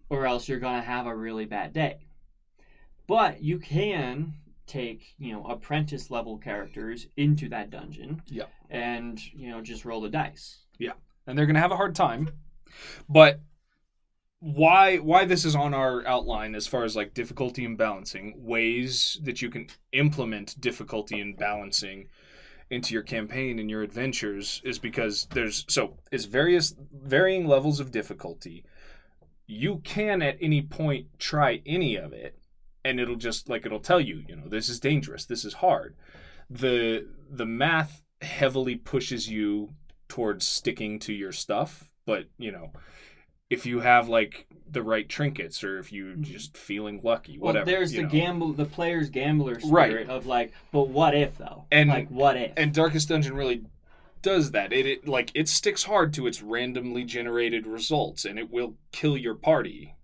Or 0.09 0.25
else 0.25 0.47
you're 0.47 0.59
gonna 0.59 0.81
have 0.81 1.07
a 1.07 1.15
really 1.15 1.45
bad 1.45 1.73
day. 1.73 2.07
But 3.07 3.43
you 3.43 3.59
can 3.59 4.35
take, 4.65 5.15
you 5.17 5.33
know, 5.33 5.45
apprentice 5.45 6.09
level 6.11 6.37
characters 6.37 7.07
into 7.17 7.49
that 7.49 7.69
dungeon. 7.69 8.21
Yeah. 8.27 8.45
And, 8.69 9.19
you 9.33 9.49
know, 9.49 9.61
just 9.61 9.83
roll 9.83 10.01
the 10.01 10.09
dice. 10.09 10.59
And 11.27 11.37
they're 11.37 11.45
going 11.45 11.55
to 11.55 11.61
have 11.61 11.71
a 11.71 11.77
hard 11.77 11.95
time. 11.95 12.29
But 13.07 13.41
why 14.39 14.97
why 14.97 15.25
this 15.25 15.43
is 15.43 15.55
on 15.55 15.73
our 15.73 16.05
outline 16.07 16.55
as 16.55 16.65
far 16.65 16.85
as 16.85 16.95
like 16.95 17.13
difficulty 17.13 17.65
and 17.65 17.77
balancing 17.77 18.33
ways 18.37 19.19
that 19.23 19.41
you 19.41 19.49
can 19.49 19.67
implement 19.91 20.59
difficulty 20.61 21.19
and 21.19 21.37
balancing 21.37 22.07
into 22.69 22.93
your 22.93 23.03
campaign 23.03 23.59
and 23.59 23.69
your 23.69 23.81
adventures 23.81 24.61
is 24.63 24.79
because 24.79 25.27
there's 25.31 25.65
so 25.67 25.97
it's 26.11 26.25
various 26.25 26.73
varying 26.93 27.47
levels 27.47 27.79
of 27.79 27.91
difficulty. 27.91 28.63
You 29.45 29.81
can 29.83 30.21
at 30.21 30.37
any 30.39 30.61
point 30.61 31.07
try 31.17 31.61
any 31.65 31.95
of 31.95 32.13
it 32.13 32.39
and 32.85 32.99
it'll 32.99 33.15
just 33.15 33.49
like 33.49 33.65
it'll 33.65 33.79
tell 33.79 33.99
you, 33.99 34.23
you 34.27 34.35
know, 34.35 34.47
this 34.47 34.69
is 34.69 34.79
dangerous, 34.79 35.25
this 35.25 35.43
is 35.43 35.55
hard. 35.55 35.95
The 36.49 37.07
the 37.29 37.45
math 37.45 38.03
heavily 38.21 38.75
pushes 38.75 39.29
you 39.29 39.73
towards 40.09 40.45
sticking 40.45 40.99
to 40.99 41.13
your 41.13 41.31
stuff, 41.31 41.89
but 42.05 42.25
you 42.37 42.51
know, 42.51 42.71
if 43.49 43.65
you 43.65 43.79
have 43.79 44.09
like 44.09 44.47
the 44.69 44.83
right 44.83 45.07
trinkets 45.07 45.63
or 45.63 45.79
if 45.79 45.91
you're 45.91 46.11
mm-hmm. 46.11 46.23
just 46.23 46.57
feeling 46.57 46.99
lucky, 47.03 47.37
Well, 47.37 47.53
whatever. 47.53 47.65
there's 47.65 47.93
the 47.93 48.03
know. 48.03 48.09
gamble, 48.09 48.53
the 48.53 48.65
player's 48.65 49.09
gambler 49.09 49.57
Right. 49.65 49.89
spirit 49.89 50.09
of 50.09 50.25
like, 50.25 50.51
but 50.71 50.89
what 50.89 51.15
if 51.15 51.37
though? 51.37 51.65
And- 51.71 51.89
like, 51.89 52.09
what 52.09 52.35
if? 52.35 52.51
and 52.57 52.73
Darkest 52.73 53.07
Dungeon 53.09 53.35
really 53.35 53.63
does 54.21 54.51
that. 54.51 54.73
It, 54.73 54.85
it 54.85 55.07
like 55.07 55.31
it 55.33 55.47
sticks 55.47 55.83
hard 55.83 56.13
to 56.15 56.27
its 56.27 56.41
randomly 56.41 57.05
generated 57.05 57.65
results, 57.65 58.25
and 58.25 58.37
it 58.37 58.51
will 58.51 58.75
kill 58.91 59.15
your 59.15 59.35
party 59.35 59.95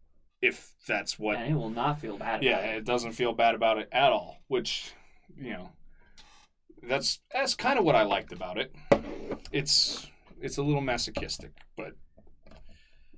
if 0.42 0.72
that's 0.88 1.20
what. 1.20 1.36
and 1.38 1.52
it 1.52 1.56
will 1.58 1.70
not 1.70 2.00
feel 2.00 2.18
bad. 2.18 2.42
Yeah, 2.44 2.60
about 2.60 2.70
it. 2.70 2.78
it 2.78 2.86
doesn't 2.86 3.12
feel 3.12 3.34
bad 3.34 3.56
about 3.56 3.78
it 3.78 3.90
at 3.92 4.12
all. 4.12 4.38
Which, 4.48 4.94
you 5.38 5.52
know, 5.52 5.72
that's 6.88 7.20
that's 7.34 7.56
kind 7.56 7.80
of 7.80 7.86
what 7.86 7.96
I 7.96 8.04
liked 8.04 8.32
about 8.32 8.58
it. 8.58 8.74
It's 9.52 10.08
it's 10.42 10.58
a 10.58 10.64
little 10.64 10.82
masochistic, 10.82 11.52
but 11.78 11.94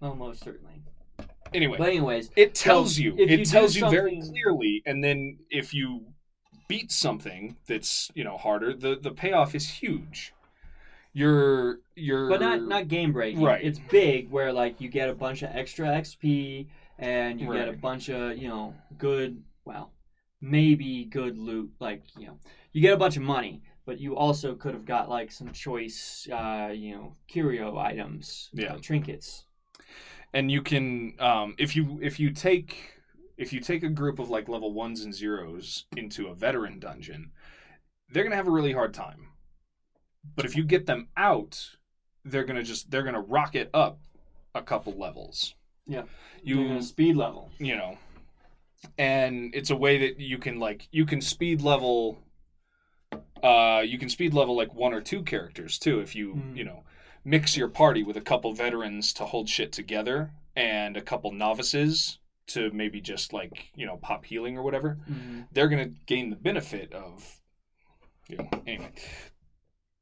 almost 0.01 0.43
certainly. 0.43 0.82
anyway. 1.53 1.78
But 1.78 1.89
anyways, 1.89 2.30
it 2.36 2.53
tells 2.55 2.95
So, 2.95 3.01
you 3.01 3.15
it 3.18 3.30
you 3.30 3.45
tells 3.45 3.76
you 3.76 3.89
very 3.89 4.20
clearly 4.22 4.84
and 4.86 5.03
then 5.03 5.39
if 5.49 5.74
you 5.74 6.05
beat 6.68 6.91
something 6.91 7.55
that's 7.68 8.11
you 8.13 8.24
know 8.24 8.38
harder 8.38 8.74
the 8.74 8.97
the 9.01 9.11
payoff 9.11 9.55
is 9.55 9.70
huge 9.70 10.34
you're 11.13 11.80
you're 11.95 12.30
but 12.30 12.41
not 12.41 12.61
not 12.61 12.88
game 12.88 13.11
breaking. 13.11 13.41
Right. 13.41 13.63
It's 13.63 13.80
big 13.80 14.30
where 14.30 14.53
like 14.53 14.80
you 14.80 14.89
get 14.89 15.09
a 15.09 15.15
bunch 15.15 15.41
of 15.41 15.49
extra 15.53 15.88
XP 15.88 16.68
and 16.99 17.39
you 17.41 17.51
get 17.53 17.68
a 17.68 17.74
bunch 17.74 18.09
of 18.09 18.38
you 18.38 18.47
know 18.47 18.76
good 18.97 19.41
well 19.65 19.91
maybe 20.41 21.05
good 21.05 21.38
loot 21.38 21.72
like 21.80 22.03
you 22.20 22.28
know 22.28 22.38
you 22.78 22.82
get 22.84 22.93
a 22.93 22.97
bunch 22.97 23.17
of 23.17 23.23
money 23.23 23.63
but 23.88 23.99
you 23.99 24.15
also 24.15 24.53
could 24.53 24.75
have 24.75 24.86
got 24.86 25.09
like 25.09 25.32
some 25.32 25.51
choice 25.51 26.28
uh 26.32 26.69
you 26.71 26.93
know 26.93 27.15
curio 27.28 27.75
items 27.75 28.51
uh, 28.69 28.78
trinkets. 28.80 29.45
And 30.34 30.51
you 30.51 30.61
can 30.61 31.15
um 31.19 31.55
if 31.57 31.75
you 31.75 31.97
if 32.03 32.19
you 32.19 32.30
take 32.30 32.99
if 33.36 33.51
you 33.51 33.61
take 33.61 33.82
a 33.82 33.89
group 33.89 34.19
of 34.19 34.30
like 34.30 34.47
level 34.47 34.73
ones 34.73 35.03
and 35.03 35.11
zeros 35.11 35.86
into 35.95 36.28
a 36.28 36.36
veteran 36.36 36.78
dungeon 36.80 37.32
they're 38.11 38.23
gonna 38.23 38.36
have 38.36 38.47
a 38.47 38.51
really 38.51 38.73
hard 38.73 38.93
time. 38.93 39.30
But 40.36 40.45
if 40.45 40.55
you 40.55 40.63
get 40.63 40.86
them 40.86 41.07
out 41.17 41.71
they're 42.25 42.45
gonna 42.45 42.61
just 42.61 42.91
they're 42.91 43.03
gonna 43.03 43.21
rocket 43.21 43.71
up 43.73 44.01
a 44.53 44.61
couple 44.61 44.93
levels. 44.93 45.55
Yeah. 45.88 46.03
you 46.43 46.80
speed 46.84 47.15
level. 47.15 47.49
You 47.57 47.75
know. 47.78 47.97
And 48.99 49.55
it's 49.55 49.71
a 49.71 49.75
way 49.75 49.97
that 49.99 50.19
you 50.19 50.38
can 50.38 50.59
like 50.59 50.88
you 50.91 51.05
can 51.05 51.21
speed 51.21 51.61
level 51.61 52.19
uh 53.44 53.82
you 53.82 53.98
can 53.98 54.10
speed 54.10 54.34
level 54.34 54.56
like 54.56 54.74
one 54.74 54.94
or 54.94 55.02
two 55.02 55.22
characters 55.24 55.78
too 55.78 56.00
if 56.00 56.16
you 56.16 56.34
Mhm. 56.36 56.58
you 56.58 56.64
know 56.64 56.84
mix 57.26 57.58
your 57.58 57.68
party 57.68 58.04
with 58.04 58.16
a 58.18 58.22
couple 58.22 58.54
veterans 58.54 59.12
to 59.14 59.26
hold 59.26 59.50
shit 59.50 59.72
together 59.72 60.32
and 60.56 60.96
a 60.98 61.02
couple 61.02 61.32
novices 61.32 62.20
to 62.48 62.72
maybe 62.72 63.02
just 63.02 63.34
like 63.34 63.72
you 63.76 63.86
know 63.86 63.98
pop 63.98 64.26
healing 64.26 64.58
or 64.58 64.64
whatever 64.64 64.98
Mhm. 65.10 65.48
they're 65.52 65.68
going 65.68 65.94
to 65.94 66.00
gain 66.06 66.30
the 66.30 66.36
benefit 66.38 66.94
of 66.94 67.40
you 68.30 68.38
know 68.38 68.50
anyway 68.66 68.92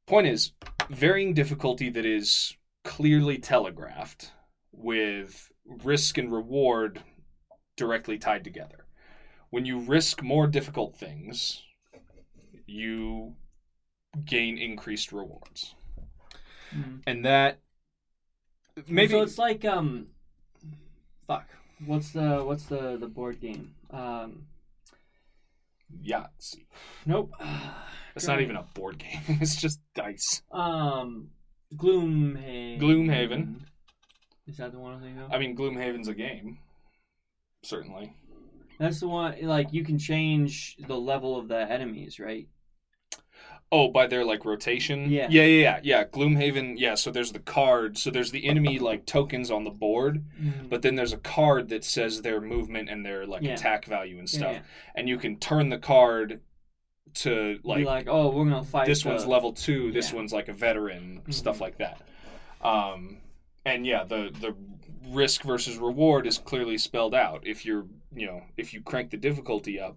point 0.06 0.26
is 0.26 0.52
varying 0.88 1.34
difficulty 1.34 1.90
that 1.90 2.06
is 2.06 2.56
clearly 2.84 3.38
telegraphed 3.38 4.32
with 4.72 5.50
risk 5.64 6.16
and 6.18 6.32
reward 6.32 7.02
directly 7.76 8.18
tied 8.18 8.44
together 8.44 8.86
when 9.50 9.64
you 9.66 9.78
risk 9.80 10.22
more 10.22 10.46
difficult 10.46 10.96
things 10.96 11.62
you 12.66 13.34
gain 14.24 14.58
increased 14.58 15.12
rewards 15.12 15.74
Mhm. 16.74 17.02
and 17.06 17.24
that 17.24 17.60
maybe 18.88 19.12
so 19.12 19.22
it's 19.22 19.38
like 19.38 19.64
um 19.64 20.08
fuck 21.26 21.48
what's 21.84 22.12
the 22.12 22.42
what's 22.44 22.64
the 22.66 22.96
the 22.96 23.06
board 23.06 23.40
game 23.40 23.74
um 23.90 24.46
Yahtzee. 26.04 26.66
nope 27.06 27.32
It's 28.16 28.26
not 28.26 28.40
even 28.40 28.56
a 28.56 28.62
board 28.74 28.98
game. 28.98 29.20
It's 29.42 29.56
just 29.60 29.78
dice. 29.94 30.40
Um, 30.50 31.28
Gloomhaven. 31.76 32.80
Gloomhaven. 32.80 33.60
Is 34.46 34.56
that 34.56 34.72
the 34.72 34.78
one 34.78 34.94
I'm 34.94 35.00
thinking 35.02 35.20
of? 35.20 35.30
I 35.30 35.38
mean, 35.38 35.54
Gloomhaven's 35.54 36.08
a 36.08 36.14
game, 36.14 36.56
certainly. 37.62 38.14
That's 38.78 39.00
the 39.00 39.08
one. 39.08 39.36
Like 39.42 39.70
you 39.74 39.84
can 39.84 39.98
change 39.98 40.76
the 40.78 40.96
level 40.96 41.38
of 41.38 41.48
the 41.48 41.58
enemies, 41.70 42.18
right? 42.18 42.48
Oh, 43.72 43.88
by 43.88 44.06
their 44.06 44.24
like 44.24 44.44
rotation. 44.44 45.10
Yeah. 45.10 45.26
yeah, 45.28 45.42
yeah, 45.42 45.60
yeah. 45.62 45.80
yeah. 45.82 46.04
Gloomhaven. 46.04 46.74
Yeah. 46.78 46.94
So 46.94 47.10
there's 47.10 47.32
the 47.32 47.40
card. 47.40 47.98
So 47.98 48.10
there's 48.10 48.30
the 48.30 48.46
enemy 48.46 48.78
like 48.78 49.06
tokens 49.06 49.50
on 49.50 49.64
the 49.64 49.70
board, 49.70 50.24
but 50.70 50.82
then 50.82 50.94
there's 50.94 51.12
a 51.12 51.16
card 51.18 51.68
that 51.70 51.84
says 51.84 52.22
their 52.22 52.40
movement 52.40 52.88
and 52.88 53.04
their 53.04 53.26
like 53.26 53.42
Yeah. 53.42 53.54
attack 53.54 53.84
value 53.86 54.18
and 54.18 54.30
stuff, 54.30 54.52
yeah. 54.52 54.62
and 54.94 55.08
you 55.08 55.18
can 55.18 55.36
turn 55.38 55.68
the 55.68 55.78
card 55.78 56.40
to 57.14 57.54
Be 57.58 57.60
like, 57.64 57.86
like, 57.86 58.08
oh, 58.08 58.30
we're 58.30 58.44
gonna 58.44 58.62
fight. 58.62 58.86
this 58.86 59.02
the- 59.02 59.08
one's 59.08 59.26
level 59.26 59.52
two, 59.52 59.90
this 59.90 60.12
one's 60.12 60.32
like 60.32 60.48
a 60.48 60.52
veteran, 60.52 61.22
stuff 61.30 61.56
Mhm. 61.58 61.60
like 61.60 61.78
that. 61.78 62.02
Um, 62.60 63.18
and 63.64 63.84
yeah, 63.86 64.04
the 64.04 64.30
the 64.40 64.54
risk 65.08 65.42
versus 65.42 65.76
reward 65.78 66.26
is 66.26 66.38
clearly 66.38 66.78
spelled 66.78 67.14
out. 67.14 67.46
If 67.46 67.64
you're, 67.64 67.86
you 68.14 68.26
know, 68.26 68.42
if 68.56 68.74
you 68.74 68.80
crank 68.80 69.10
the 69.10 69.16
difficulty 69.16 69.78
up, 69.80 69.96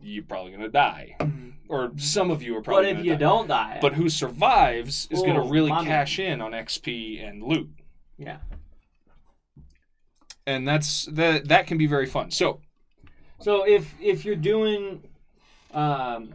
you're 0.00 0.24
probably 0.24 0.52
gonna 0.52 0.68
die, 0.68 1.16
Mhm. 1.20 1.52
or 1.68 1.92
some 1.96 2.30
of 2.30 2.42
you 2.42 2.54
are 2.56 2.60
But 2.60 2.64
probably. 2.64 2.90
if 2.90 2.96
gonna 2.96 3.06
you 3.06 3.12
die. 3.12 3.18
don't 3.18 3.46
die, 3.48 3.78
but 3.80 3.94
who 3.94 4.08
survives 4.08 5.06
is 5.10 5.22
gonna 5.22 5.44
really 5.44 5.70
money. 5.70 5.86
cash 5.88 6.18
in 6.18 6.40
on 6.40 6.52
XP 6.52 7.18
and 7.20 7.42
loot, 7.42 7.70
yeah. 8.18 8.38
and 10.46 10.66
that's 10.68 11.06
that 11.06 11.48
that 11.48 11.66
can 11.66 11.78
be 11.78 11.86
very 11.86 12.06
fun. 12.06 12.30
So 12.30 12.60
So 13.40 13.66
if 13.66 13.94
if 14.00 14.24
you're 14.24 14.36
doing 14.36 15.02
um, 15.72 16.34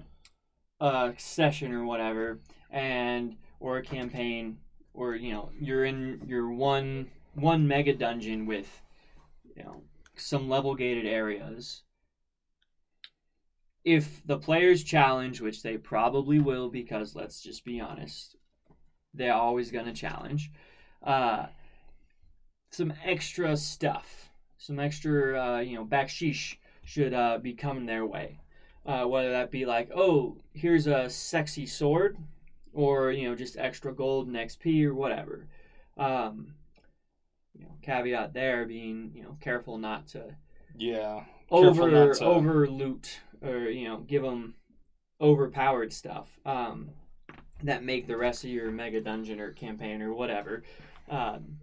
a 0.82 1.14
session 1.18 1.72
or 1.74 1.86
whatever, 1.86 2.40
and 2.70 3.38
or 3.60 3.78
a 3.78 3.84
campaign, 3.84 4.58
or 4.94 5.16
you 5.16 5.32
know 5.32 5.52
you're 5.60 5.86
in 5.86 6.22
your 6.28 6.52
one 6.52 7.10
one 7.36 7.68
mega 7.68 7.94
dungeon 7.94 8.46
with 8.46 8.82
you 9.56 9.64
know 9.64 9.84
some 10.16 10.50
level 10.50 10.76
gated 10.76 11.06
areas. 11.06 11.84
If 13.86 14.26
the 14.26 14.38
players 14.38 14.84
challenge, 14.84 15.42
which 15.42 15.64
they 15.64 15.78
probably 15.78 16.40
will, 16.40 16.70
because 16.70 17.16
let's 17.16 17.42
just 17.42 17.64
be 17.64 17.80
honest, 17.80 18.36
they're 19.14 19.34
always 19.34 19.72
gonna 19.72 19.94
challenge. 19.94 20.52
Uh, 21.02 21.48
some 22.72 22.94
extra 23.04 23.56
stuff, 23.58 24.30
some 24.58 24.80
extra 24.80 25.42
uh, 25.42 25.60
you 25.60 25.76
know 25.76 25.86
backsheesh 25.86 26.58
should 26.84 27.14
uh, 27.14 27.38
be 27.38 27.54
coming 27.54 27.86
their 27.86 28.06
way. 28.06 28.40
Uh, 28.86 29.06
whether 29.06 29.32
that 29.32 29.52
be 29.52 29.66
like, 29.66 29.92
oh, 29.96 30.38
here's 30.54 30.88
a 30.88 31.10
sexy 31.10 31.66
sword, 31.66 32.18
or 32.74 33.12
you 33.12 33.30
know, 33.30 33.36
just 33.36 33.58
extra 33.58 33.94
gold 33.94 34.28
and 34.28 34.36
XP 34.36 34.86
or 34.86 34.94
whatever. 34.94 35.48
Um, 35.98 36.54
you 37.54 37.66
know, 37.66 37.76
caveat 37.82 38.34
there 38.34 38.66
being, 38.66 39.12
you 39.14 39.24
know, 39.24 39.38
careful 39.42 39.78
not 39.78 40.08
to 40.08 40.36
Yeah. 40.78 41.26
Over 41.52 42.14
to- 42.14 42.26
over 42.26 42.68
loot 42.68 43.20
or 43.42 43.70
you 43.70 43.88
know 43.88 43.98
give 43.98 44.24
them 44.24 44.56
overpowered 45.22 45.92
stuff 45.92 46.40
um, 46.46 46.90
that 47.64 47.84
make 47.84 48.08
the 48.08 48.18
rest 48.18 48.44
of 48.44 48.50
your 48.50 48.72
mega 48.72 49.02
dungeon 49.02 49.40
or 49.40 49.52
campaign 49.52 50.02
or 50.02 50.14
whatever 50.14 50.64
um, 51.10 51.58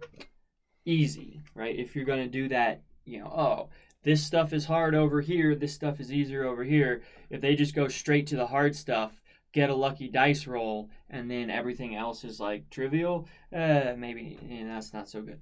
easy 0.85 1.41
right? 1.55 1.77
If 1.77 1.95
you're 1.95 2.05
going 2.05 2.23
to 2.23 2.29
do 2.31 2.49
that 2.49 2.81
you 3.05 3.19
know 3.19 3.27
oh 3.27 3.69
this 4.03 4.23
stuff 4.23 4.53
is 4.53 4.65
hard 4.65 4.95
over 4.95 5.21
here 5.21 5.55
this 5.55 5.73
stuff 5.73 5.99
is 5.99 6.11
easier 6.11 6.45
over 6.45 6.63
here. 6.63 7.01
If 7.29 7.41
they 7.41 7.55
just 7.55 7.75
go 7.75 7.87
straight 7.87 8.27
to 8.27 8.35
the 8.35 8.47
hard 8.47 8.75
stuff 8.75 9.21
get 9.53 9.69
a 9.69 9.75
lucky 9.75 10.07
dice 10.07 10.45
roll 10.45 10.89
and 11.09 11.31
then 11.31 11.49
everything 11.49 11.95
else 11.95 12.23
is 12.23 12.39
like 12.39 12.69
trivial 12.69 13.27
uh, 13.55 13.93
maybe 13.97 14.37
eh, 14.51 14.63
that's 14.65 14.93
not 14.93 15.09
so 15.09 15.21
good. 15.21 15.39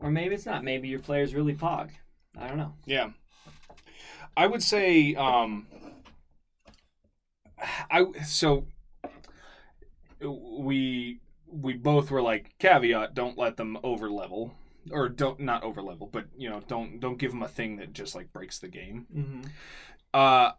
Or 0.00 0.12
maybe 0.12 0.36
it's 0.36 0.46
not. 0.46 0.62
Maybe 0.62 0.86
your 0.86 1.00
player's 1.00 1.34
really 1.34 1.54
pog 1.54 1.90
i 2.36 2.46
don't 2.46 2.56
know. 2.56 2.72
Yeah. 2.86 3.10
I 4.36 4.46
would 4.46 4.62
say 4.62 5.14
um 5.14 5.66
I 7.90 8.06
so 8.24 8.66
we 10.20 11.20
we 11.46 11.74
both 11.74 12.10
were 12.10 12.22
like 12.22 12.56
caveat 12.58 13.14
don't 13.14 13.38
let 13.38 13.56
them 13.56 13.78
over 13.82 14.10
level 14.10 14.54
or 14.90 15.08
don't 15.08 15.40
not 15.40 15.62
over 15.62 15.82
level 15.82 16.08
but 16.10 16.26
you 16.36 16.48
know 16.48 16.60
don't 16.66 17.00
don't 17.00 17.18
give 17.18 17.30
them 17.30 17.42
a 17.42 17.48
thing 17.48 17.76
that 17.76 17.92
just 17.92 18.14
like 18.14 18.32
breaks 18.32 18.58
the 18.58 18.68
game. 18.68 19.06
mm-hmm. 19.14 19.42
Uh 20.14 20.52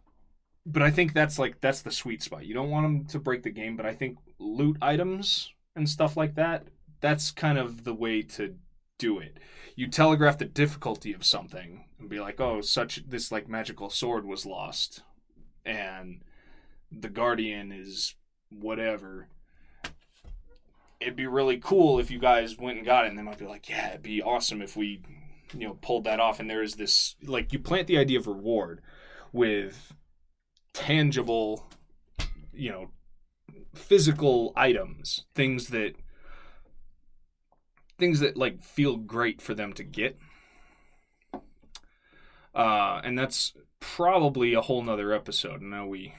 but 0.66 0.82
I 0.82 0.90
think 0.90 1.14
that's 1.14 1.38
like 1.38 1.60
that's 1.60 1.80
the 1.82 1.90
sweet 1.90 2.22
spot. 2.22 2.44
You 2.44 2.54
don't 2.54 2.70
want 2.70 2.84
them 2.84 3.04
to 3.06 3.18
break 3.18 3.42
the 3.42 3.50
game, 3.50 3.76
but 3.76 3.86
I 3.86 3.94
think 3.94 4.18
loot 4.38 4.76
items 4.82 5.52
and 5.74 5.88
stuff 5.88 6.16
like 6.16 6.34
that 6.34 6.66
that's 7.00 7.30
kind 7.30 7.58
of 7.58 7.84
the 7.84 7.94
way 7.94 8.22
to 8.22 8.54
do 9.00 9.18
it. 9.18 9.38
You 9.74 9.88
telegraph 9.88 10.38
the 10.38 10.44
difficulty 10.44 11.12
of 11.12 11.24
something 11.24 11.84
and 11.98 12.08
be 12.08 12.20
like, 12.20 12.40
"Oh, 12.40 12.60
such 12.60 13.08
this 13.08 13.32
like 13.32 13.48
magical 13.48 13.90
sword 13.90 14.24
was 14.24 14.46
lost." 14.46 15.02
And 15.64 16.22
the 16.92 17.08
guardian 17.08 17.72
is 17.72 18.14
whatever. 18.50 19.28
It'd 21.00 21.16
be 21.16 21.26
really 21.26 21.58
cool 21.58 21.98
if 21.98 22.10
you 22.10 22.18
guys 22.18 22.58
went 22.58 22.76
and 22.76 22.86
got 22.86 23.06
it 23.06 23.08
and 23.08 23.18
they 23.18 23.22
might 23.22 23.38
be 23.38 23.46
like, 23.46 23.68
"Yeah, 23.68 23.90
it'd 23.90 24.02
be 24.02 24.22
awesome 24.22 24.60
if 24.60 24.76
we, 24.76 25.00
you 25.54 25.66
know, 25.66 25.78
pulled 25.80 26.04
that 26.04 26.20
off." 26.20 26.38
And 26.38 26.48
there 26.48 26.62
is 26.62 26.74
this 26.74 27.16
like 27.22 27.52
you 27.52 27.58
plant 27.58 27.86
the 27.86 27.98
idea 27.98 28.18
of 28.18 28.26
reward 28.26 28.82
with 29.32 29.94
tangible, 30.74 31.70
you 32.52 32.70
know, 32.70 32.90
physical 33.74 34.52
items, 34.56 35.24
things 35.34 35.68
that 35.68 35.94
things 38.00 38.20
that 38.20 38.36
like 38.36 38.62
feel 38.62 38.96
great 38.96 39.40
for 39.40 39.54
them 39.54 39.72
to 39.74 39.84
get. 39.84 40.18
Uh, 42.54 43.00
and 43.04 43.16
that's 43.18 43.52
probably 43.78 44.54
a 44.54 44.60
whole 44.60 44.82
nother 44.82 45.12
episode. 45.12 45.62
I 45.62 45.66
know 45.66 45.86
we 45.86 46.14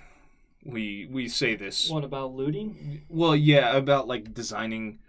we 0.63 1.07
we 1.11 1.27
say 1.27 1.55
this. 1.55 1.89
What 1.89 2.03
about 2.03 2.33
looting? 2.33 3.03
Well, 3.09 3.35
yeah, 3.35 3.75
about 3.75 4.07
like 4.07 4.33
designing 4.33 4.99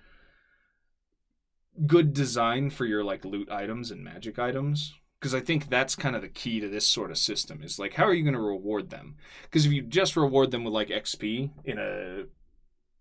good 1.86 2.12
design 2.12 2.70
for 2.70 2.84
your 2.84 3.04
like 3.04 3.24
loot 3.24 3.50
items 3.50 3.90
and 3.90 4.04
magic 4.04 4.38
items 4.38 4.94
because 5.18 5.34
I 5.34 5.40
think 5.40 5.70
that's 5.70 5.94
kind 5.94 6.16
of 6.16 6.22
the 6.22 6.28
key 6.28 6.60
to 6.60 6.68
this 6.68 6.86
sort 6.86 7.10
of 7.10 7.16
system 7.16 7.62
is 7.62 7.78
like 7.78 7.94
how 7.94 8.04
are 8.04 8.12
you 8.12 8.24
going 8.24 8.34
to 8.34 8.40
reward 8.40 8.90
them? 8.90 9.16
Because 9.44 9.64
if 9.64 9.72
you 9.72 9.82
just 9.82 10.16
reward 10.16 10.50
them 10.50 10.64
with 10.64 10.74
like 10.74 10.88
XP 10.88 11.50
in 11.64 11.78
a 11.78 12.24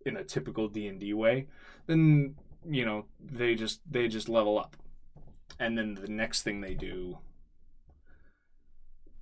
in 0.05 0.17
a 0.17 0.23
typical 0.23 0.67
D&D 0.67 1.13
way, 1.13 1.47
then 1.87 2.35
you 2.69 2.85
know, 2.85 3.05
they 3.19 3.55
just 3.55 3.81
they 3.89 4.07
just 4.07 4.29
level 4.29 4.57
up. 4.59 4.75
And 5.59 5.77
then 5.77 5.93
the 5.95 6.07
next 6.07 6.43
thing 6.43 6.61
they 6.61 6.73
do 6.73 7.17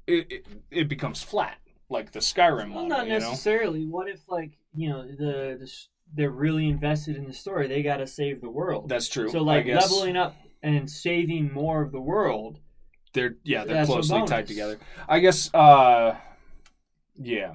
it 0.08 0.32
it, 0.32 0.46
it 0.72 0.90
becomes 0.90 1.22
flat 1.22 1.58
like 1.90 2.12
the 2.12 2.20
Skyrim 2.20 2.74
Well, 2.74 2.84
model, 2.84 2.88
not 2.90 3.08
you 3.08 3.14
know? 3.14 3.30
necessarily. 3.30 3.86
What 3.86 4.08
if, 4.10 4.22
like, 4.28 4.58
you 4.76 4.90
know, 4.90 5.06
the, 5.08 5.58
the 5.60 5.72
they're 6.14 6.30
really 6.32 6.68
invested 6.68 7.16
in 7.18 7.26
the 7.26 7.34
story? 7.34 7.68
They 7.68 7.82
got 7.84 7.98
to 7.98 8.08
save 8.08 8.42
the 8.42 8.50
world. 8.50 8.90
That's 8.90 9.08
true. 9.10 9.30
so, 9.30 9.42
like, 9.44 9.66
leveling 9.66 10.16
up 10.18 10.36
and 10.62 10.90
saving 10.90 11.52
more 11.54 11.82
of 11.82 11.92
the 11.92 12.00
world. 12.02 12.60
they're 13.14 13.36
yeah 13.44 13.64
they're 13.66 13.86
closely 13.86 14.22
tied 14.28 14.46
together 14.46 14.78
i 15.08 15.20
guess 15.20 15.52
uh 15.54 16.16
yeah 17.18 17.54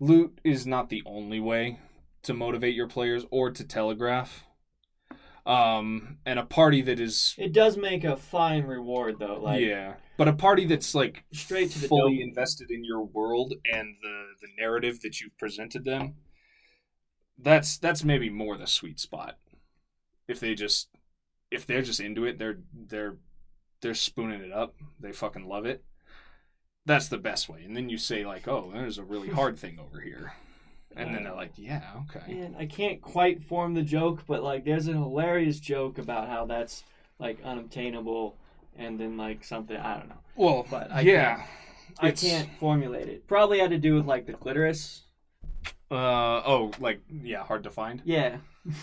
loot 0.00 0.38
is 0.44 0.66
not 0.66 0.88
the 0.90 1.02
only 1.06 1.40
way 1.40 1.78
to 2.22 2.34
motivate 2.34 2.74
your 2.74 2.88
players 2.88 3.24
or 3.30 3.50
to 3.50 3.64
telegraph. 3.64 4.44
Um 5.46 6.18
and 6.26 6.38
a 6.38 6.44
party 6.44 6.82
that 6.82 7.00
is 7.00 7.34
It 7.38 7.52
does 7.52 7.76
make 7.76 8.04
a 8.04 8.16
fine 8.16 8.64
reward, 8.64 9.18
though. 9.18 9.40
Like, 9.40 9.60
yeah 9.62 9.94
but 10.20 10.28
a 10.28 10.34
party 10.34 10.66
that's 10.66 10.94
like 10.94 11.24
Straight 11.32 11.70
to 11.70 11.78
the 11.78 11.88
fully 11.88 12.18
dope. 12.18 12.28
invested 12.28 12.70
in 12.70 12.84
your 12.84 13.02
world 13.02 13.54
and 13.72 13.96
the 14.02 14.26
the 14.42 14.48
narrative 14.58 15.00
that 15.00 15.18
you've 15.18 15.36
presented 15.38 15.82
them 15.86 16.16
that's 17.38 17.78
that's 17.78 18.04
maybe 18.04 18.28
more 18.28 18.58
the 18.58 18.66
sweet 18.66 19.00
spot. 19.00 19.38
If 20.28 20.38
they 20.40 20.54
just 20.54 20.90
if 21.50 21.66
they're 21.66 21.80
just 21.80 22.00
into 22.00 22.26
it 22.26 22.38
they're 22.38 22.58
they're 22.74 23.16
they're 23.80 23.94
spooning 23.94 24.42
it 24.42 24.52
up. 24.52 24.74
They 25.00 25.10
fucking 25.12 25.48
love 25.48 25.64
it. 25.64 25.82
That's 26.84 27.08
the 27.08 27.16
best 27.16 27.48
way. 27.48 27.62
And 27.64 27.74
then 27.74 27.88
you 27.88 27.96
say 27.96 28.26
like 28.26 28.46
oh 28.46 28.70
there's 28.74 28.98
a 28.98 29.04
really 29.04 29.28
hard 29.40 29.58
thing 29.58 29.78
over 29.78 30.00
here 30.02 30.34
and 30.96 31.14
then 31.14 31.22
they're 31.24 31.34
like 31.34 31.52
yeah 31.56 31.82
okay 32.02 32.34
Man, 32.34 32.56
I 32.58 32.66
can't 32.66 33.00
quite 33.00 33.42
form 33.44 33.74
the 33.74 33.82
joke, 33.82 34.24
but, 34.26 34.42
like, 34.42 34.64
there's 34.64 34.86
an 34.88 34.94
hilarious 34.94 35.60
joke 35.60 35.98
about 35.98 36.28
how 36.28 36.46
that's, 36.46 36.84
like, 37.18 37.38
unobtainable 37.44 38.36
and 38.76 38.98
then, 38.98 39.16
like, 39.16 39.44
something. 39.44 39.76
I 39.76 39.98
don't 39.98 40.08
know. 40.08 40.20
well 40.36 40.66
But 40.70 40.90
I 40.92 41.00
yeah 41.02 41.44
I 42.00 42.10
can't 42.12 42.48
formulate 42.58 43.08
it. 43.08 43.26
Probably 43.26 43.58
had 43.58 43.70
to 43.70 43.78
do 43.78 43.94
with, 43.96 44.06
like, 44.06 44.26
the 44.26 44.32
clitoris. 44.34 45.02
uh 45.90 46.42
oh 46.46 46.70
like 46.78 47.00
yeah 47.10 47.42
hard 47.44 47.62
to 47.64 47.70
find 47.70 48.00
Yeah. 48.04 48.36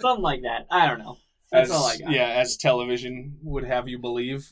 Something 0.00 0.22
like 0.22 0.42
that. 0.42 0.66
I 0.70 0.86
don't 0.88 0.98
know. 0.98 1.16
That's 1.52 1.70
as, 1.70 1.76
all 1.76 1.86
I 1.86 1.96
got. 1.98 2.10
Yeah, 2.10 2.28
as 2.28 2.56
television 2.56 3.38
would 3.42 3.64
have 3.64 3.88
you 3.88 3.98
believe. 3.98 4.48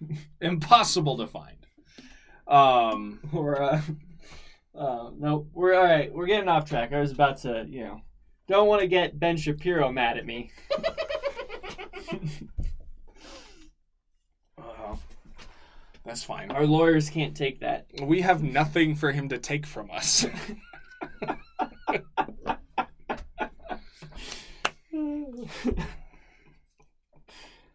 Impossible 0.40 1.16
to 1.18 1.26
find. 1.26 1.56
Um, 2.46 3.20
Or 3.32 3.62
uh, 3.62 3.80
uh 4.74 5.10
no, 5.18 5.46
we're 5.52 5.74
all 5.74 5.84
right. 5.84 6.12
We're 6.12 6.26
getting 6.26 6.48
off 6.48 6.68
track. 6.68 6.92
I 6.92 7.00
was 7.00 7.12
about 7.12 7.38
to, 7.38 7.66
you 7.68 7.84
know, 7.84 8.00
don't 8.48 8.68
want 8.68 8.82
to 8.82 8.88
get 8.88 9.18
Ben 9.18 9.36
Shapiro 9.36 9.90
mad 9.92 10.18
at 10.18 10.26
me. 10.26 10.50
uh, 14.58 14.96
that's 16.04 16.22
fine. 16.24 16.50
Our 16.50 16.66
lawyers 16.66 17.08
can't 17.10 17.36
take 17.36 17.60
that. 17.60 17.86
We 18.02 18.22
have 18.22 18.42
nothing 18.42 18.96
for 18.96 19.12
him 19.12 19.28
to 19.28 19.38
take 19.38 19.66
from 19.66 19.90
us. 19.90 20.26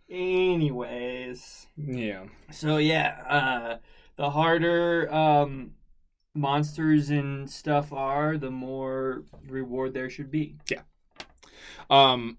Anyways, 0.09 1.67
yeah. 1.77 2.25
so 2.51 2.77
yeah, 2.77 3.21
uh, 3.27 3.77
the 4.15 4.29
harder 4.29 5.13
um, 5.13 5.71
monsters 6.36 7.09
and 7.09 7.49
stuff 7.49 7.91
are, 7.93 8.38
the 8.38 8.51
more 8.51 9.23
reward 9.47 9.93
there 9.93 10.09
should 10.09 10.29
be. 10.29 10.57
Yeah. 10.69 10.81
Um, 11.89 12.38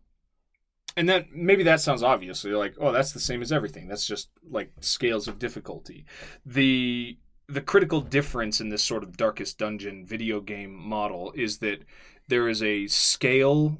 and 0.97 1.09
that 1.09 1.32
maybe 1.32 1.62
that 1.64 1.80
sounds 1.80 2.03
obvious. 2.03 2.40
So 2.40 2.49
You're 2.49 2.59
like, 2.59 2.74
oh, 2.80 2.92
that's 2.92 3.12
the 3.12 3.20
same 3.20 3.42
as 3.42 3.53
everything. 3.53 3.88
That's 3.88 4.07
just 4.07 4.30
like 4.49 4.72
scales 4.80 5.28
of 5.28 5.38
difficulty. 5.38 6.05
The 6.44 7.18
the 7.49 7.61
critical 7.61 8.01
difference 8.01 8.61
in 8.61 8.70
this 8.70 8.82
sort 8.82 9.05
of 9.05 9.16
darkest 9.16 9.59
dungeon 9.59 10.05
video 10.05 10.40
game 10.40 10.74
model 10.74 11.32
is 11.36 11.59
that 11.59 11.84
there 12.28 12.49
is 12.49 12.62
a 12.62 12.88
scale 12.88 13.78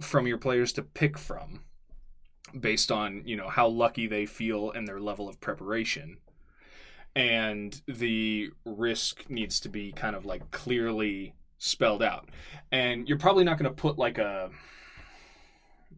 from 0.00 0.26
your 0.26 0.36
players 0.36 0.72
to 0.74 0.82
pick 0.82 1.16
from 1.16 1.64
based 2.58 2.90
on 2.90 3.22
you 3.24 3.36
know 3.36 3.48
how 3.48 3.68
lucky 3.68 4.06
they 4.06 4.26
feel 4.26 4.70
and 4.70 4.86
their 4.86 5.00
level 5.00 5.28
of 5.28 5.40
preparation 5.40 6.18
and 7.16 7.80
the 7.86 8.50
risk 8.64 9.28
needs 9.28 9.60
to 9.60 9.68
be 9.68 9.92
kind 9.92 10.14
of 10.14 10.24
like 10.24 10.50
clearly 10.50 11.34
spelled 11.58 12.02
out. 12.02 12.28
And 12.72 13.08
you're 13.08 13.18
probably 13.18 13.44
not 13.44 13.58
going 13.58 13.70
to 13.70 13.74
put 13.74 13.98
like 13.98 14.18
a 14.18 14.50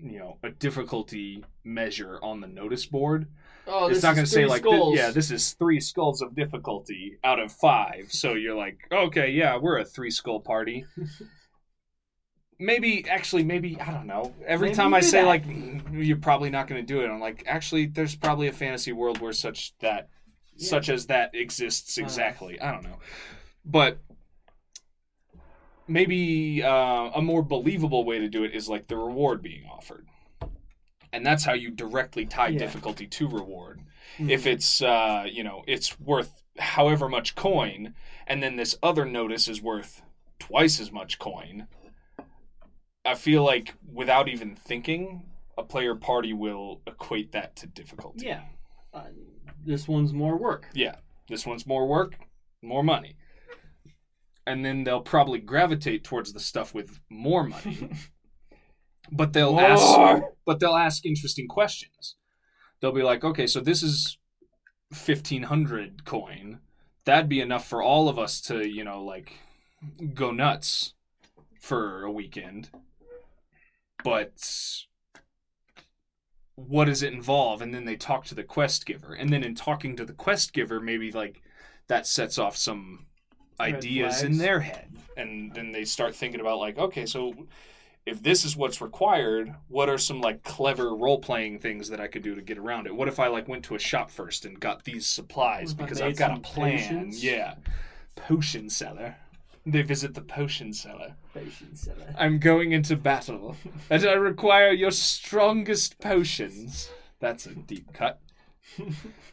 you 0.03 0.19
know 0.19 0.39
a 0.43 0.51
difficulty 0.51 1.45
measure 1.65 2.19
on 2.23 2.41
the 2.41 2.49
notice 2.49 2.87
board. 2.87 3.29
Oh, 3.67 3.87
it's 3.87 4.03
not 4.03 4.17
going 4.17 4.25
to 4.25 4.31
say 4.31 4.45
like 4.47 4.63
skulls. 4.63 4.97
yeah 4.97 5.11
this 5.13 5.31
is 5.31 5.53
three 5.53 5.79
skulls 5.79 6.21
of 6.23 6.35
difficulty 6.35 7.19
out 7.23 7.39
of 7.39 7.53
five. 7.53 8.07
So 8.11 8.33
you're 8.35 8.57
like 8.57 8.79
okay 8.91 9.31
yeah 9.31 9.57
we're 9.57 9.79
a 9.79 9.85
three 9.85 10.11
skull 10.11 10.41
party. 10.41 10.85
Maybe 12.59 13.05
actually 13.09 13.43
maybe 13.43 13.77
i 13.81 13.91
don't 13.91 14.07
know. 14.07 14.35
Every 14.47 14.69
Maybe 14.69 14.77
time 14.77 14.95
i 14.95 15.01
say 15.01 15.23
that. 15.23 15.27
like 15.27 15.45
mm, 15.47 15.83
you're 15.93 16.17
probably 16.17 16.49
not 16.51 16.69
going 16.69 16.81
to 16.81 16.87
do 16.87 17.01
it 17.03 17.09
i'm 17.09 17.19
like 17.19 17.43
actually 17.47 17.87
there's 17.87 18.15
probably 18.15 18.47
a 18.47 18.53
fantasy 18.53 18.93
world 18.93 19.21
where 19.21 19.33
such 19.33 19.77
that 19.81 20.09
Yeah. 20.57 20.69
such 20.69 20.89
as 20.89 21.07
that 21.07 21.35
exists 21.35 21.99
Uh. 21.99 22.03
exactly 22.03 22.61
i 22.61 22.71
don't 22.73 22.85
know 22.85 22.99
but 23.65 23.99
maybe 25.89 26.63
uh, 26.63 27.11
a 27.15 27.23
more 27.23 27.43
believable 27.43 28.05
way 28.05 28.19
to 28.19 28.29
do 28.29 28.45
it 28.45 28.55
is 28.55 28.69
like 28.69 28.89
the 28.89 28.97
reward 28.97 29.43
being 29.43 29.65
offered 29.67 30.07
and 31.13 31.27
that's 31.27 31.45
how 31.45 31.53
you 31.53 31.71
directly 31.71 32.25
tie 32.25 32.49
Yeah. 32.49 32.59
difficulty 32.59 33.07
to 33.07 33.29
reward. 33.29 33.81
Mm. 34.19 34.31
If 34.31 34.47
it's 34.47 34.81
uh, 34.81 35.27
you 35.31 35.45
know 35.45 35.63
it's 35.67 36.01
worth 36.01 36.43
however 36.59 37.07
much 37.07 37.35
coin, 37.35 37.95
and 38.27 38.43
then 38.43 38.57
this 38.57 38.79
other 38.83 39.05
notice 39.05 39.47
is 39.47 39.61
worth 39.61 40.01
twice 40.39 40.81
as 40.81 40.91
much 40.91 41.19
coin, 41.19 41.67
I 43.05 43.15
feel 43.15 43.43
like 43.45 43.75
without 43.87 44.29
even 44.29 44.57
thinking, 44.57 45.25
a 45.59 45.63
player 45.65 45.95
party 45.95 46.33
will 46.33 46.81
equate 46.87 47.33
that 47.33 47.57
to 47.57 47.67
difficulty. 47.67 48.27
yeah, 48.27 48.45
uh, 48.95 49.05
this 49.65 49.89
one's 49.89 50.13
more 50.13 50.37
work. 50.37 50.69
Yeah, 50.75 50.97
this 51.29 51.47
one's 51.47 51.67
more 51.67 51.87
work, 51.87 52.17
more 52.63 52.83
money. 52.83 53.17
And 54.47 54.65
then 54.65 54.85
they'll 54.85 55.01
probably 55.01 55.39
gravitate 55.39 56.05
towards 56.05 56.33
the 56.33 56.41
stuff 56.41 56.75
with 56.75 57.01
more 57.09 57.45
money. 57.45 57.91
but 59.13 59.33
they'll 59.33 59.59
ask 59.59 60.23
but 60.45 60.61
they'll 60.61 60.77
ask 60.77 61.05
interesting 61.05 61.49
questions. 61.49 62.17
They'll 62.81 62.93
be 62.93 63.03
like, 63.03 63.25
"Okay, 63.25 63.47
so 63.47 63.61
this 63.61 63.83
is 63.83 64.19
1500 64.91 66.05
coin. 66.05 66.61
That'd 67.05 67.29
be 67.29 67.41
enough 67.41 67.67
for 67.67 67.83
all 67.83 68.09
of 68.09 68.19
us 68.19 68.41
to, 68.43 68.69
you 68.69 68.85
know, 68.85 69.03
like 69.03 69.33
go 70.15 70.31
nuts 70.31 70.95
for 71.61 72.03
a 72.03 72.11
weekend." 72.11 72.71
But 74.03 74.33
what 76.57 76.85
does 76.85 77.03
it 77.03 77.13
involve? 77.13 77.63
And 77.63 77.75
then 77.75 77.85
they 77.85 77.97
talk 77.97 78.25
to 78.27 78.35
the 78.35 78.43
quest 78.45 78.85
giver. 78.87 79.15
And 79.15 79.31
then 79.33 79.43
in 79.43 79.55
talking 79.55 79.97
to 79.97 80.05
the 80.05 80.13
quest 80.13 80.53
giver 80.53 80.81
maybe 80.81 81.11
like 81.11 81.43
that 81.89 82.07
sets 82.07 82.39
off 82.39 82.57
some 82.57 83.07
ideas 83.61 84.23
in 84.23 84.39
their 84.39 84.61
head. 84.61 84.89
And 85.17 85.55
then 85.55 85.73
they 85.73 85.85
start 85.85 86.15
thinking 86.15 86.41
about 86.41 86.59
like 86.59 86.79
okay 86.79 87.07
so 87.07 87.35
if 88.05 88.21
this 88.23 88.45
is 88.45 88.57
what's 88.57 88.81
required 88.81 89.55
what 89.69 89.89
are 89.89 89.99
some 89.99 90.21
like 90.21 90.43
clever 90.43 90.95
role-playing 90.97 91.61
things 91.61 91.89
that 91.89 92.01
i 92.01 92.09
could 92.09 92.23
do 92.23 92.35
to 92.35 92.43
get 92.43 92.59
around 92.59 92.87
it? 92.87 92.95
What 92.95 93.09
if 93.09 93.21
i 93.21 93.29
like 93.29 93.47
went 93.49 93.65
to 93.67 93.75
a 93.75 93.79
shop 93.79 94.11
first 94.11 94.45
and 94.45 94.59
got 94.59 94.85
these 94.85 95.07
supplies 95.07 95.75
What 95.75 95.75
if 95.75 95.81
I 95.81 95.85
because 95.85 96.01
i've 96.01 96.17
got 96.17 96.37
a 96.39 96.41
plan? 96.41 96.79
potions? 96.79 97.23
yeah. 97.23 97.55
Potion 98.17 98.69
seller 98.69 99.17
they 99.65 99.83
visit 99.83 100.15
the 100.15 100.21
potion 100.23 100.73
seller 100.73 101.15
Patience, 101.35 101.83
seller. 101.83 102.15
I'm 102.19 102.39
going 102.39 102.73
into 102.73 102.97
battle, 102.97 103.57
and 103.91 104.05
I 104.05 104.13
require 104.13 104.71
your 104.73 104.91
strongest 104.91 105.99
potions. 106.01 106.91
That's 107.21 107.47
a 107.47 107.55
deep 107.55 107.93
cut 107.93 108.21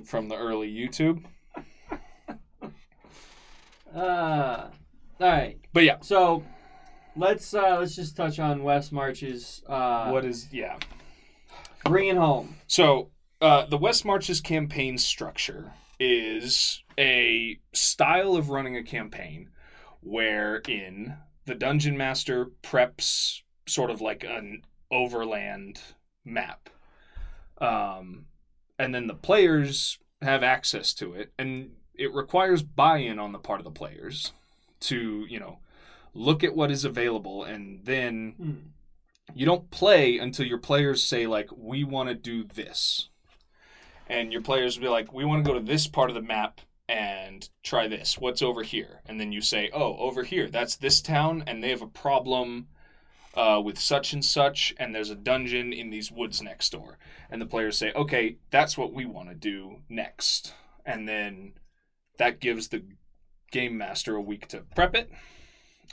from 0.05 0.29
the 0.29 0.35
early 0.35 0.71
YouTube. 0.71 1.23
Uh, 3.93 4.69
all 5.19 5.27
right. 5.27 5.57
But 5.73 5.83
yeah, 5.83 5.97
So 6.01 6.43
let's 7.15 7.53
uh, 7.53 7.77
let's 7.79 7.95
just 7.95 8.15
touch 8.15 8.39
on 8.39 8.63
West 8.63 8.91
Marches 8.91 9.63
uh, 9.67 10.09
what 10.09 10.25
is 10.25 10.47
yeah? 10.51 10.77
Bringing 11.85 12.15
home. 12.15 12.55
So 12.67 13.09
uh, 13.41 13.65
the 13.65 13.77
West 13.77 14.05
Marches 14.05 14.41
campaign 14.41 14.97
structure 14.97 15.73
is 15.99 16.83
a 16.97 17.59
style 17.73 18.35
of 18.35 18.49
running 18.49 18.77
a 18.77 18.83
campaign 18.83 19.49
wherein 20.01 21.17
the 21.45 21.55
dungeon 21.55 21.97
master 21.97 22.51
preps 22.63 23.41
sort 23.67 23.89
of 23.89 24.01
like 24.01 24.23
an 24.23 24.63
overland 24.91 25.79
map. 26.25 26.69
Um, 27.59 28.25
and 28.77 28.93
then 28.93 29.07
the 29.07 29.13
players 29.15 29.99
have 30.21 30.43
access 30.43 30.93
to 30.95 31.13
it, 31.13 31.31
and 31.37 31.71
it 31.95 32.13
requires 32.13 32.63
buy 32.63 32.97
in 32.99 33.19
on 33.19 33.31
the 33.31 33.39
part 33.39 33.59
of 33.59 33.65
the 33.65 33.71
players 33.71 34.31
to, 34.81 35.25
you 35.29 35.39
know, 35.39 35.59
look 36.13 36.43
at 36.43 36.55
what 36.55 36.71
is 36.71 36.85
available 36.85 37.43
and 37.43 37.81
then 37.85 38.33
Hmm. 38.37 39.35
you 39.35 39.45
don't 39.45 39.69
play 39.69 40.17
until 40.17 40.45
your 40.45 40.57
players 40.57 41.03
say 41.03 41.27
like 41.27 41.49
we 41.55 41.83
want 41.83 42.09
to 42.09 42.15
do 42.15 42.43
this 42.43 43.09
and 44.07 44.31
your 44.33 44.41
players 44.41 44.75
will 44.77 44.85
be 44.85 44.89
like 44.89 45.13
we 45.13 45.23
want 45.23 45.45
to 45.45 45.47
go 45.47 45.57
to 45.57 45.63
this 45.63 45.85
part 45.85 46.09
of 46.09 46.15
the 46.15 46.21
map 46.21 46.61
and 46.89 47.47
try 47.63 47.87
this 47.87 48.17
what's 48.17 48.41
over 48.41 48.63
here? 48.63 49.01
And 49.05 49.19
then 49.19 49.31
you 49.31 49.41
say 49.41 49.69
oh 49.73 49.95
over 49.97 50.23
here 50.23 50.49
that's 50.49 50.75
this 50.75 51.01
town 51.01 51.43
and 51.45 51.63
they 51.63 51.69
have 51.69 51.83
a 51.83 51.87
problem 51.87 52.67
uh, 53.35 53.61
with 53.63 53.77
such 53.77 54.11
and 54.11 54.25
such 54.25 54.73
and 54.77 54.93
there's 54.93 55.11
a 55.11 55.15
dungeon 55.15 55.71
in 55.71 55.91
these 55.91 56.11
woods 56.11 56.41
next 56.41 56.71
door. 56.71 56.97
And 57.29 57.39
the 57.39 57.45
players 57.45 57.77
say 57.77 57.93
okay 57.93 58.37
that's 58.49 58.77
what 58.77 58.91
we 58.91 59.05
want 59.05 59.29
to 59.29 59.35
do 59.35 59.83
next. 59.87 60.53
And 60.85 61.07
then 61.07 61.53
that 62.17 62.39
gives 62.39 62.69
the 62.69 62.83
game 63.51 63.77
master 63.77 64.15
a 64.15 64.21
week 64.21 64.47
to 64.47 64.63
prep 64.75 64.95
it 64.95 65.11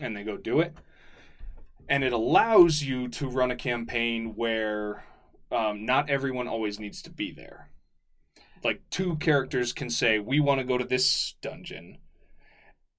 and 0.01 0.17
they 0.17 0.25
go 0.25 0.39
do 0.39 0.61
it. 0.61 0.75
And 1.89 2.03
it 2.03 2.13
allows 2.15 2.83
you 2.83 3.09
to 3.09 3.29
run 3.29 3.51
a 3.51 3.57
campaign 3.57 4.35
where 4.35 5.05
um, 5.53 5.85
not 5.85 6.11
everyone 6.11 6.49
always 6.49 6.81
needs 6.81 7.03
to 7.03 7.11
be 7.11 7.31
there. 7.31 7.69
Like 8.65 8.83
two 8.91 9.17
characters 9.17 9.73
can 9.73 9.91
say, 9.91 10.19
"We 10.19 10.41
want 10.41 10.61
to 10.61 10.65
go 10.65 10.79
to 10.79 10.85
this 10.85 11.35
dungeon," 11.41 11.99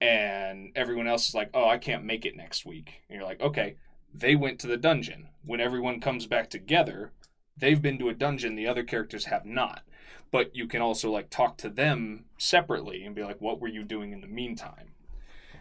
and 0.00 0.72
everyone 0.76 1.06
else 1.06 1.28
is 1.28 1.34
like, 1.34 1.50
"Oh, 1.54 1.68
I 1.68 1.78
can't 1.78 2.04
make 2.04 2.24
it 2.24 2.36
next 2.36 2.64
week." 2.64 3.02
And 3.08 3.18
you're 3.18 3.28
like, 3.28 3.40
"Okay." 3.40 3.76
They 4.14 4.34
went 4.34 4.58
to 4.60 4.66
the 4.66 4.78
dungeon. 4.78 5.28
When 5.44 5.60
everyone 5.60 6.00
comes 6.00 6.26
back 6.26 6.48
together, 6.48 7.12
they've 7.56 7.82
been 7.82 7.98
to 7.98 8.08
a 8.08 8.14
dungeon 8.14 8.54
the 8.54 8.66
other 8.66 8.82
characters 8.82 9.26
have 9.26 9.44
not. 9.44 9.82
But 10.30 10.56
you 10.56 10.66
can 10.66 10.80
also 10.80 11.10
like 11.10 11.28
talk 11.30 11.58
to 11.58 11.68
them 11.68 12.24
separately 12.38 13.04
and 13.04 13.14
be 13.14 13.22
like, 13.22 13.40
"What 13.40 13.60
were 13.60 13.68
you 13.68 13.82
doing 13.84 14.12
in 14.12 14.20
the 14.20 14.26
meantime?" 14.26 14.94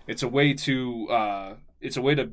It's 0.08 0.24
a 0.24 0.28
way 0.28 0.54
to 0.54 1.10
uh, 1.10 1.56
it's 1.82 1.98
a 1.98 2.02
way 2.02 2.16
to 2.16 2.32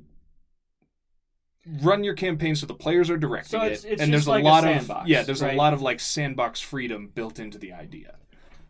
run 1.80 2.04
your 2.04 2.14
campaign 2.14 2.54
so 2.54 2.66
the 2.66 2.74
players 2.74 3.08
are 3.10 3.16
directing 3.16 3.58
So 3.58 3.64
it's- 3.64 3.84
it 3.84 3.92
it's 3.92 4.02
and 4.02 4.12
there's 4.12 4.28
like 4.28 4.44
a 4.44 4.46
a 4.46 4.50
lot 4.50 4.62
sandbox, 4.64 5.02
of 5.02 5.08
yeah 5.08 5.22
there's 5.22 5.42
right? 5.42 5.54
a 5.54 5.56
lot 5.56 5.72
of 5.72 5.80
like 5.82 5.98
sandbox 6.00 6.60
freedom 6.60 7.08
built 7.14 7.38
into 7.38 7.56
the 7.58 7.72
idea 7.72 8.16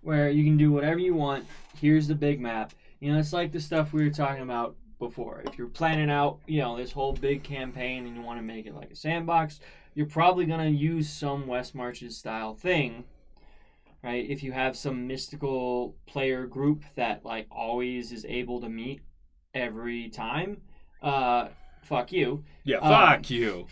where 0.02 0.28
you 0.30 0.44
can 0.44 0.56
do 0.58 0.70
whatever 0.70 0.98
you 0.98 1.14
want. 1.14 1.46
Here's 1.80 2.06
the 2.06 2.14
big 2.14 2.38
map. 2.40 2.74
You 3.00 3.12
know, 3.12 3.18
it's 3.18 3.32
like 3.32 3.52
the 3.52 3.60
stuff 3.60 3.92
we 3.94 4.04
were 4.04 4.10
talking 4.10 4.42
about 4.42 4.76
before. 4.98 5.42
If 5.46 5.56
you're 5.56 5.66
planning 5.68 6.10
out, 6.10 6.40
you 6.46 6.60
know, 6.60 6.76
this 6.76 6.92
whole 6.92 7.14
big 7.14 7.42
campaign 7.42 8.06
and 8.06 8.14
you 8.14 8.20
want 8.22 8.38
to 8.38 8.42
make 8.42 8.66
it 8.66 8.74
like 8.74 8.90
a 8.90 8.96
sandbox, 8.96 9.60
you're 9.94 10.04
probably 10.06 10.44
going 10.44 10.60
to 10.60 10.70
use 10.78 11.08
some 11.08 11.46
West 11.46 11.74
Marches 11.74 12.18
style 12.18 12.54
thing. 12.54 13.04
Right? 14.02 14.28
If 14.28 14.42
you 14.42 14.52
have 14.52 14.76
some 14.76 15.06
mystical 15.06 15.96
player 16.06 16.46
group 16.46 16.84
that 16.96 17.24
like 17.24 17.46
always 17.50 18.12
is 18.12 18.26
able 18.26 18.60
to 18.60 18.68
meet 18.68 19.00
every 19.54 20.10
time, 20.10 20.60
uh 21.02 21.48
fuck 21.84 22.12
you. 22.12 22.44
yeah 22.64 22.78
Um, 22.78 22.90
fuck 22.90 23.30
you 23.30 23.66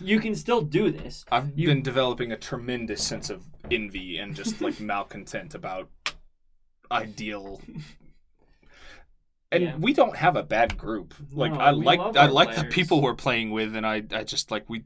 You 0.00 0.20
can 0.20 0.34
still 0.34 0.60
do 0.62 0.90
this. 0.90 1.24
i've 1.30 1.58
you- 1.58 1.68
been 1.68 1.82
developing 1.82 2.32
a 2.32 2.36
tremendous 2.36 3.02
sense 3.02 3.30
of 3.30 3.44
envy 3.70 4.18
and 4.18 4.34
just 4.34 4.60
like 4.60 4.78
malcontent 4.92 5.54
about 5.54 5.88
ideal 6.90 7.60
and 9.52 9.62
Yeah. 9.62 9.76
we 9.76 9.92
don't 9.92 10.16
have 10.16 10.36
a 10.36 10.42
bad 10.42 10.76
group 10.78 11.14
like 11.32 11.52
No, 11.52 11.58
i 11.60 11.70
like 11.70 12.00
i 12.16 12.26
like 12.26 12.54
the 12.54 12.64
people 12.64 13.00
we're 13.02 13.14
playing 13.14 13.50
with 13.50 13.74
and 13.76 13.86
i 13.86 14.02
i 14.12 14.24
just 14.24 14.50
like 14.50 14.68
we 14.68 14.84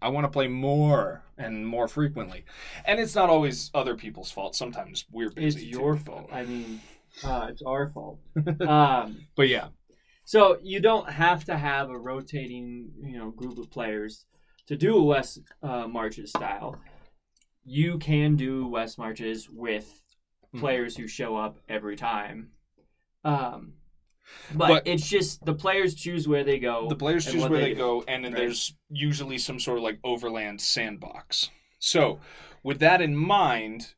i 0.00 0.08
want 0.08 0.24
to 0.24 0.30
play 0.30 0.48
more 0.48 1.22
and 1.38 1.66
more 1.66 1.88
frequently 1.88 2.44
and 2.84 3.00
it's 3.00 3.14
not 3.14 3.28
always 3.30 3.70
other 3.74 3.94
people's 3.96 4.30
fault 4.30 4.54
sometimes 4.54 5.04
we're 5.10 5.28
It's 5.36 5.56
busy 5.56 5.66
your 5.66 5.96
too, 5.96 6.04
fault. 6.04 6.28
I 6.32 6.44
mean, 6.44 6.80
uh, 7.24 7.48
it's 7.50 7.62
our 7.62 7.90
fault. 7.90 8.18
um, 8.60 9.16
but 9.36 9.48
yeah 9.48 9.68
So 10.32 10.56
you 10.62 10.80
don't 10.80 11.10
have 11.10 11.44
to 11.44 11.58
have 11.58 11.90
a 11.90 11.98
rotating, 11.98 12.90
you 13.04 13.18
know, 13.18 13.30
group 13.32 13.58
of 13.58 13.70
players 13.70 14.24
to 14.66 14.76
do 14.76 14.96
a 14.96 15.04
West 15.04 15.40
uh, 15.62 15.86
Marches 15.86 16.30
style. 16.30 16.80
You 17.66 17.98
can 17.98 18.36
do 18.36 18.66
West 18.66 18.96
Marches 18.96 19.50
with 19.50 20.00
Mhm. 20.54 20.60
players 20.60 20.96
who 20.96 21.06
show 21.06 21.36
up 21.36 21.58
every 21.68 21.96
time. 21.96 22.52
Um, 23.24 23.74
but, 24.54 24.68
But- 24.68 24.86
it's 24.86 25.06
just 25.06 25.44
the 25.44 25.52
players 25.52 25.94
choose 25.94 26.26
where 26.26 26.44
they 26.44 26.58
go. 26.58 26.88
the 26.88 26.96
players 26.96 27.30
choose 27.30 27.42
where 27.42 27.60
they 27.60 27.74
they, 27.74 27.74
go 27.74 28.02
and 28.08 28.24
then 28.24 28.32
right? 28.32 28.38
there's 28.40 28.74
usually 28.88 29.36
some 29.36 29.60
sort 29.60 29.76
of 29.76 29.84
like 29.84 29.98
overland 30.02 30.62
sandbox 30.62 31.50
so 31.78 32.20
with 32.62 32.78
that 32.78 33.02
in 33.02 33.14
mind 33.14 33.92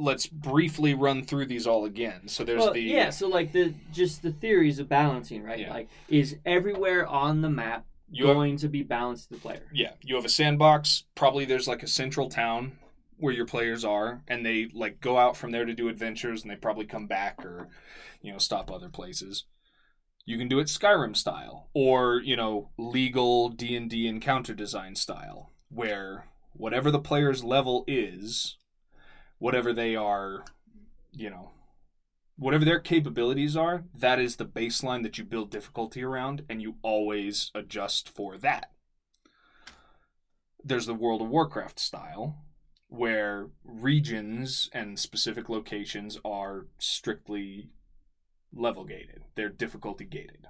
let's 0.00 0.26
briefly 0.26 0.94
run 0.94 1.22
through 1.22 1.46
these 1.46 1.66
all 1.66 1.84
again 1.84 2.26
so 2.26 2.42
there's 2.44 2.60
well, 2.60 2.72
the 2.72 2.80
yeah. 2.80 3.10
So 3.10 3.28
like 3.28 3.52
the 3.52 3.74
just 3.92 4.22
the 4.22 4.32
theories 4.32 4.78
of 4.78 4.88
balancing, 4.88 5.42
right? 5.42 5.60
Yeah. 5.60 5.70
Like 5.72 5.88
is 6.08 6.36
everywhere 6.44 7.06
on 7.06 7.42
the 7.42 7.50
map 7.50 7.86
you 8.10 8.26
have, 8.26 8.34
going 8.34 8.56
to 8.58 8.68
be 8.68 8.82
balanced 8.82 9.28
to 9.28 9.34
the 9.34 9.40
player? 9.40 9.62
yeah 9.72 9.92
you 10.02 10.14
have 10.16 10.24
a 10.24 10.28
sandbox 10.28 11.04
probably 11.14 11.44
there's 11.44 11.68
like 11.68 11.82
a 11.82 11.88
central 11.88 12.28
town 12.28 12.72
where 13.18 13.32
your 13.32 13.46
players 13.46 13.84
are 13.84 14.22
and 14.28 14.44
they 14.44 14.68
like 14.74 15.00
go 15.00 15.18
out 15.18 15.36
from 15.36 15.52
there 15.52 15.64
to 15.64 15.74
do 15.74 15.88
adventures 15.88 16.42
and 16.42 16.50
they 16.50 16.56
probably 16.56 16.86
come 16.86 17.06
back 17.06 17.44
or 17.44 17.68
you 18.22 18.32
know 18.32 18.38
stop 18.38 18.70
other 18.70 18.88
places 18.88 19.44
you 20.24 20.36
can 20.38 20.48
do 20.48 20.58
it 20.58 20.66
skyrim 20.66 21.16
style 21.16 21.68
or 21.74 22.20
you 22.20 22.36
know 22.36 22.70
legal 22.78 23.48
d&d 23.48 24.06
encounter 24.06 24.54
design 24.54 24.94
style 24.94 25.52
where 25.68 26.26
whatever 26.52 26.90
the 26.90 26.98
player's 26.98 27.44
level 27.44 27.84
is 27.86 28.56
whatever 29.40 29.72
they 29.72 29.96
are 29.96 30.44
you 31.12 31.28
know 31.28 31.50
whatever 32.38 32.64
their 32.64 32.78
capabilities 32.78 33.56
are 33.56 33.82
that 33.94 34.18
is 34.20 34.36
the 34.36 34.46
baseline 34.46 35.02
that 35.02 35.18
you 35.18 35.24
build 35.24 35.50
difficulty 35.50 36.02
around 36.02 36.42
and 36.48 36.62
you 36.62 36.76
always 36.82 37.50
adjust 37.54 38.08
for 38.08 38.38
that 38.38 38.70
there's 40.62 40.86
the 40.86 40.94
World 40.94 41.22
of 41.22 41.28
Warcraft 41.30 41.80
style, 41.80 42.36
where 42.88 43.46
regions 43.64 44.68
and 44.74 44.98
specific 44.98 45.48
locations 45.48 46.18
are 46.22 46.66
strictly 46.78 47.70
level 48.52 48.84
gated. 48.84 49.24
They're 49.36 49.48
difficulty 49.48 50.04
gated. 50.04 50.48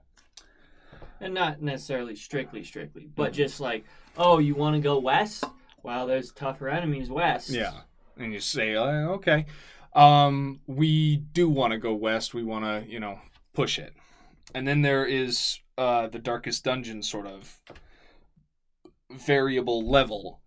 and 1.20 1.32
not 1.34 1.60
necessarily 1.62 2.16
strictly 2.16 2.64
strictly, 2.64 3.06
but 3.14 3.32
Mhm. 3.32 3.36
just 3.36 3.60
like, 3.60 3.84
oh, 4.16 4.38
you 4.38 4.54
want 4.56 4.74
to 4.74 4.80
go 4.80 4.98
west? 4.98 5.44
Well, 5.82 6.06
there's 6.08 6.32
tougher 6.32 6.68
enemies 6.68 7.08
west. 7.10 7.50
Yeah. 7.50 7.82
And 8.16 8.32
you 8.32 8.40
say, 8.40 8.76
uh, 8.76 9.08
okay, 9.12 9.46
um, 9.94 10.60
we 10.66 11.16
do 11.16 11.48
want 11.48 11.72
to 11.72 11.78
go 11.78 11.94
west. 11.94 12.34
We 12.34 12.42
want 12.42 12.64
to, 12.64 12.90
you 12.90 13.00
know, 13.00 13.20
push 13.54 13.78
it. 13.78 13.94
And 14.54 14.66
then 14.66 14.82
there 14.82 15.06
is 15.06 15.60
uh, 15.78 16.08
the 16.08 16.18
Darkest 16.18 16.64
Dungeon 16.64 17.02
sort 17.02 17.26
of 17.26 17.60
variable 19.10 19.88
level 19.88 20.40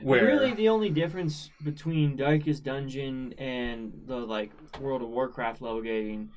where. 0.00 0.26
Really, 0.26 0.54
the 0.54 0.68
only 0.68 0.90
difference 0.90 1.50
between 1.62 2.16
Darkest 2.16 2.64
Dungeon 2.64 3.32
and 3.38 4.02
the 4.06 4.16
like 4.16 4.50
World 4.80 5.02
of 5.02 5.08
Warcraft 5.08 5.62
level 5.62 5.82
gating 5.82 6.30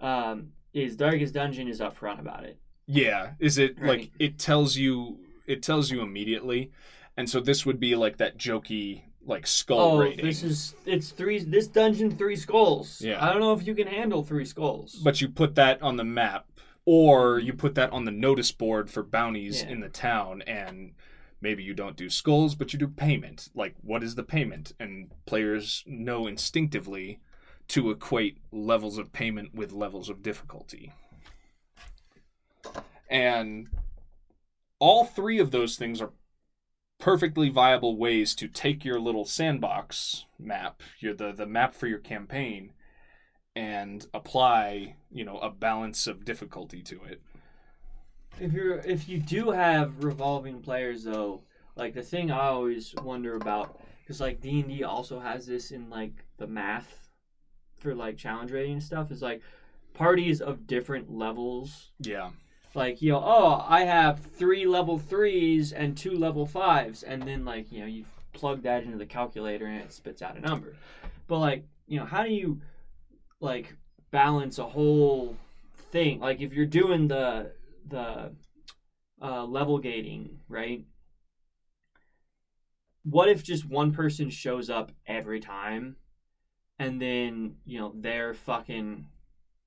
um, 0.00 0.52
is 0.72 0.96
Darkest 0.96 1.34
Dungeon 1.34 1.68
is 1.68 1.80
upfront 1.80 2.20
about 2.20 2.44
it. 2.44 2.58
Yeah, 2.86 3.32
is 3.38 3.58
it 3.58 3.80
like 3.80 4.10
it 4.18 4.38
tells 4.38 4.76
you 4.76 5.20
it 5.46 5.62
tells 5.62 5.90
you 5.90 6.00
immediately, 6.00 6.72
and 7.16 7.30
so 7.30 7.40
this 7.40 7.64
would 7.64 7.78
be 7.78 7.94
like 7.94 8.16
that 8.16 8.36
jokey 8.36 9.02
like 9.26 9.46
skull 9.46 9.96
oh, 9.96 9.98
rating. 10.00 10.24
this 10.24 10.42
is 10.42 10.74
it's 10.86 11.10
three. 11.10 11.38
This 11.38 11.66
dungeon 11.66 12.16
three 12.16 12.36
skulls. 12.36 13.00
Yeah. 13.00 13.24
I 13.24 13.30
don't 13.32 13.40
know 13.40 13.52
if 13.52 13.66
you 13.66 13.74
can 13.74 13.86
handle 13.86 14.22
three 14.22 14.44
skulls. 14.44 14.94
but 14.94 15.20
you 15.20 15.28
put 15.28 15.54
that 15.56 15.80
on 15.82 15.96
the 15.96 16.04
map, 16.04 16.46
or 16.84 17.38
you 17.38 17.52
put 17.52 17.74
that 17.74 17.92
on 17.92 18.04
the 18.04 18.10
notice 18.10 18.52
board 18.52 18.90
for 18.90 19.02
bounties 19.02 19.62
Yeah. 19.62 19.70
in 19.70 19.80
the 19.80 19.88
town, 19.88 20.42
and 20.42 20.92
maybe 21.40 21.62
you 21.62 21.74
don't 21.74 21.96
do 21.96 22.10
skulls, 22.10 22.54
but 22.54 22.72
you 22.72 22.78
do 22.78 22.88
payment. 22.88 23.48
Like, 23.54 23.74
what 23.82 24.02
is 24.02 24.14
the 24.14 24.22
payment? 24.22 24.72
And 24.80 25.10
players 25.26 25.84
know 25.86 26.26
instinctively 26.26 27.20
to 27.68 27.90
equate 27.90 28.38
levels 28.50 28.98
of 28.98 29.12
payment 29.12 29.54
with 29.54 29.72
levels 29.72 30.08
of 30.08 30.22
difficulty. 30.22 30.92
And 33.08 33.68
all 34.78 35.04
three 35.04 35.38
of 35.38 35.50
those 35.50 35.76
things 35.76 36.00
are 36.00 36.10
perfectly 37.00 37.48
viable 37.48 37.96
ways 37.96 38.34
to 38.36 38.46
take 38.46 38.84
your 38.84 39.00
little 39.00 39.24
sandbox 39.24 40.26
map, 40.38 40.82
your 40.98 41.14
the, 41.14 41.32
the 41.32 41.46
map 41.46 41.74
for 41.74 41.86
your 41.86 41.98
campaign, 41.98 42.72
and 43.56 44.06
apply, 44.14 44.96
you 45.10 45.24
know, 45.24 45.38
a 45.38 45.50
balance 45.50 46.06
of 46.06 46.24
difficulty 46.24 46.82
to 46.82 47.02
it. 47.04 47.20
If 48.38 48.52
you're 48.52 48.78
if 48.78 49.08
you 49.08 49.18
do 49.18 49.50
have 49.50 50.04
revolving 50.04 50.60
players 50.60 51.04
though, 51.04 51.42
like 51.76 51.94
the 51.94 52.02
thing 52.02 52.30
I 52.30 52.48
always 52.48 52.94
wonder 53.02 53.34
about 53.34 53.80
because 54.02 54.20
like 54.20 54.40
D 54.40 54.60
and 54.60 54.68
D 54.68 54.84
also 54.84 55.18
has 55.18 55.46
this 55.46 55.72
in 55.72 55.90
like 55.90 56.24
the 56.38 56.46
math 56.46 57.08
for 57.78 57.94
like 57.94 58.16
challenge 58.16 58.52
rating 58.52 58.74
and 58.74 58.82
stuff 58.82 59.10
is 59.10 59.22
like 59.22 59.42
parties 59.94 60.40
of 60.40 60.66
different 60.66 61.10
levels. 61.10 61.90
Yeah. 61.98 62.30
Like 62.74 63.02
you 63.02 63.12
know, 63.12 63.22
oh, 63.24 63.64
I 63.66 63.84
have 63.84 64.20
three 64.20 64.66
level 64.66 64.98
threes 64.98 65.72
and 65.72 65.96
two 65.96 66.12
level 66.12 66.46
fives, 66.46 67.02
and 67.02 67.22
then 67.22 67.44
like 67.44 67.72
you 67.72 67.80
know 67.80 67.86
you 67.86 68.04
plug 68.32 68.62
that 68.62 68.84
into 68.84 68.96
the 68.96 69.06
calculator 69.06 69.66
and 69.66 69.80
it 69.80 69.92
spits 69.92 70.22
out 70.22 70.36
a 70.36 70.40
number. 70.40 70.74
But 71.26 71.38
like 71.38 71.64
you 71.88 71.98
know, 71.98 72.06
how 72.06 72.22
do 72.22 72.30
you 72.30 72.60
like 73.40 73.74
balance 74.12 74.58
a 74.58 74.66
whole 74.66 75.36
thing? 75.90 76.20
Like 76.20 76.40
if 76.40 76.52
you're 76.52 76.66
doing 76.66 77.08
the 77.08 77.52
the 77.88 78.32
uh, 79.20 79.44
level 79.44 79.78
gating, 79.78 80.38
right? 80.48 80.84
What 83.02 83.28
if 83.28 83.42
just 83.42 83.64
one 83.64 83.92
person 83.92 84.30
shows 84.30 84.70
up 84.70 84.92
every 85.06 85.40
time, 85.40 85.96
and 86.78 87.02
then 87.02 87.56
you 87.64 87.80
know 87.80 87.92
they're 87.96 88.34
fucking 88.34 89.06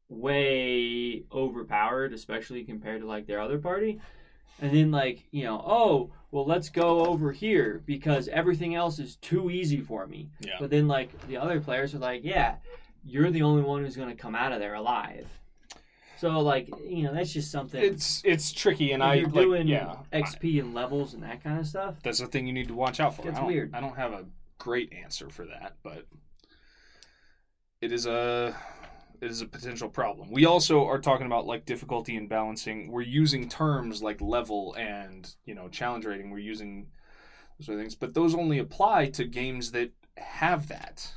way 0.10 1.24
overpowered, 1.32 2.14
especially 2.14 2.64
compared 2.64 3.02
to 3.02 3.08
like 3.08 3.28
their 3.28 3.42
other 3.42 3.58
party. 3.58 4.00
And 4.62 4.74
then 4.74 4.92
like, 4.92 5.26
you 5.32 5.44
know, 5.44 5.62
oh, 5.66 6.12
well 6.32 6.46
let's 6.46 6.70
go 6.70 7.06
over 7.06 7.32
here 7.32 7.82
because 7.86 8.28
everything 8.28 8.76
else 8.76 9.00
is 9.00 9.16
too 9.18 9.50
easy 9.50 9.82
for 9.82 10.08
me. 10.08 10.30
Yeah. 10.40 10.54
But 10.60 10.70
then 10.70 10.88
like 10.88 11.28
the 11.28 11.38
other 11.38 11.60
players 11.60 11.96
are 11.96 12.00
like, 12.00 12.22
yeah, 12.24 12.56
you're 13.04 13.32
the 13.32 13.42
only 13.42 13.64
one 13.64 13.84
who's 13.84 13.96
gonna 13.96 14.16
come 14.16 14.36
out 14.36 14.52
of 14.52 14.60
there 14.60 14.76
alive. 14.76 15.28
So 16.24 16.40
like, 16.40 16.70
you 16.88 17.04
know, 17.04 17.14
that's 17.14 17.34
just 17.34 17.52
something 17.52 17.84
It's 17.84 18.22
it's 18.24 18.54
tricky, 18.54 18.94
and 18.94 19.04
if 19.04 19.10
I 19.10 19.14
you're 19.16 19.26
like 19.26 19.34
doing 19.34 19.68
yeah. 19.68 19.96
XP 20.14 20.62
and 20.62 20.74
levels 20.74 21.14
and 21.14 21.24
that 21.24 21.44
kind 21.44 21.60
of 21.60 21.68
stuff. 21.68 21.96
that's 22.02 22.20
the 22.20 22.28
thing 22.28 22.48
you 22.48 22.54
need 22.54 22.70
to 22.70 22.74
watch 22.74 23.02
out 23.02 23.18
for. 23.18 23.28
I 23.28 23.32
don't, 23.32 23.46
weird. 23.46 23.76
I 23.76 23.82
don't 23.82 23.98
have 23.98 24.14
a 24.14 24.24
great 24.58 24.94
answer 24.94 25.30
for 25.30 25.46
that, 25.46 25.76
but 25.84 26.08
it 27.82 27.92
is 27.92 28.06
a 28.06 28.56
is 29.24 29.42
a 29.42 29.46
potential 29.48 29.90
problem. 29.90 30.32
We 30.32 30.46
also 30.46 30.86
are 30.86 31.00
talking 31.00 31.26
about 31.26 31.46
like 31.48 31.66
difficulty 31.66 32.16
and 32.16 32.28
balancing. 32.30 32.92
We're 32.92 33.02
using 33.02 33.50
terms 33.50 34.04
like 34.04 34.22
level 34.22 34.76
and 34.78 35.34
you 35.46 35.56
know 35.56 35.70
challenge 35.70 36.06
rating. 36.06 36.30
We're 36.30 36.40
using 36.40 36.88
those 37.58 37.68
sort 37.68 37.78
of 37.78 37.82
things, 37.84 37.96
but 37.96 38.14
those 38.14 38.36
only 38.36 38.60
apply 38.60 39.08
to 39.12 39.26
games 39.26 39.72
that 39.72 39.92
have 40.18 40.68
that. 40.68 41.14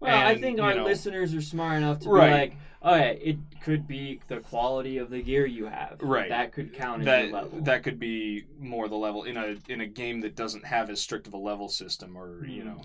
Well, 0.00 0.26
I 0.26 0.36
think 0.38 0.60
our 0.60 0.74
know- 0.74 0.84
listeners 0.84 1.34
are 1.34 1.40
smart 1.40 1.78
enough 1.78 2.00
to 2.00 2.10
Right. 2.10 2.26
be 2.26 2.32
like, 2.32 2.56
okay, 2.84 3.20
it 3.24 3.38
could 3.62 3.86
be 3.88 4.20
the 4.28 4.40
quality 4.40 4.98
of 4.98 5.08
the 5.08 5.22
gear 5.22 5.46
you 5.46 5.66
have. 5.66 5.96
Right. 6.02 6.28
That 6.28 6.52
could 6.52 6.74
count 6.74 7.00
as 7.08 7.24
your 7.24 7.32
level. 7.32 7.50
that 7.58 7.64
that 7.64 7.82
could 7.82 7.98
be 7.98 8.44
more 8.58 8.88
the 8.88 8.96
level 8.96 9.24
in 9.24 9.36
a 9.38 9.56
in 9.68 9.80
a 9.80 9.86
game 9.86 10.20
that 10.20 10.34
doesn't 10.36 10.66
have 10.66 10.90
as 10.90 11.00
strict 11.00 11.26
of 11.26 11.32
a 11.34 11.38
level 11.38 11.68
system 11.68 12.16
or 12.16 12.44
you 12.46 12.62
Mhm. 12.62 12.66
know 12.66 12.80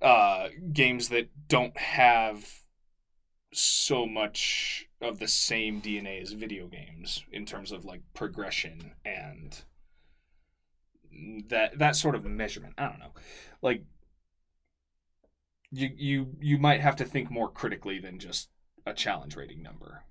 uh 0.00 0.48
games 0.72 1.08
that 1.08 1.28
don't 1.48 1.76
have 1.76 2.62
so 3.52 4.06
much 4.06 4.86
of 5.00 5.18
the 5.18 5.28
same 5.28 5.80
DNA 5.80 6.20
as 6.20 6.32
video 6.32 6.66
games 6.66 7.24
in 7.32 7.46
terms 7.46 7.72
of 7.72 7.84
like 7.84 8.02
progression 8.14 8.92
and 9.04 9.62
that 11.48 11.78
that 11.78 11.96
sort 11.96 12.14
of 12.14 12.24
measurement. 12.24 12.74
I 12.78 12.88
don't 12.88 12.98
know. 12.98 13.14
Like 13.62 13.84
you 15.70 15.90
you 15.96 16.36
you 16.40 16.58
might 16.58 16.80
have 16.80 16.96
to 16.96 17.04
think 17.04 17.30
more 17.30 17.50
critically 17.50 17.98
than 17.98 18.18
just 18.18 18.50
a 18.86 18.94
challenge 18.94 19.36
rating 19.36 19.62
number. 19.62 20.04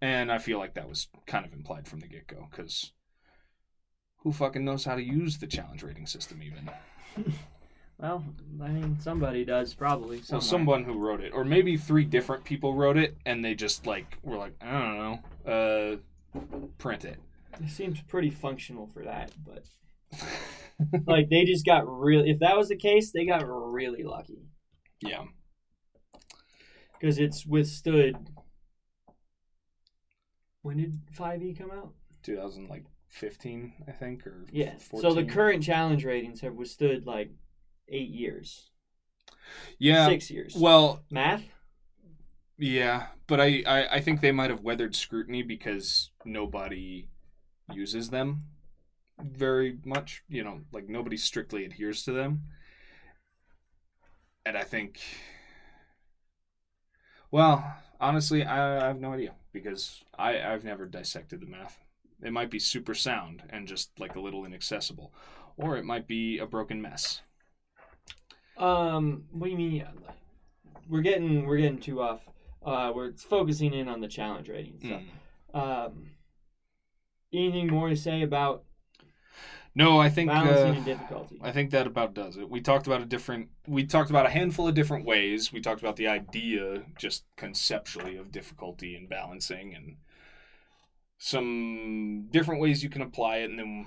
And 0.00 0.30
I 0.30 0.38
feel 0.38 0.58
like 0.58 0.74
that 0.74 0.88
was 0.88 1.08
kind 1.26 1.46
of 1.46 1.52
implied 1.52 1.88
from 1.88 2.00
the 2.00 2.08
get 2.08 2.26
go, 2.26 2.48
because 2.50 2.92
who 4.18 4.32
fucking 4.32 4.64
knows 4.64 4.84
how 4.84 4.96
to 4.96 5.02
use 5.02 5.38
the 5.38 5.46
challenge 5.46 5.82
rating 5.82 6.06
system 6.06 6.42
even? 6.42 6.70
well, 7.98 8.24
I 8.62 8.68
mean, 8.68 8.98
somebody 9.00 9.44
does 9.44 9.74
probably. 9.74 10.18
So 10.18 10.40
somewhere. 10.40 10.40
someone 10.42 10.84
who 10.84 10.98
wrote 10.98 11.20
it, 11.20 11.32
or 11.32 11.44
maybe 11.44 11.76
three 11.76 12.04
different 12.04 12.44
people 12.44 12.74
wrote 12.74 12.96
it, 12.96 13.16
and 13.24 13.44
they 13.44 13.54
just 13.54 13.86
like 13.86 14.18
were 14.22 14.36
like, 14.36 14.54
I 14.60 14.72
don't 14.72 14.98
know, 14.98 16.00
uh, 16.36 16.40
print 16.78 17.04
it. 17.04 17.18
It 17.62 17.70
seems 17.70 18.00
pretty 18.02 18.30
functional 18.30 18.88
for 18.92 19.04
that, 19.04 19.30
but 19.46 19.64
like 21.06 21.28
they 21.28 21.44
just 21.44 21.64
got 21.64 21.86
really. 21.88 22.30
If 22.30 22.40
that 22.40 22.56
was 22.56 22.68
the 22.68 22.76
case, 22.76 23.12
they 23.12 23.26
got 23.26 23.46
really 23.46 24.02
lucky 24.02 24.48
yeah, 25.00 25.24
because 26.98 27.18
it's 27.18 27.46
withstood. 27.46 28.16
When 30.62 30.78
did 30.78 30.98
Five 31.12 31.42
E 31.42 31.54
come 31.54 31.70
out? 31.70 31.92
2015, 32.22 33.72
I 33.86 33.92
think, 33.92 34.26
or 34.26 34.46
Yeah. 34.50 34.78
14. 34.78 35.00
So 35.02 35.14
the 35.14 35.24
current 35.24 35.62
challenge 35.62 36.04
ratings 36.06 36.40
have 36.40 36.54
withstood 36.54 37.06
like 37.06 37.30
eight 37.88 38.10
years, 38.10 38.70
yeah, 39.78 40.08
six 40.08 40.30
years. 40.30 40.54
well, 40.56 41.02
Math. 41.10 41.42
Yeah, 42.56 43.06
but 43.26 43.40
I, 43.40 43.62
I, 43.66 43.96
I 43.96 44.00
think 44.00 44.20
they 44.20 44.32
might 44.32 44.50
have 44.50 44.62
weathered 44.62 44.94
scrutiny 44.94 45.42
because 45.42 46.10
nobody 46.24 47.08
uses 47.72 48.10
them 48.10 48.42
very 49.20 49.78
much. 49.84 50.22
You 50.28 50.44
know, 50.44 50.60
like 50.72 50.88
nobody 50.88 51.16
strictly 51.16 51.64
adheres 51.64 52.04
to 52.04 52.12
them. 52.12 52.44
And 54.46 54.56
I 54.58 54.62
think, 54.62 55.00
well, 57.30 57.76
honestly, 58.00 58.44
I, 58.44 58.84
I 58.84 58.88
have 58.88 59.00
no 59.00 59.12
idea 59.12 59.32
because 59.52 60.02
I, 60.18 60.40
I've 60.40 60.64
never 60.64 60.86
dissected 60.86 61.40
the 61.40 61.46
math. 61.46 61.80
It 62.22 62.32
might 62.32 62.50
be 62.50 62.58
super 62.58 62.94
sound 62.94 63.42
and 63.50 63.66
just 63.66 63.98
like 63.98 64.14
a 64.16 64.20
little 64.20 64.44
inaccessible, 64.44 65.12
or 65.56 65.76
it 65.76 65.84
might 65.84 66.06
be 66.06 66.38
a 66.38 66.46
broken 66.46 66.80
mess. 66.80 67.22
Um, 68.56 69.24
what 69.32 69.46
do 69.46 69.50
you 69.50 69.58
mean? 69.58 69.84
We're 70.88 71.02
getting 71.02 71.46
we're 71.46 71.58
getting 71.58 71.78
too 71.78 72.00
off. 72.00 72.20
Uh, 72.64 72.92
we're 72.94 73.12
focusing 73.12 73.74
in 73.74 73.88
on 73.88 74.00
the 74.00 74.08
challenge 74.08 74.48
rating 74.48 74.78
stuff. 74.80 75.02
Mm. 75.54 75.86
Um, 75.86 76.10
anything 77.32 77.68
more 77.68 77.88
to 77.88 77.96
say 77.96 78.22
about 78.22 78.64
No, 79.74 79.98
I 79.98 80.08
think 80.08 80.30
balancing 80.30 80.70
uh, 80.70 80.76
and 80.76 80.84
difficulty? 80.84 81.40
I 81.42 81.52
think 81.52 81.70
that 81.70 81.86
about 81.86 82.14
does 82.14 82.36
it. 82.36 82.48
We 82.48 82.60
talked 82.60 82.86
about 82.86 83.02
a 83.02 83.06
different 83.06 83.48
we 83.66 83.84
talked 83.84 84.10
about 84.10 84.26
a 84.26 84.30
handful 84.30 84.68
of 84.68 84.74
different 84.74 85.04
ways. 85.04 85.52
We 85.52 85.60
talked 85.60 85.80
about 85.80 85.96
the 85.96 86.08
idea 86.08 86.84
just 86.98 87.24
conceptually 87.36 88.16
of 88.16 88.32
difficulty 88.32 88.94
and 88.94 89.08
balancing 89.08 89.74
and 89.74 89.96
some 91.18 92.28
different 92.30 92.60
ways 92.60 92.82
you 92.82 92.90
can 92.90 93.02
apply 93.02 93.38
it 93.38 93.50
and 93.50 93.58
then 93.58 93.86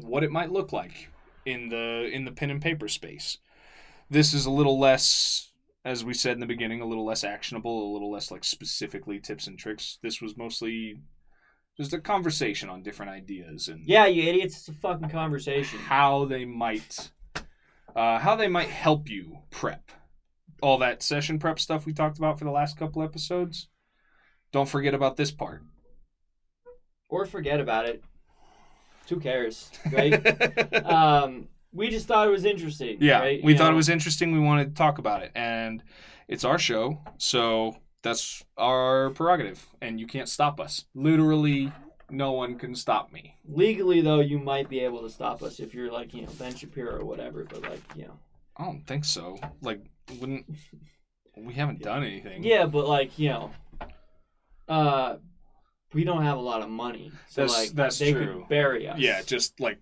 what 0.00 0.22
it 0.22 0.30
might 0.30 0.52
look 0.52 0.72
like 0.72 1.09
in 1.44 1.68
the 1.68 2.08
in 2.12 2.24
the 2.24 2.32
pen 2.32 2.50
and 2.50 2.62
paper 2.62 2.88
space. 2.88 3.38
This 4.08 4.34
is 4.34 4.44
a 4.46 4.50
little 4.50 4.78
less, 4.78 5.50
as 5.84 6.04
we 6.04 6.14
said 6.14 6.32
in 6.32 6.40
the 6.40 6.46
beginning, 6.46 6.80
a 6.80 6.86
little 6.86 7.04
less 7.04 7.22
actionable, 7.24 7.90
a 7.90 7.92
little 7.92 8.10
less 8.10 8.30
like 8.30 8.44
specifically 8.44 9.20
tips 9.20 9.46
and 9.46 9.58
tricks. 9.58 9.98
This 10.02 10.20
was 10.20 10.36
mostly 10.36 11.00
just 11.76 11.92
a 11.92 12.00
conversation 12.00 12.68
on 12.68 12.82
different 12.82 13.12
ideas 13.12 13.68
and 13.68 13.86
Yeah, 13.86 14.06
you 14.06 14.28
idiots. 14.28 14.56
It's 14.58 14.68
a 14.68 14.72
fucking 14.72 15.10
conversation. 15.10 15.78
how 15.78 16.24
they 16.24 16.44
might 16.44 17.10
uh, 17.96 18.18
how 18.18 18.36
they 18.36 18.48
might 18.48 18.68
help 18.68 19.08
you 19.08 19.38
prep 19.50 19.90
all 20.62 20.76
that 20.78 21.02
session 21.02 21.38
prep 21.38 21.58
stuff 21.58 21.86
we 21.86 21.92
talked 21.92 22.18
about 22.18 22.38
for 22.38 22.44
the 22.44 22.50
last 22.50 22.76
couple 22.76 23.02
episodes 23.02 23.68
don't 24.52 24.68
forget 24.68 24.92
about 24.92 25.16
this 25.16 25.30
part 25.30 25.62
Or 27.08 27.24
forget 27.24 27.60
about 27.60 27.86
it. 27.86 28.04
Who 29.10 29.20
cares, 29.20 29.70
right? 29.92 30.14
um, 30.86 31.48
we 31.72 31.90
just 31.90 32.06
thought 32.08 32.26
it 32.26 32.30
was 32.30 32.44
interesting. 32.44 32.96
yeah 33.00 33.20
right? 33.20 33.44
we 33.44 33.52
You 33.52 33.58
thought 33.58 33.66
know? 33.66 33.72
it 33.72 33.76
was 33.76 33.88
interesting 33.88 34.32
we 34.32 34.40
wanted 34.40 34.70
to 34.70 34.74
talk 34.74 34.98
about 34.98 35.22
it 35.22 35.30
and 35.34 35.82
it's 36.28 36.44
our 36.44 36.58
show 36.58 36.98
so 37.18 37.76
that's 38.02 38.42
our 38.56 39.10
prerogative 39.10 39.66
and 39.82 40.00
you 40.00 40.06
can't 40.06 40.28
stop 40.28 40.58
us 40.60 40.84
literally 40.94 41.70
no 42.10 42.32
one 42.32 42.58
can 42.58 42.74
stop 42.74 43.12
me 43.12 43.36
legally 43.48 44.00
though. 44.00 44.18
You 44.20 44.38
might 44.40 44.68
be 44.68 44.80
able 44.80 45.02
to 45.02 45.10
stop 45.10 45.42
us 45.44 45.60
if 45.60 45.74
you're 45.74 45.92
like 45.92 46.12
you 46.14 46.22
know 46.22 46.28
Ben 46.38 46.54
Shapiro 46.56 46.98
or 47.00 47.04
whatever. 47.04 47.44
But 47.44 47.62
like 47.62 47.82
you 47.94 48.06
know, 48.06 48.18
i 48.56 48.64
don't 48.64 48.84
think 48.86 49.04
so 49.04 49.38
like 49.62 49.80
wouldn't 50.18 50.44
we 51.36 51.54
haven't 51.54 51.82
done 51.90 52.02
anything 52.02 52.42
yeah, 52.42 52.66
but 52.66 52.88
like 52.88 53.16
you 53.16 53.28
know, 53.28 53.50
uh, 54.68 55.16
we 55.92 56.04
don't 56.04 56.22
have 56.22 56.38
a 56.38 56.40
lot 56.40 56.62
of 56.62 56.68
money, 56.70 57.10
so 57.28 57.42
That's- 57.42 57.58
like 57.58 57.70
that's 57.76 57.98
they 57.98 58.12
true. 58.12 58.38
could 58.40 58.48
bury 58.48 58.88
us. 58.88 58.98
Yeah, 58.98 59.22
just 59.22 59.58
like 59.60 59.78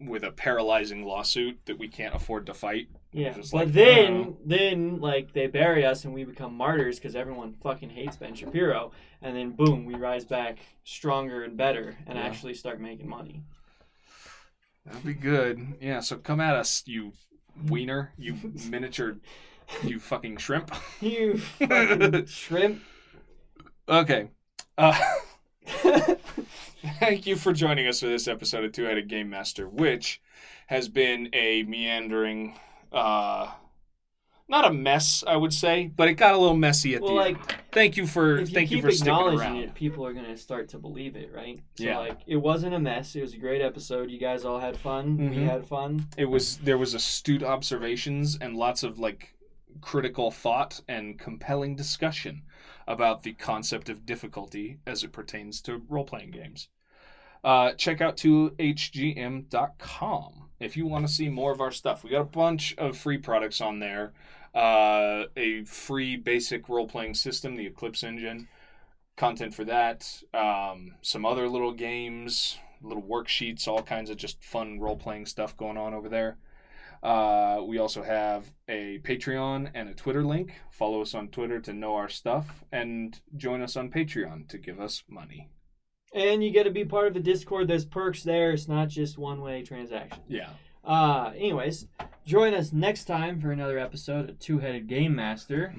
with 0.00 0.24
a 0.24 0.30
paralyzing 0.32 1.04
lawsuit 1.04 1.58
that 1.66 1.78
we 1.78 1.88
can't 1.88 2.14
afford 2.14 2.46
to 2.46 2.54
fight. 2.54 2.88
Yeah, 3.12 3.32
Just 3.32 3.52
but 3.52 3.66
like, 3.66 3.72
then, 3.74 4.12
oh. 4.12 4.36
then 4.44 5.00
like 5.00 5.32
they 5.32 5.46
bury 5.46 5.86
us 5.86 6.04
and 6.04 6.12
we 6.12 6.24
become 6.24 6.52
martyrs 6.54 6.98
because 6.98 7.14
everyone 7.14 7.52
fucking 7.62 7.90
hates 7.90 8.16
Ben 8.16 8.34
Shapiro, 8.34 8.90
and 9.22 9.36
then 9.36 9.52
boom, 9.52 9.84
we 9.84 9.94
rise 9.94 10.24
back 10.24 10.58
stronger 10.82 11.44
and 11.44 11.56
better 11.56 11.96
and 12.08 12.18
Yeah. 12.18 12.24
actually 12.24 12.54
start 12.54 12.80
making 12.80 13.08
money. 13.08 13.42
That'd 14.84 15.04
be 15.04 15.14
good. 15.14 15.74
Yeah, 15.80 16.00
so 16.00 16.16
come 16.16 16.40
at 16.40 16.56
us, 16.56 16.82
you 16.86 17.12
wiener, 17.68 18.12
you 18.18 18.36
miniature, 18.68 19.16
you 19.84 20.00
fucking 20.00 20.38
shrimp. 20.38 20.74
You 21.00 21.38
fucking 21.58 22.26
shrimp. 22.26 22.82
Okay. 23.88 24.28
Uh, 24.76 24.98
thank 26.98 27.26
you 27.26 27.36
for 27.36 27.52
joining 27.52 27.86
us 27.86 28.00
for 28.00 28.06
this 28.06 28.28
episode 28.28 28.64
of 28.64 28.72
Two 28.72 28.84
Headed 28.84 29.08
Game 29.08 29.30
Master, 29.30 29.68
which 29.68 30.20
has 30.66 30.88
been 30.88 31.28
a 31.32 31.62
meandering, 31.64 32.58
uh, 32.92 33.50
not 34.48 34.66
a 34.66 34.72
mess, 34.72 35.24
I 35.26 35.36
would 35.36 35.52
say, 35.54 35.90
but 35.94 36.08
it 36.08 36.14
got 36.14 36.34
a 36.34 36.38
little 36.38 36.56
messy 36.56 36.94
at 36.94 37.00
well, 37.00 37.10
the 37.12 37.16
like 37.16 37.36
end. 37.38 37.54
Thank 37.72 37.96
you 37.96 38.06
for 38.06 38.40
you 38.40 38.46
thank 38.46 38.70
you 38.70 38.80
for 38.82 38.90
sticking 38.90 39.12
acknowledging 39.14 39.40
around. 39.40 39.56
it, 39.58 39.74
people 39.74 40.06
are 40.06 40.12
gonna 40.12 40.36
start 40.36 40.68
to 40.70 40.78
believe 40.78 41.16
it, 41.16 41.32
right? 41.34 41.60
So 41.76 41.84
Yeah. 41.84 41.98
like 41.98 42.18
it 42.26 42.36
wasn't 42.36 42.74
a 42.74 42.78
mess. 42.78 43.16
It 43.16 43.22
was 43.22 43.34
a 43.34 43.38
great 43.38 43.62
episode. 43.62 44.10
You 44.10 44.18
guys 44.18 44.44
all 44.44 44.60
had 44.60 44.76
fun. 44.76 45.16
We 45.16 45.36
Mhm. 45.38 45.46
had 45.48 45.66
fun. 45.66 46.06
it 46.16 46.26
was 46.26 46.58
there 46.58 46.78
was 46.78 46.94
astute 46.94 47.42
observations 47.42 48.36
and 48.40 48.54
lots 48.56 48.82
of 48.82 48.98
like 48.98 49.34
critical 49.80 50.30
thought 50.30 50.80
and 50.86 51.18
compelling 51.18 51.74
discussion 51.74 52.42
about 52.86 53.22
the 53.22 53.32
concept 53.32 53.88
of 53.88 54.06
difficulty 54.06 54.78
as 54.86 55.02
it 55.04 55.12
pertains 55.12 55.60
to 55.62 55.82
role-playing 55.88 56.30
games. 56.30 56.68
Uh, 57.42 57.72
check 57.72 58.00
out 58.00 58.16
2hgm.com 58.16 59.50
if 60.60 60.76
you 60.76 60.86
want 60.86 61.06
to 61.06 61.12
see 61.12 61.28
more 61.28 61.52
of 61.52 61.60
our 61.60 61.70
stuff. 61.70 62.02
We 62.02 62.10
got 62.10 62.20
a 62.20 62.24
bunch 62.24 62.74
of 62.76 62.96
free 62.96 63.18
products 63.18 63.60
on 63.60 63.80
there. 63.80 64.12
Uh, 64.54 65.24
a 65.36 65.64
free 65.64 66.16
basic 66.16 66.68
role-playing 66.68 67.14
system 67.14 67.56
the 67.56 67.66
eclipse 67.66 68.04
engine 68.04 68.48
content 69.16 69.52
for 69.54 69.64
that. 69.64 70.22
Um, 70.32 70.94
some 71.02 71.26
other 71.26 71.48
little 71.48 71.72
games 71.72 72.58
little 72.84 73.02
worksheets 73.02 73.66
all 73.66 73.82
kinds 73.82 74.10
of 74.10 74.16
just 74.16 74.42
fun 74.44 74.78
role-playing 74.78 75.24
stuff 75.26 75.56
going 75.56 75.78
on 75.78 75.94
over 75.94 76.08
there 76.08 76.36
uh, 77.04 77.62
we 77.62 77.78
also 77.78 78.02
have 78.02 78.50
a 78.66 78.98
Patreon 79.04 79.70
and 79.74 79.90
a 79.90 79.94
Twitter 79.94 80.24
link. 80.24 80.54
Follow 80.70 81.02
us 81.02 81.14
on 81.14 81.28
Twitter 81.28 81.60
to 81.60 81.72
know 81.72 81.94
our 81.94 82.08
stuff, 82.08 82.64
and 82.72 83.20
join 83.36 83.60
us 83.60 83.76
on 83.76 83.90
Patreon 83.90 84.48
to 84.48 84.58
give 84.58 84.80
us 84.80 85.04
money. 85.08 85.50
And 86.14 86.42
you 86.42 86.50
get 86.50 86.62
to 86.64 86.70
be 86.70 86.84
part 86.84 87.08
of 87.08 87.14
the 87.14 87.20
Discord. 87.20 87.68
There's 87.68 87.84
perks 87.84 88.22
there. 88.22 88.52
It's 88.52 88.68
not 88.68 88.88
just 88.88 89.18
one 89.18 89.42
way 89.42 89.62
transaction. 89.62 90.22
Yeah. 90.28 90.50
Uh, 90.82 91.32
anyways, 91.36 91.86
join 92.24 92.54
us 92.54 92.72
next 92.72 93.04
time 93.04 93.40
for 93.40 93.50
another 93.50 93.78
episode 93.78 94.30
of 94.30 94.38
Two 94.38 94.58
Headed 94.58 94.86
Game 94.86 95.14
Master. 95.14 95.74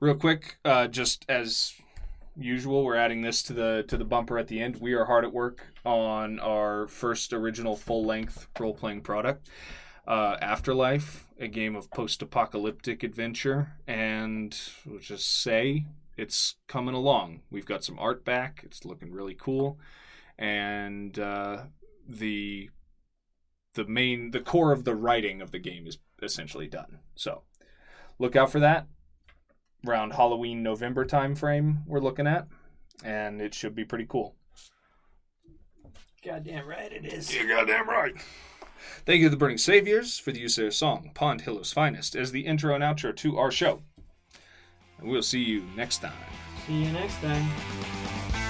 Real 0.00 0.14
quick, 0.14 0.58
uh, 0.64 0.88
just 0.88 1.24
as 1.28 1.74
usual, 2.36 2.84
we're 2.84 2.96
adding 2.96 3.22
this 3.22 3.42
to 3.44 3.52
the 3.52 3.84
to 3.86 3.96
the 3.96 4.04
bumper 4.04 4.38
at 4.38 4.48
the 4.48 4.60
end. 4.60 4.76
We 4.80 4.94
are 4.94 5.04
hard 5.04 5.24
at 5.24 5.32
work 5.32 5.66
on 5.84 6.40
our 6.40 6.88
first 6.88 7.32
original 7.32 7.76
full 7.76 8.04
length 8.04 8.48
role 8.58 8.74
playing 8.74 9.02
product. 9.02 9.48
Uh, 10.10 10.36
Afterlife, 10.42 11.28
a 11.38 11.46
game 11.46 11.76
of 11.76 11.88
post 11.92 12.20
apocalyptic 12.20 13.04
adventure, 13.04 13.74
and 13.86 14.58
we'll 14.84 14.98
just 14.98 15.40
say 15.40 15.86
it's 16.16 16.56
coming 16.66 16.96
along. 16.96 17.42
We've 17.48 17.64
got 17.64 17.84
some 17.84 17.96
art 17.96 18.24
back. 18.24 18.62
It's 18.64 18.84
looking 18.84 19.12
really 19.12 19.36
cool, 19.38 19.78
and 20.36 21.16
uh, 21.16 21.66
the 22.08 22.70
the 23.74 23.86
main 23.86 24.32
the 24.32 24.40
core 24.40 24.72
of 24.72 24.82
the 24.82 24.96
writing 24.96 25.40
of 25.40 25.52
the 25.52 25.60
game 25.60 25.86
is 25.86 25.98
essentially 26.20 26.66
done. 26.66 26.98
So 27.14 27.42
look 28.18 28.34
out 28.34 28.50
for 28.50 28.58
that 28.58 28.88
around 29.86 30.14
Halloween 30.14 30.60
November 30.60 31.04
time 31.04 31.36
frame 31.36 31.84
we're 31.86 32.00
looking 32.00 32.26
at, 32.26 32.48
and 33.04 33.40
it 33.40 33.54
should 33.54 33.76
be 33.76 33.84
pretty 33.84 34.06
cool. 34.08 34.34
Goddamn 36.24 36.66
right 36.66 36.92
it 36.92 37.06
is. 37.06 37.32
You're 37.32 37.46
goddamn 37.46 37.88
right. 37.88 38.14
Thank 39.04 39.20
you 39.20 39.26
to 39.26 39.30
the 39.30 39.36
Burning 39.36 39.58
Saviors 39.58 40.18
for 40.18 40.32
the 40.32 40.40
use 40.40 40.58
of 40.58 40.62
their 40.62 40.70
song 40.70 41.10
Pond 41.14 41.42
Hillow's 41.42 41.72
Finest 41.72 42.14
as 42.14 42.32
the 42.32 42.46
intro 42.46 42.74
and 42.74 42.84
outro 42.84 43.14
to 43.16 43.38
our 43.38 43.50
show. 43.50 43.82
And 44.98 45.08
we'll 45.08 45.22
see 45.22 45.42
you 45.42 45.64
next 45.76 45.98
time. 45.98 46.12
See 46.66 46.84
you 46.84 46.92
next 46.92 47.16
time. 47.20 48.49